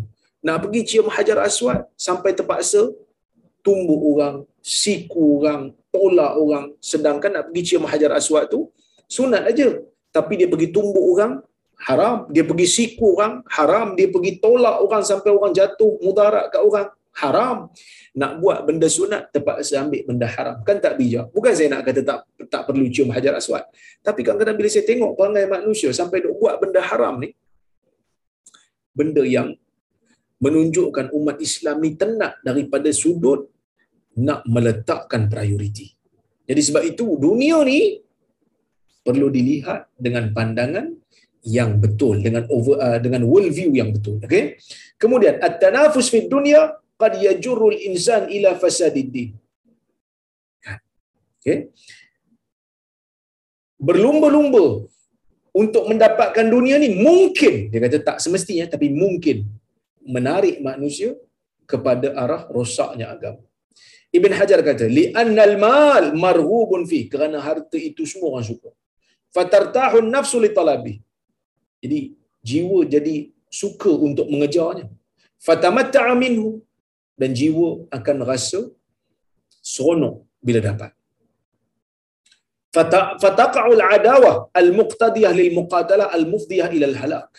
Nak 0.45 0.57
pergi 0.61 0.81
cium 0.85 1.09
Hajar 1.09 1.41
Aswad 1.41 1.89
sampai 1.97 2.37
terpaksa 2.37 2.93
tumbuk 3.65 3.97
orang, 4.13 4.45
siku 4.61 5.41
orang, 5.41 5.73
tolak 5.89 6.37
orang. 6.37 6.65
Sedangkan 6.77 7.33
nak 7.33 7.49
pergi 7.49 7.73
cium 7.73 7.89
Hajar 7.89 8.13
Aswad 8.13 8.45
tu 8.53 8.69
sunat 9.09 9.41
aja. 9.49 9.81
Tapi 10.13 10.37
dia 10.37 10.45
pergi 10.45 10.69
tumbuk 10.69 11.01
orang, 11.17 11.41
haram. 11.83 12.27
Dia 12.31 12.47
pergi 12.47 12.67
siku 12.67 13.19
orang, 13.19 13.43
haram. 13.51 13.93
Dia 13.99 14.07
pergi 14.07 14.39
tolak 14.39 14.79
orang 14.79 15.03
sampai 15.03 15.29
orang 15.31 15.51
jatuh 15.51 15.99
mudarat 15.99 16.47
kat 16.53 16.61
orang, 16.63 16.87
haram. 17.19 17.57
Nak 18.15 18.31
buat 18.39 18.63
benda 18.63 18.87
sunat 18.87 19.31
terpaksa 19.35 19.83
ambil 19.83 20.07
benda 20.07 20.27
haram. 20.31 20.63
Kan 20.63 20.79
tak 20.79 20.95
bijak. 20.95 21.31
Bukan 21.35 21.51
saya 21.51 21.67
nak 21.71 21.83
kata 21.83 22.01
tak 22.01 22.19
tak 22.47 22.61
perlu 22.63 22.87
cium 22.87 23.11
Hajar 23.11 23.35
Aswad. 23.35 23.67
Tapi 23.99 24.23
kadang-kadang 24.23 24.55
bila 24.55 24.69
saya 24.71 24.85
tengok 24.87 25.19
perangai 25.19 25.45
manusia 25.51 25.91
sampai 25.91 26.23
duk 26.23 26.39
buat 26.39 26.61
benda 26.63 26.79
haram 26.79 27.19
ni, 27.19 27.35
benda 28.95 29.23
yang 29.27 29.51
menunjukkan 30.39 31.11
umat 31.11 31.39
Islam 31.43 31.83
ni 31.83 31.95
tenat 31.99 32.39
daripada 32.43 32.87
sudut 32.91 33.51
nak 34.15 34.47
meletakkan 34.47 35.27
prioriti. 35.27 35.91
Jadi 36.45 36.61
sebab 36.61 36.83
itu 36.85 37.17
dunia 37.19 37.59
ni 37.67 37.99
perlu 39.03 39.27
dilihat 39.29 39.91
dengan 39.97 40.31
pandangan 40.31 40.93
yang 41.45 41.77
betul 41.77 42.17
dengan 42.25 42.43
over 42.49 42.75
uh, 42.81 42.99
dengan 43.05 43.21
world 43.29 43.53
view 43.53 43.71
yang 43.77 43.93
betul 43.95 44.17
okey 44.25 44.57
kemudian 44.97 45.37
at-tanafus 45.47 46.09
fi 46.13 46.25
dunya 46.25 46.73
qad 46.97 47.21
yajurru 47.21 47.69
al-insan 47.73 48.27
ila 48.33 48.57
fasadid 48.57 49.09
din 49.13 49.29
kan? 50.65 50.81
okey 51.41 51.69
berlumba-lumba 53.77 54.89
untuk 55.55 55.83
mendapatkan 55.87 56.47
dunia 56.55 56.75
ni 56.81 56.89
mungkin 56.97 57.69
dia 57.71 57.79
kata 57.85 57.97
tak 58.01 58.17
semestinya 58.19 58.65
tapi 58.73 58.89
mungkin 58.91 59.45
menarik 60.05 60.59
manusia 60.61 61.15
kepada 61.65 62.13
arah 62.13 62.45
rosaknya 62.55 63.09
agama. 63.15 63.41
Ibn 64.13 64.31
Hajar 64.39 64.59
kata 64.63 64.85
li 64.87 65.11
annal 65.21 65.55
mal 65.59 66.05
marhubun 66.15 66.87
fi 66.87 67.09
kerana 67.11 67.41
harta 67.41 67.75
itu 67.75 68.07
semua 68.07 68.37
orang 68.37 68.47
suka. 68.47 68.71
Fatartahu 69.35 69.99
nafsu 70.15 70.39
li 70.39 70.51
talabi. 70.55 70.93
Jadi 71.83 71.99
jiwa 72.49 72.79
jadi 72.95 73.15
suka 73.61 73.91
untuk 74.07 74.27
mengejarnya. 74.33 74.87
Fatamatta'a 75.47 76.13
minhu 76.23 76.49
dan 77.21 77.31
jiwa 77.39 77.69
akan 77.97 78.17
rasa 78.31 78.59
seronok 79.73 80.15
bila 80.45 80.59
dapat 80.69 80.91
fataqa'ul 83.23 83.81
adawah 83.95 84.35
al-muqtadiyah 84.61 85.31
lil 85.39 85.51
muqatalah 85.59 86.07
al-mufdiyah 86.17 86.69
ila 86.75 86.85
al-halak. 86.91 87.31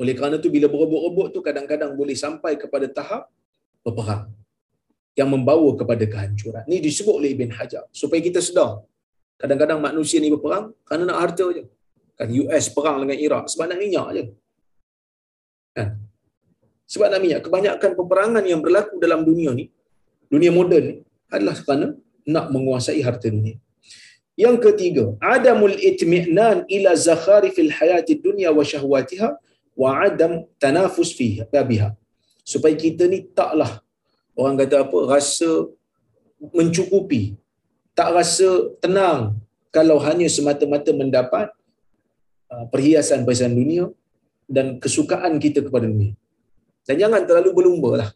Oleh 0.00 0.14
kerana 0.18 0.36
tu 0.44 0.48
bila 0.54 0.66
berebut-rebut 0.72 1.26
tu 1.34 1.40
kadang-kadang 1.48 1.92
boleh 2.00 2.16
sampai 2.24 2.52
kepada 2.62 2.86
tahap 2.98 3.22
berperang 3.84 4.24
yang 5.20 5.28
membawa 5.34 5.70
kepada 5.80 6.04
kehancuran. 6.12 6.64
Ni 6.70 6.78
disebut 6.86 7.14
oleh 7.20 7.30
Ibn 7.36 7.50
Hajar 7.58 7.84
supaya 8.00 8.20
kita 8.28 8.40
sedar. 8.48 8.72
Kadang-kadang 9.42 9.78
manusia 9.88 10.18
ni 10.24 10.30
berperang 10.34 10.64
kerana 10.86 11.02
nak 11.10 11.18
harta 11.22 11.46
je. 11.56 11.62
Kan 12.14 12.28
US 12.42 12.70
perang 12.70 13.02
dengan 13.02 13.18
Iraq 13.26 13.44
sebab 13.52 13.66
nak 13.70 13.78
minyak 13.82 14.06
je. 14.16 14.24
Kan? 15.74 15.88
Sebab 16.86 17.06
nak 17.10 17.20
minyak. 17.24 17.40
Kebanyakan 17.46 17.90
peperangan 17.98 18.44
yang 18.46 18.60
berlaku 18.62 19.02
dalam 19.02 19.26
dunia 19.26 19.50
ni, 19.58 19.66
dunia 20.30 20.50
moden 20.54 20.84
ni 20.90 20.96
adalah 21.34 21.56
kerana 21.58 21.86
nak 22.22 22.46
menguasai 22.54 23.02
harta 23.02 23.26
dunia. 23.26 23.58
Yang 24.34 24.56
ketiga, 24.66 25.04
adamul 25.22 25.74
itmi'nan 25.78 26.66
ila 26.66 26.90
zakharifil 26.98 27.70
hayatid 27.70 28.18
dunya 28.26 28.50
wa 28.50 28.66
syahwatiha 28.66 29.28
wa 29.78 29.90
adam 30.06 30.46
tanafus 30.62 31.14
fiha 31.18 31.46
biha. 31.70 31.94
Supaya 32.42 32.74
kita 32.74 33.06
ni 33.10 33.26
taklah 33.38 33.82
orang 34.34 34.58
kata 34.62 34.86
apa 34.86 34.98
rasa 35.14 35.70
mencukupi, 36.50 37.38
tak 37.94 38.10
rasa 38.10 38.74
tenang 38.82 39.38
kalau 39.70 39.98
hanya 40.02 40.26
semata-mata 40.26 40.90
mendapat 40.90 41.50
perhiasan-perhiasan 42.72 43.54
dunia 43.54 43.84
dan 44.48 44.78
kesukaan 44.82 45.36
kita 45.44 45.64
kepada 45.66 45.86
dunia. 45.88 46.14
Dan 46.84 46.96
jangan 47.00 47.24
terlalu 47.24 47.50
berlumba 47.56 47.90
lah. 48.00 48.10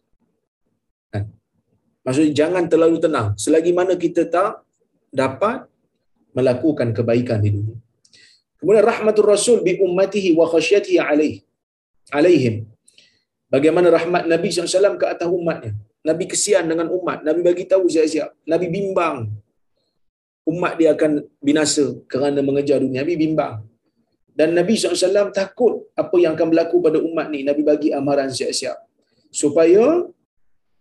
Kan? 1.12 1.32
Maksudnya 2.05 2.32
jangan 2.36 2.64
terlalu 2.68 2.97
tenang. 3.01 3.28
Selagi 3.41 3.72
mana 3.72 3.97
kita 3.97 4.28
tak 4.28 4.61
dapat 5.09 5.64
melakukan 6.36 6.93
kebaikan 6.93 7.41
di 7.41 7.51
dunia. 7.57 7.78
Kemudian 8.59 8.84
rahmatul 8.84 9.28
Rasul 9.32 9.59
bi 9.64 9.78
ummatihi 9.78 10.34
wa 10.36 10.45
khasyatihi 10.51 10.99
alaih. 11.01 11.34
alaihim. 12.12 12.66
Bagaimana 13.49 13.89
rahmat 13.89 14.28
Nabi 14.28 14.53
SAW 14.53 15.01
ke 15.01 15.07
atas 15.09 15.28
umatnya. 15.30 15.72
Nabi 16.05 16.24
kesian 16.28 16.68
dengan 16.68 16.93
umat. 16.93 17.24
Nabi 17.24 17.41
bagi 17.41 17.64
tahu 17.64 17.89
siap-siap. 17.89 18.34
Nabi 18.45 18.66
bimbang. 18.68 19.32
Umat 20.49 20.80
dia 20.80 20.93
akan 20.97 21.24
binasa 21.41 21.97
kerana 22.09 22.41
mengejar 22.45 22.80
dunia. 22.84 23.01
Nabi 23.05 23.14
bimbang. 23.16 23.64
Dan 24.39 24.55
Nabi 24.59 24.78
SAW 24.78 25.34
takut 25.34 25.91
apa 26.03 26.16
yang 26.22 26.39
akan 26.39 26.49
berlaku 26.55 26.76
pada 26.78 26.99
umat 27.03 27.26
ni. 27.32 27.43
Nabi 27.43 27.62
bagi 27.66 27.89
amaran 27.91 28.30
siap-siap. 28.30 28.78
Supaya 29.34 30.07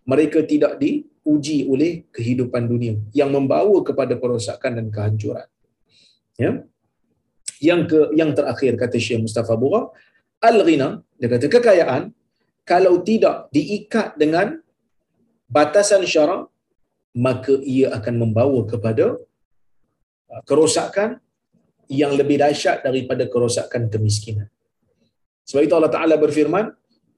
mereka 0.06 0.46
tidak 0.46 0.78
diuji 0.78 1.66
oleh 1.66 2.06
kehidupan 2.14 2.70
dunia 2.70 2.94
yang 3.10 3.34
membawa 3.34 3.82
kepada 3.88 4.14
perosakan 4.22 4.78
dan 4.78 4.86
kehancuran. 4.94 5.48
Ya. 6.38 6.62
Yang 7.58 7.80
ke 7.90 8.00
yang 8.14 8.30
terakhir 8.38 8.78
kata 8.78 8.96
Syekh 9.02 9.26
Mustafa 9.26 9.58
Bura, 9.58 9.90
al-ghina, 10.38 11.02
dia 11.18 11.26
kata 11.26 11.50
kekayaan 11.50 12.14
kalau 12.62 13.02
tidak 13.02 13.50
diikat 13.50 14.14
dengan 14.14 14.62
batasan 15.50 16.06
syarak 16.06 16.46
maka 17.16 17.58
ia 17.66 17.90
akan 17.98 18.14
membawa 18.22 18.62
kepada 18.68 19.18
uh, 20.30 20.42
kerosakan 20.46 21.18
yang 21.88 22.12
lebih 22.20 22.36
dahsyat 22.40 22.84
daripada 22.84 23.24
kerosakan 23.32 23.88
kemiskinan. 23.92 24.48
Sebab 25.48 25.62
itu 25.64 25.74
Allah 25.78 25.92
Taala 25.96 26.14
berfirman, 26.20 26.68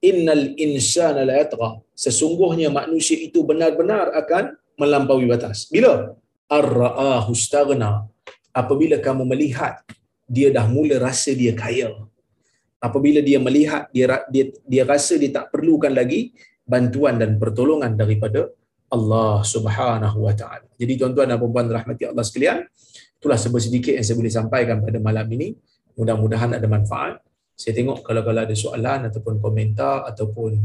"Innal 0.09 0.55
insana 0.55 1.27
la 1.27 1.43
yatgha." 1.43 1.83
Sesungguhnya 1.91 2.71
manusia 2.71 3.19
itu 3.19 3.43
benar-benar 3.43 4.15
akan 4.21 4.55
melampaui 4.79 5.27
batas. 5.27 5.67
Bila? 5.67 6.15
Ar-ra'ahu 6.47 7.31
staghna. 7.35 8.07
Apabila 8.51 8.99
kamu 8.99 9.23
melihat 9.27 9.83
dia 10.27 10.47
dah 10.55 10.65
mula 10.75 10.95
rasa 11.07 11.31
dia 11.35 11.51
kaya. 11.51 11.91
Apabila 12.87 13.19
dia 13.19 13.39
melihat 13.47 13.91
dia 13.95 14.23
dia 14.33 14.45
dia 14.71 14.83
rasa 14.87 15.13
dia 15.21 15.31
tak 15.37 15.45
perlukan 15.53 15.91
lagi 15.91 16.31
bantuan 16.73 17.19
dan 17.21 17.35
pertolongan 17.35 17.93
daripada 17.99 18.47
Allah 18.91 19.39
Subhanahu 19.53 20.17
wa 20.27 20.33
taala. 20.35 20.67
Jadi 20.75 20.93
tuan-tuan 20.99 21.27
dan 21.31 21.37
puan-puan 21.39 21.67
rahmati 21.71 22.03
Allah 22.11 22.25
sekalian, 22.27 22.67
itulah 23.21 23.37
sedikit 23.37 23.93
yang 23.93 24.01
saya 24.01 24.17
boleh 24.17 24.33
sampaikan 24.33 24.81
pada 24.81 24.97
malam 24.97 25.29
ini. 25.37 25.53
Mudah-mudahan 25.93 26.57
ada 26.57 26.65
manfaat. 26.65 27.21
Saya 27.53 27.77
tengok 27.77 28.01
kalau 28.01 28.25
kalau 28.25 28.41
ada 28.41 28.55
soalan 28.57 29.05
ataupun 29.05 29.37
komentar 29.37 30.09
ataupun 30.09 30.57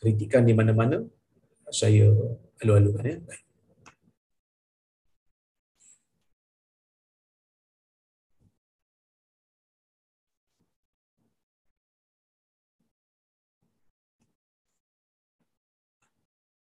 kritikan 0.00 0.48
di 0.48 0.56
mana-mana, 0.56 1.04
saya 1.68 2.08
alu-alukan 2.64 3.04
ya. 3.04 3.16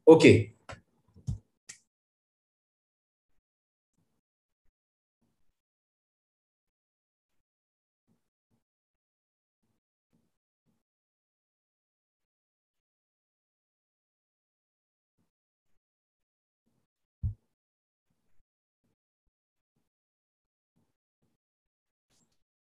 Okey. 0.06 0.53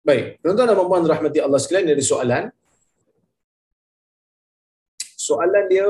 Baik, 0.03 0.43
tuan-tuan 0.43 0.67
dan 0.67 0.83
puan 0.83 1.07
rahmati 1.07 1.39
Allah 1.39 1.63
sekalian 1.63 1.95
dari 1.95 2.03
soalan. 2.03 2.51
Soalan 5.15 5.65
dia 5.71 5.87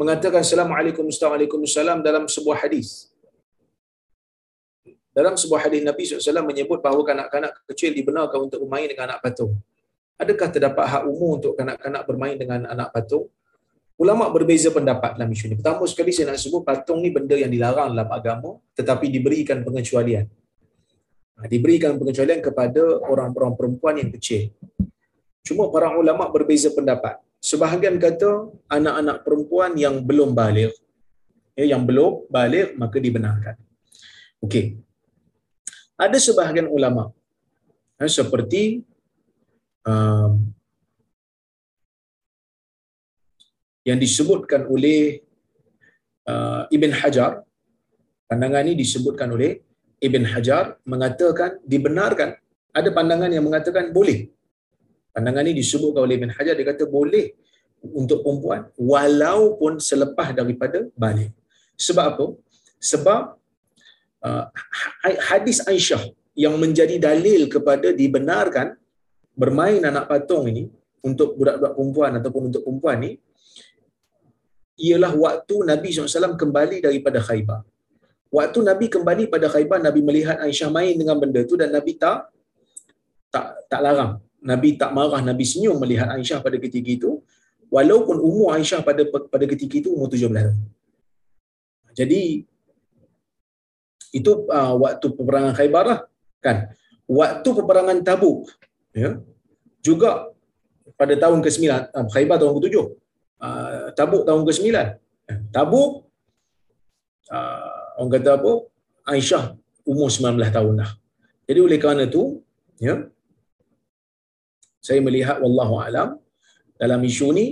mengatakan 0.00 0.40
Assalamualaikum 0.40 1.04
Assalamualaikum 1.12 1.60
dalam 2.00 2.24
sebuah 2.24 2.64
hadis. 2.64 3.12
Dalam 5.12 5.36
sebuah 5.36 5.68
hadis 5.68 5.84
Nabi 5.84 6.08
SAW 6.08 6.48
menyebut 6.48 6.80
bahawa 6.80 7.04
kanak-kanak 7.04 7.52
kecil 7.68 7.92
dibenarkan 7.92 8.48
untuk 8.48 8.64
bermain 8.64 8.88
dengan 8.88 9.12
anak 9.12 9.20
patung. 9.20 9.52
Adakah 10.16 10.48
terdapat 10.48 10.84
hak 10.88 11.02
umum 11.04 11.36
untuk 11.36 11.52
kanak-kanak 11.60 12.08
bermain 12.08 12.40
dengan 12.40 12.64
anak 12.64 12.88
patung? 12.88 13.28
Ulama 14.00 14.32
berbeza 14.32 14.72
pendapat 14.72 15.16
dalam 15.16 15.28
isu 15.28 15.52
ini. 15.52 15.56
Pertama 15.60 15.84
sekali 15.84 16.12
saya 16.12 16.32
nak 16.32 16.40
sebut 16.40 16.64
patung 16.64 17.04
ni 17.04 17.12
benda 17.12 17.36
yang 17.36 17.52
dilarang 17.52 17.92
dalam 17.92 18.08
agama 18.08 18.60
tetapi 18.72 19.12
diberikan 19.12 19.60
pengecualian. 19.60 20.24
Ha, 21.36 21.44
diberikan 21.52 22.00
pengecualian 22.00 22.40
kepada 22.40 22.80
orang-orang 23.04 23.52
perempuan 23.52 23.94
yang 24.00 24.08
kecil. 24.08 24.56
Cuma 25.44 25.68
para 25.68 25.92
ulama 25.92 26.24
berbeza 26.32 26.72
pendapat. 26.72 27.20
Sebahagian 27.44 28.00
kata 28.00 28.48
anak-anak 28.72 29.20
perempuan 29.20 29.76
yang 29.76 30.00
belum 30.00 30.32
balik, 30.32 30.72
ya, 31.52 31.76
yang 31.76 31.84
belum 31.84 32.24
balik 32.32 32.72
maka 32.80 32.96
dibenarkan. 32.96 33.54
Okey. 34.40 34.80
Ada 36.00 36.16
sebahagian 36.16 36.72
ulama 36.72 37.12
ya, 38.00 38.08
seperti 38.08 38.80
um, 39.84 40.56
yang 43.84 44.00
disebutkan 44.00 44.64
oleh 44.72 45.20
uh, 46.26 46.64
Ibn 46.72 46.90
Hajar, 46.96 47.44
pandangan 48.24 48.66
ini 48.66 48.80
disebutkan 48.80 49.30
oleh 49.36 49.65
Ibn 50.00 50.22
Hajar 50.32 50.76
mengatakan 50.84 51.60
dibenarkan. 51.64 52.36
Ada 52.76 52.92
pandangan 52.92 53.32
yang 53.32 53.44
mengatakan 53.48 53.88
boleh. 53.96 54.28
Pandangan 55.16 55.48
ini 55.48 55.56
disebutkan 55.64 56.04
oleh 56.04 56.20
Ibn 56.20 56.30
Hajar, 56.36 56.52
dia 56.52 56.66
kata 56.68 56.84
boleh 56.84 57.32
untuk 57.80 58.20
perempuan 58.24 58.68
walaupun 58.76 59.80
selepas 59.80 60.36
daripada 60.36 60.84
balik. 60.92 61.32
Sebab 61.76 62.04
apa? 62.12 62.26
Sebab 62.80 63.22
uh, 64.24 64.44
hadis 65.32 65.64
Aisyah 65.64 66.02
yang 66.36 66.60
menjadi 66.60 66.96
dalil 67.00 67.48
kepada 67.48 67.96
dibenarkan 67.96 68.76
bermain 69.32 69.80
anak 69.80 70.04
patung 70.08 70.44
ini 70.52 70.68
untuk 71.04 71.36
budak-budak 71.38 71.72
perempuan 71.76 72.12
ataupun 72.20 72.42
untuk 72.52 72.62
perempuan 72.64 72.96
ni 73.04 73.12
ialah 74.76 75.12
waktu 75.16 75.56
Nabi 75.64 75.88
SAW 75.88 76.36
kembali 76.36 76.84
daripada 76.84 77.20
Khaybar. 77.24 77.64
Waktu 78.34 78.58
Nabi 78.66 78.86
kembali 78.90 79.30
pada 79.30 79.46
Khaybar, 79.46 79.78
Nabi 79.78 80.00
melihat 80.02 80.36
Aisyah 80.42 80.70
main 80.74 80.98
dengan 80.98 81.16
benda 81.22 81.46
tu 81.46 81.54
dan 81.54 81.70
Nabi 81.70 81.94
tak 81.94 82.26
tak 83.30 83.46
tak 83.70 83.80
larang. 83.82 84.12
Nabi 84.42 84.78
tak 84.78 84.90
marah, 84.94 85.22
Nabi 85.22 85.44
senyum 85.46 85.78
melihat 85.78 86.10
Aisyah 86.10 86.42
pada 86.42 86.58
ketika 86.58 86.90
itu. 86.90 87.22
Walaupun 87.70 88.18
umur 88.22 88.54
Aisyah 88.54 88.82
pada 88.82 89.02
pada 89.06 89.44
ketika 89.46 89.74
itu 89.82 89.90
umur 89.94 90.10
17 90.10 90.30
tahun. 90.30 90.56
Jadi 91.96 92.46
itu 94.14 94.32
uh, 94.48 94.74
waktu 94.78 95.06
peperangan 95.12 95.52
Khaybar 95.56 95.84
lah, 95.86 96.00
kan. 96.42 96.70
Waktu 97.06 97.48
peperangan 97.54 97.98
Tabuk 98.02 98.50
ya. 98.90 99.22
Juga 99.82 100.34
pada 100.98 101.14
tahun 101.14 101.38
ke-9, 101.44 101.62
uh, 101.94 102.06
Khaybar 102.10 102.36
tahun 102.42 102.58
ke-7. 102.58 102.74
Uh, 103.38 103.86
Tabuk 103.94 104.22
tahun 104.26 104.42
ke-9. 104.46 104.66
Tabuk 105.50 106.06
uh, 107.30 107.75
orang 107.96 108.12
kata 108.14 108.30
apa? 108.38 108.52
Aisyah 109.12 109.44
umur 109.86 110.08
19 110.12 110.56
tahun 110.56 110.74
dah. 110.82 110.90
Jadi 111.46 111.58
oleh 111.62 111.78
kerana 111.82 112.02
itu, 112.10 112.42
ya, 112.82 113.06
saya 114.82 115.00
melihat 115.02 115.38
wallahu 115.42 115.82
alam 115.82 116.08
dalam 116.78 117.00
isu 117.02 117.26
ni 117.34 117.46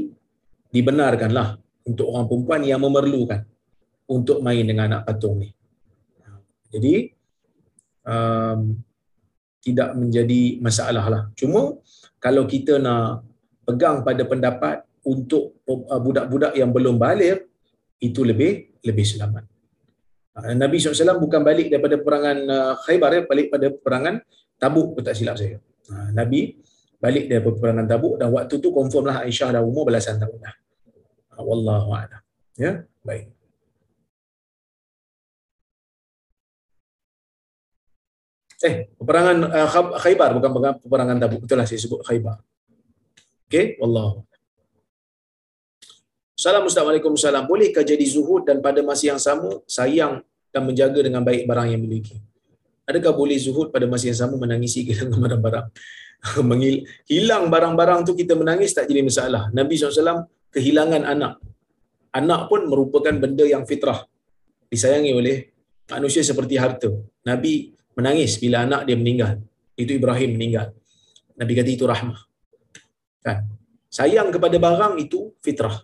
dibenarkanlah 0.74 1.59
untuk 1.88 2.07
orang 2.11 2.26
perempuan 2.30 2.62
yang 2.66 2.80
memerlukan 2.82 3.40
untuk 4.11 4.38
main 4.47 4.64
dengan 4.66 4.84
anak 4.90 5.03
patung 5.07 5.38
ni. 5.42 5.51
Jadi 6.74 6.95
um, 8.03 8.74
tidak 9.62 9.90
menjadi 9.95 10.40
masalah 10.59 11.07
lah. 11.07 11.22
Cuma 11.38 11.78
kalau 12.18 12.45
kita 12.51 12.82
nak 12.82 13.22
pegang 13.64 14.03
pada 14.03 14.22
pendapat 14.26 14.76
untuk 15.07 15.62
uh, 15.70 16.01
budak-budak 16.03 16.53
yang 16.59 16.74
belum 16.74 16.99
balik 16.99 17.47
itu 18.03 18.20
lebih 18.26 18.74
lebih 18.82 19.07
selamat. 19.07 19.53
Uh, 20.35 20.55
Nabi 20.59 20.82
SAW 20.82 21.22
bukan 21.22 21.47
balik 21.47 21.70
daripada 21.70 21.95
perangan 21.95 22.39
uh, 22.51 22.72
Khaybar 22.82 23.11
ya, 23.14 23.20
balik 23.22 23.47
pada 23.55 23.70
perangan 23.70 24.18
Tabuk, 24.59 24.99
tak 25.03 25.14
silap 25.14 25.39
saya. 25.39 25.59
Nabi 26.14 26.57
balik 26.99 27.28
dari 27.28 27.43
peperangan 27.45 27.85
Tabuk 27.85 28.16
dan 28.16 28.32
waktu 28.32 28.55
tu 28.59 28.72
confirmlah 28.72 29.22
Aisyah 29.22 29.61
dah 29.61 29.62
umur 29.62 29.85
belasan 29.87 30.16
tahun 30.16 30.39
dah. 30.41 30.55
Wallahu 31.39 31.91
a'lam. 31.93 32.22
Ya, 32.57 32.87
baik. 33.03 33.35
Eh, 38.64 38.89
peperangan 38.97 39.37
uh, 39.45 39.68
Khaybar 40.01 40.32
bukan 40.32 40.51
peperangan 40.80 41.16
Tabuk. 41.20 41.45
Betul 41.45 41.61
lah 41.61 41.66
saya 41.68 41.78
sebut 41.78 42.01
Khaybar. 42.01 42.41
Okey, 43.47 43.76
wallahu. 43.76 44.24
Salam. 46.45 47.49
Bolehkah 47.49 47.84
jadi 47.90 48.05
zuhud 48.05 48.45
dan 48.49 48.61
pada 48.61 48.84
masa 48.88 49.05
yang 49.11 49.20
sama 49.26 49.64
sayang 49.64 50.20
dan 50.53 50.62
menjaga 50.68 51.01
dengan 51.01 51.24
baik 51.24 51.49
barang 51.49 51.68
yang 51.72 51.80
miliki? 51.80 52.20
Adakah 52.84 53.16
boleh 53.16 53.40
zuhud 53.40 53.72
pada 53.72 53.88
masa 53.88 54.12
yang 54.12 54.18
sama 54.20 54.36
menangisi 54.36 54.84
kehilangan 54.84 55.18
barang-barang? 55.24 55.66
hilang 57.12 57.45
barang-barang 57.49 58.01
tu 58.05 58.12
kita 58.12 58.36
menangis 58.36 58.76
tak 58.76 58.84
jadi 58.92 59.01
masalah. 59.09 59.49
Nabi 59.57 59.72
SAW 59.80 60.28
kehilangan 60.53 61.03
anak. 61.09 61.40
Anak 62.12 62.53
pun 62.53 62.68
merupakan 62.68 63.14
benda 63.16 63.49
yang 63.49 63.64
fitrah. 63.64 64.05
Disayangi 64.68 65.16
oleh 65.16 65.49
manusia 65.88 66.20
seperti 66.20 66.61
harta. 66.61 66.92
Nabi 67.24 67.72
menangis 67.97 68.36
bila 68.36 68.68
anak 68.68 68.84
dia 68.84 68.97
meninggal. 69.01 69.40
Itu 69.80 69.97
Ibrahim 69.97 70.36
meninggal. 70.36 70.76
Nabi 71.40 71.53
kata 71.57 71.70
itu 71.72 71.88
rahmah. 71.88 72.20
Kan? 73.24 73.49
Sayang 73.88 74.28
kepada 74.28 74.61
barang 74.61 75.01
itu 75.01 75.32
fitrah. 75.40 75.80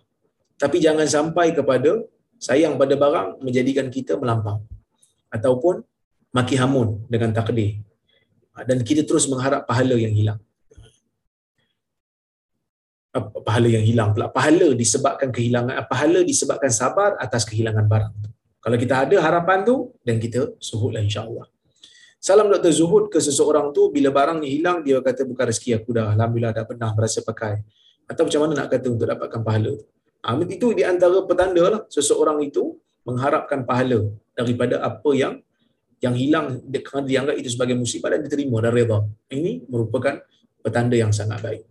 Tapi 0.60 0.76
jangan 0.76 1.08
sampai 1.08 1.56
kepada 1.56 2.04
sayang 2.36 2.76
pada 2.76 2.94
barang 2.94 3.40
menjadikan 3.40 3.88
kita 3.88 4.20
melampau. 4.20 4.60
Ataupun 5.32 5.80
maki 6.36 6.56
hamun 6.60 7.02
dengan 7.10 7.32
takdir. 7.34 7.82
dan 8.68 8.84
kita 8.84 9.08
terus 9.08 9.24
mengharap 9.24 9.64
pahala 9.64 9.96
yang 9.96 10.12
hilang 10.12 10.36
pahala 13.46 13.68
yang 13.72 13.82
hilang 13.82 14.10
pula 14.14 14.30
pahala 14.30 14.70
disebabkan 14.76 15.32
kehilangan 15.34 15.74
pahala 15.90 16.20
disebabkan 16.22 16.70
sabar 16.70 17.16
atas 17.18 17.42
kehilangan 17.48 17.88
barang 17.90 18.14
kalau 18.60 18.76
kita 18.76 18.94
ada 19.02 19.16
harapan 19.18 19.64
tu 19.64 19.90
dan 20.06 20.20
kita 20.22 20.54
suhudlah 20.60 21.02
insya-Allah 21.02 21.46
Salam 22.20 22.52
Dr. 22.52 22.68
Zuhud 22.68 23.08
ke 23.08 23.16
seseorang 23.16 23.72
tu 23.72 23.88
bila 23.88 24.12
barang 24.12 24.44
ni 24.44 24.60
hilang 24.60 24.84
dia 24.84 25.00
kata 25.00 25.24
bukan 25.24 25.48
rezeki 25.48 25.80
aku 25.80 25.96
dah 25.96 26.12
alhamdulillah 26.12 26.52
dah 26.52 26.64
pernah 26.68 26.92
berasa 26.92 27.24
pakai 27.24 27.64
atau 28.04 28.28
macam 28.28 28.40
mana 28.44 28.52
nak 28.60 28.68
kata 28.68 28.86
untuk 28.92 29.08
dapatkan 29.08 29.40
pahala 29.40 29.72
tu 29.80 29.86
ha, 30.24 30.36
itu 30.44 30.66
di 30.76 30.82
antara 30.84 31.18
petanda 31.24 31.64
lah 31.68 31.82
seseorang 31.88 32.38
itu 32.44 32.76
mengharapkan 33.04 33.64
pahala 33.64 34.08
daripada 34.36 34.80
apa 34.84 35.10
yang 35.16 35.34
yang 36.00 36.16
hilang 36.16 36.64
kerana 36.80 37.04
dianggap 37.04 37.36
itu 37.36 37.48
sebagai 37.52 37.76
musibah 37.76 38.08
dan 38.12 38.24
diterima 38.24 38.64
dan 38.64 38.72
reda. 38.72 39.04
Ini 39.28 39.68
merupakan 39.68 40.24
petanda 40.64 40.96
yang 40.96 41.12
sangat 41.12 41.44
baik. 41.44 41.62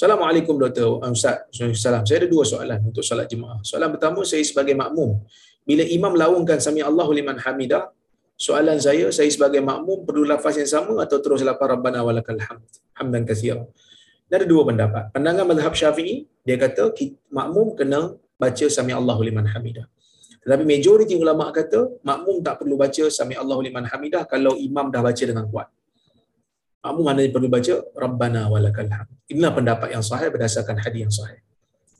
Assalamualaikum 0.00 0.56
Dr. 0.56 0.96
Ustaz. 1.12 1.46
Salam. 1.76 2.08
Saya 2.08 2.24
ada 2.24 2.28
dua 2.30 2.40
soalan 2.40 2.80
untuk 2.88 3.04
solat 3.04 3.28
jemaah. 3.28 3.60
Soalan 3.60 3.92
pertama, 3.92 4.24
saya 4.24 4.40
sebagai 4.40 4.72
makmum. 4.72 5.20
Bila 5.60 5.84
imam 5.84 6.16
laungkan 6.16 6.56
Sami 6.56 6.80
Allahu 6.80 7.12
liman 7.12 7.36
hamidah, 7.36 7.92
soalan 8.44 8.78
saya, 8.86 9.12
saya 9.16 9.28
sebagai 9.28 9.60
makmum 9.70 10.08
perlu 10.08 10.24
lafaz 10.32 10.56
yang 10.56 10.70
sama 10.74 11.04
atau 11.04 11.20
terus 11.24 11.44
lafaz 11.44 11.66
Rabbana 11.76 12.00
walakal 12.08 12.40
hamd. 12.46 12.64
Hamdan 12.96 13.22
kathira. 13.28 13.64
Ada 14.32 14.46
dua 14.46 14.62
pendapat. 14.64 15.04
Pandangan 15.12 15.44
mazhab 15.50 15.74
syafi'i, 15.74 16.24
dia 16.46 16.56
kata 16.56 16.94
makmum 17.38 17.76
kena 17.78 18.00
baca 18.40 18.66
Sami 18.76 18.92
Allahu 18.94 19.26
liman 19.28 19.44
hamidah. 19.52 19.84
Tetapi 20.40 20.64
majoriti 20.64 21.14
ulama 21.20 21.52
kata 21.52 22.00
makmum 22.00 22.40
tak 22.46 22.64
perlu 22.64 22.80
baca 22.80 23.04
Sami 23.12 23.34
Allahu 23.42 23.60
liman 23.66 23.84
hamidah 23.84 24.24
kalau 24.24 24.56
imam 24.56 24.88
dah 24.88 25.02
baca 25.04 25.24
dengan 25.30 25.44
kuat 25.52 25.68
makmum 26.80 27.04
hanya 27.12 27.28
perlu 27.28 27.48
baca 27.52 27.74
rabbana 27.92 28.42
walakal 28.48 28.88
hamd 28.88 29.12
inilah 29.28 29.52
pendapat 29.52 29.88
yang 29.92 30.00
sahih 30.00 30.32
berdasarkan 30.32 30.80
hadis 30.80 31.00
yang 31.04 31.12
sahih 31.12 31.40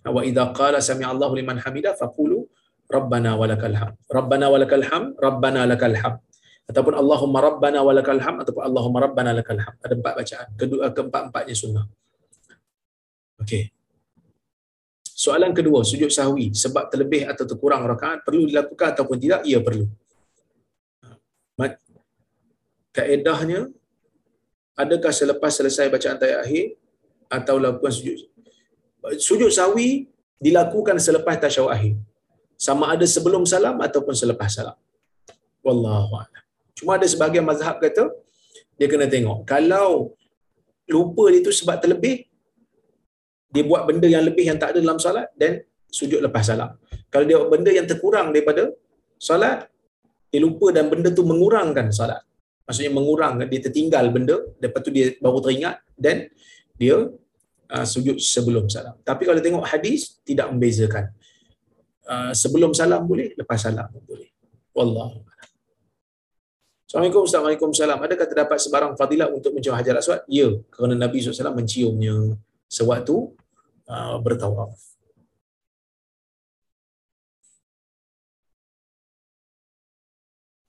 wa 0.09 0.24
idza 0.24 0.45
qala 0.57 0.80
sami 0.80 1.05
Allahu 1.05 1.36
liman 1.36 1.61
hamida 1.61 1.93
faqulu 1.93 2.49
rabbana 2.88 3.36
walakal 3.36 3.76
hamd 3.76 3.97
rabbana 4.09 4.47
walakal 4.49 4.80
hamd 4.80 5.09
rabbana 5.20 5.68
lakal 5.68 5.93
hamd 5.93 6.18
ataupun 6.71 6.95
Allahumma 6.95 7.39
rabbana 7.43 7.83
walakal 7.83 8.23
hamd 8.25 8.47
ataupun 8.47 8.62
Allahumma 8.62 8.99
rabbana 9.07 9.31
lakal 9.35 9.59
hamd. 9.59 9.79
Ada 9.83 9.95
empat 9.99 10.14
bacaan. 10.23 10.49
Kedua 10.55 10.87
keempat-empatnya 10.95 11.55
sunnah. 11.59 11.85
Okey. 13.43 13.75
Soalan 15.03 15.51
kedua 15.59 15.83
sujud 15.91 16.09
sahwi 16.14 16.47
sebab 16.55 16.87
terlebih 16.93 17.27
atau 17.27 17.45
terkurang 17.51 17.83
rakaat 17.93 18.23
perlu 18.27 18.47
dilakukan 18.47 18.95
ataupun 18.95 19.16
tidak? 19.18 19.43
Ia 19.51 19.59
perlu. 19.59 19.87
Kaedahnya 22.91 23.71
adakah 24.83 25.12
selepas 25.14 25.53
selesai 25.59 25.87
bacaan 25.95 26.18
tayat 26.23 26.43
akhir 26.43 26.75
atau 27.31 27.55
lakukan 27.62 27.93
sujud? 27.95 28.18
Sujud 29.27 29.51
sawi 29.59 30.11
dilakukan 30.43 30.99
selepas 30.99 31.39
tasyahud 31.39 31.71
akhir. 31.71 31.95
Sama 32.66 32.91
ada 32.95 33.07
sebelum 33.07 33.43
salam 33.47 33.79
ataupun 33.79 34.14
selepas 34.23 34.51
salam. 34.59 34.77
Wallahu 35.62 36.18
a'lam 36.18 36.50
cuma 36.79 36.97
ada 36.99 37.07
sebahagian 37.07 37.45
mazhab 37.45 37.77
kata 37.79 38.11
dia 38.81 38.87
kena 38.89 39.07
tengok. 39.14 39.45
Kalau 39.45 40.16
lupa 40.89 41.25
itu 41.31 41.51
sebab 41.53 41.77
terlebih 41.83 42.27
dia 43.51 43.62
buat 43.66 43.83
benda 43.89 44.07
yang 44.07 44.25
lebih 44.27 44.45
yang 44.49 44.59
tak 44.62 44.75
ada 44.75 44.79
dalam 44.83 44.99
solat 45.03 45.29
dan 45.35 45.62
sujud 45.91 46.23
lepas 46.23 46.47
salam 46.47 46.71
kalau 47.11 47.25
dia 47.27 47.37
buat 47.39 47.51
benda 47.51 47.71
yang 47.75 47.87
terkurang 47.91 48.31
daripada 48.31 48.71
solat 49.18 49.66
dia 50.31 50.41
lupa 50.47 50.71
dan 50.71 50.87
benda 50.87 51.11
tu 51.11 51.27
mengurangkan 51.27 51.91
solat. 51.91 52.23
Maksudnya 52.66 52.93
mengurang 52.95 53.35
dia 53.51 53.61
tertinggal 53.66 54.05
benda 54.14 54.37
lepas 54.62 54.81
tu 54.87 54.91
dia 54.95 55.18
baru 55.18 55.43
teringat 55.43 55.83
dan 55.99 56.31
dia 56.79 56.97
uh, 57.75 57.87
sujud 57.93 58.16
sebelum 58.23 58.71
salam 58.71 58.95
tapi 59.03 59.27
kalau 59.27 59.43
tengok 59.43 59.66
hadis 59.66 60.18
tidak 60.23 60.47
membezakan. 60.51 61.11
Uh, 62.11 62.35
sebelum 62.35 62.75
salam 62.75 63.07
boleh 63.07 63.35
lepas 63.39 63.59
salam 63.59 63.91
boleh. 64.07 64.31
Wallahu 64.71 65.30
Assalamualaikum 66.91 67.22
Assalamualaikum 67.22 67.70
salam. 67.70 68.03
Adakah 68.03 68.26
terdapat 68.26 68.59
sebarang 68.59 68.93
fadilah 68.99 69.30
untuk 69.30 69.55
mencium 69.55 69.78
hajar 69.78 69.95
aswad? 70.03 70.26
Ya, 70.26 70.51
kerana 70.74 70.99
Nabi 70.99 71.22
SAW 71.22 71.55
menciumnya 71.55 72.34
sewaktu 72.66 73.30
uh, 73.86 74.18
bertawaf. 74.18 74.74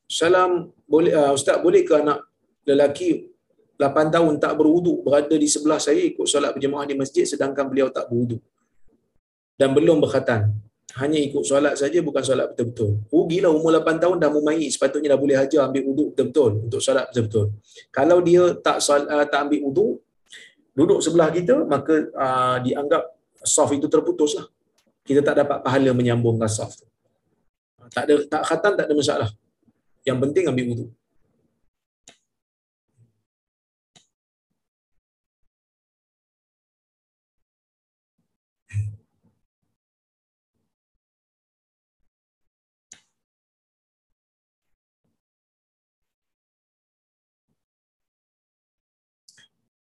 Salam 0.05 0.69
boleh 0.86 1.09
uh, 1.09 1.34
ustaz 1.34 1.57
boleh 1.57 1.82
ke 1.82 1.97
anak 1.97 2.22
lelaki 2.69 3.26
8 3.82 4.13
tahun 4.13 4.38
tak 4.38 4.53
berwuduk 4.61 5.01
berada 5.01 5.34
di 5.34 5.49
sebelah 5.49 5.82
saya 5.82 6.05
ikut 6.05 6.30
solat 6.30 6.53
berjemaah 6.53 6.86
di 6.86 6.93
masjid 6.93 7.26
sedangkan 7.26 7.65
beliau 7.65 7.89
tak 7.89 8.05
berwuduk 8.13 8.45
dan 9.57 9.74
belum 9.74 9.97
berkhatan 9.97 10.53
hanya 11.00 11.20
ikut 11.22 11.44
solat 11.48 11.80
saja 11.80 12.04
bukan 12.04 12.20
solat 12.20 12.52
betul-betul. 12.52 13.00
Rugilah 13.08 13.52
umur 13.54 13.80
8 13.80 14.02
tahun 14.02 14.18
dah 14.20 14.30
memai 14.34 14.68
sepatutnya 14.68 15.16
dah 15.16 15.20
boleh 15.20 15.38
ajar 15.39 15.72
ambil 15.72 15.84
wuduk 15.88 16.08
betul-betul 16.16 16.52
untuk 16.68 16.82
solat 16.84 17.08
betul-betul. 17.12 17.46
Kalau 17.94 18.18
dia 18.20 18.44
tak 18.60 18.84
uh, 18.84 19.26
tak 19.28 19.39
ambil 19.48 19.60
wuduk 19.72 19.94
duduk 20.72 21.00
sebelah 21.04 21.30
kita 21.32 21.68
maka 21.68 22.08
uh, 22.16 22.58
dianggap 22.60 23.04
saf 23.39 23.72
itu 23.72 23.88
terputuslah. 23.88 24.48
Kita 25.02 25.24
tak 25.24 25.44
dapat 25.46 25.58
pahala 25.64 25.92
menyambungkan 25.96 26.52
saf. 26.52 26.76
Tak 27.92 28.04
ada 28.08 28.16
tak 28.28 28.42
khatam 28.48 28.74
tak 28.76 28.86
ada 28.88 28.94
masalah. 28.96 29.30
Yang 30.04 30.18
penting 30.28 30.44
ambil 30.52 30.66
wudu. 30.72 30.86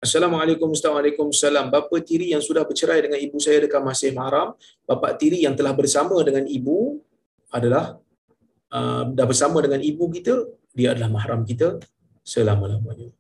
Assalamualaikum 0.02 0.74
warahmatullahi 0.74 1.14
wabarakatuh. 1.14 1.70
Bapa 1.70 1.96
tiri 2.02 2.34
yang 2.34 2.42
sudah 2.42 2.66
bercerai 2.66 3.06
dengan 3.06 3.22
ibu 3.22 3.38
saya 3.38 3.62
dekat 3.62 3.82
masih 3.86 4.10
mahram. 4.18 4.58
Bapa 4.90 5.14
tiri 5.14 5.46
yang 5.46 5.54
telah 5.54 5.78
bersama 5.78 6.18
dengan 6.26 6.50
ibu 6.50 7.06
adalah 7.54 8.02
uh, 8.74 9.06
dah 9.14 9.26
bersama 9.30 9.62
dengan 9.62 9.78
ibu 9.78 10.10
kita, 10.10 10.50
dia 10.74 10.98
adalah 10.98 11.10
mahram 11.14 11.46
kita 11.46 11.78
selama-lamanya. 12.26 13.14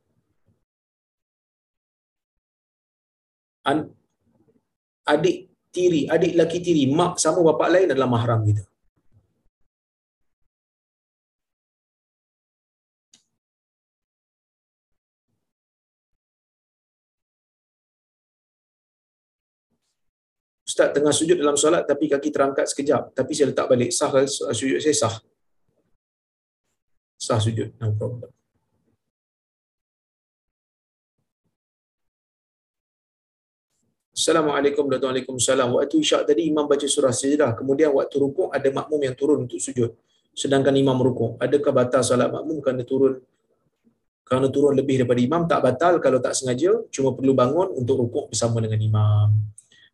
An- 3.69 3.93
adik 5.05 5.53
tiri, 5.69 6.09
adik 6.09 6.33
laki 6.33 6.65
tiri, 6.65 6.89
mak 6.89 7.21
sama 7.21 7.45
bapa 7.45 7.69
lain 7.69 7.93
adalah 7.93 8.09
mahram 8.09 8.41
kita. 8.41 8.65
Ustaz 20.71 20.95
tengah 20.95 21.11
sujud 21.11 21.35
dalam 21.35 21.59
solat 21.59 21.83
tapi 21.83 22.07
kaki 22.07 22.31
terangkat 22.31 22.63
sekejap 22.71 23.11
tapi 23.11 23.35
saya 23.35 23.51
letak 23.51 23.67
balik 23.67 23.91
sah 23.91 24.07
sujud 24.55 24.79
saya 24.79 24.95
sah 24.95 25.15
sah 27.19 27.39
sujud 27.43 27.75
no 27.75 27.91
problem 27.99 28.31
Assalamualaikum 34.21 34.85
warahmatullahi 34.85 35.25
wabarakatuh. 35.25 35.75
Waktu 35.81 35.95
isyak 35.97 36.21
tadi 36.29 36.41
imam 36.53 36.69
baca 36.69 36.85
surah 36.85 37.09
sejadah. 37.09 37.57
Kemudian 37.57 37.89
waktu 37.89 38.21
rukuk 38.21 38.53
ada 38.53 38.69
makmum 38.69 39.01
yang 39.01 39.15
turun 39.17 39.49
untuk 39.49 39.57
sujud. 39.57 39.97
Sedangkan 40.37 40.77
imam 40.77 40.93
rukuk. 40.93 41.41
Adakah 41.41 41.73
batal 41.73 42.05
solat 42.05 42.29
makmum 42.29 42.61
kerana 42.61 42.85
turun 42.85 43.17
kerana 44.21 44.47
turun 44.53 44.77
lebih 44.77 45.01
daripada 45.01 45.17
imam? 45.25 45.41
Tak 45.49 45.59
batal 45.65 45.97
kalau 45.97 46.21
tak 46.21 46.37
sengaja. 46.37 46.85
Cuma 46.93 47.17
perlu 47.17 47.33
bangun 47.33 47.73
untuk 47.73 47.97
rukuk 47.97 48.29
bersama 48.29 48.61
dengan 48.61 48.77
imam. 48.77 49.51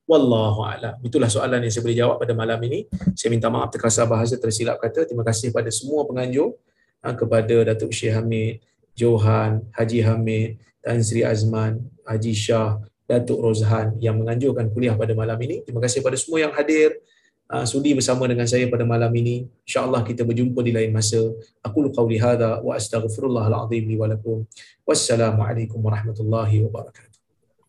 Wallahu 0.08 0.64
a'lam. 0.64 0.96
Itulah 1.04 1.28
soalan 1.28 1.60
yang 1.68 1.72
saya 1.72 1.84
boleh 1.84 2.00
jawab 2.00 2.16
pada 2.24 2.32
malam 2.32 2.56
ini. 2.64 2.88
Saya 3.12 3.28
minta 3.28 3.52
maaf 3.52 3.76
terkasar 3.76 4.08
bahasa 4.08 4.40
tersilap 4.40 4.80
kata. 4.80 5.04
Terima 5.04 5.28
kasih 5.28 5.52
kepada 5.52 5.68
semua 5.68 6.08
penganjur 6.08 6.56
ha, 7.04 7.12
kepada 7.12 7.68
Datuk 7.68 7.92
Syekh 7.92 8.16
Hamid, 8.16 8.64
Johan, 8.96 9.68
Haji 9.76 10.00
Hamid, 10.08 10.64
Tan 10.80 11.04
Sri 11.04 11.28
Azman, 11.28 11.84
Haji 12.08 12.32
Shah, 12.32 12.80
Datuk 13.04 13.40
Rozhan 13.40 14.00
yang 14.00 14.16
menganjurkan 14.16 14.72
kuliah 14.72 14.96
pada 14.96 15.12
malam 15.12 15.36
ini. 15.44 15.60
Terima 15.68 15.84
kasih 15.84 16.00
kepada 16.00 16.16
semua 16.16 16.40
yang 16.40 16.56
hadir 16.56 17.04
uh, 17.52 17.68
sudi 17.68 17.96
bersama 17.96 18.28
dengan 18.28 18.48
saya 18.48 18.68
pada 18.68 18.84
malam 18.84 19.12
ini. 19.16 19.48
Insya-Allah 19.64 20.04
kita 20.04 20.24
berjumpa 20.28 20.60
di 20.64 20.72
lain 20.76 20.92
masa. 20.92 21.20
Aku 21.64 21.84
lu 21.84 21.92
qauli 21.92 22.20
hadza 22.20 22.64
wa 22.64 22.76
astaghfirullahal 22.76 23.68
azim 23.68 23.84
li 23.88 23.96
wa 23.96 24.08
lakum. 24.12 24.44
Wassalamualaikum 24.84 25.80
warahmatullahi 25.80 26.64
wabarakatuh. 26.68 27.07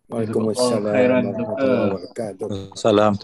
Waalaikumsalam 0.09 0.89
warahmatullahi 0.89 1.93
wabarakatuh. 1.93 2.49
Salam. 2.73 3.21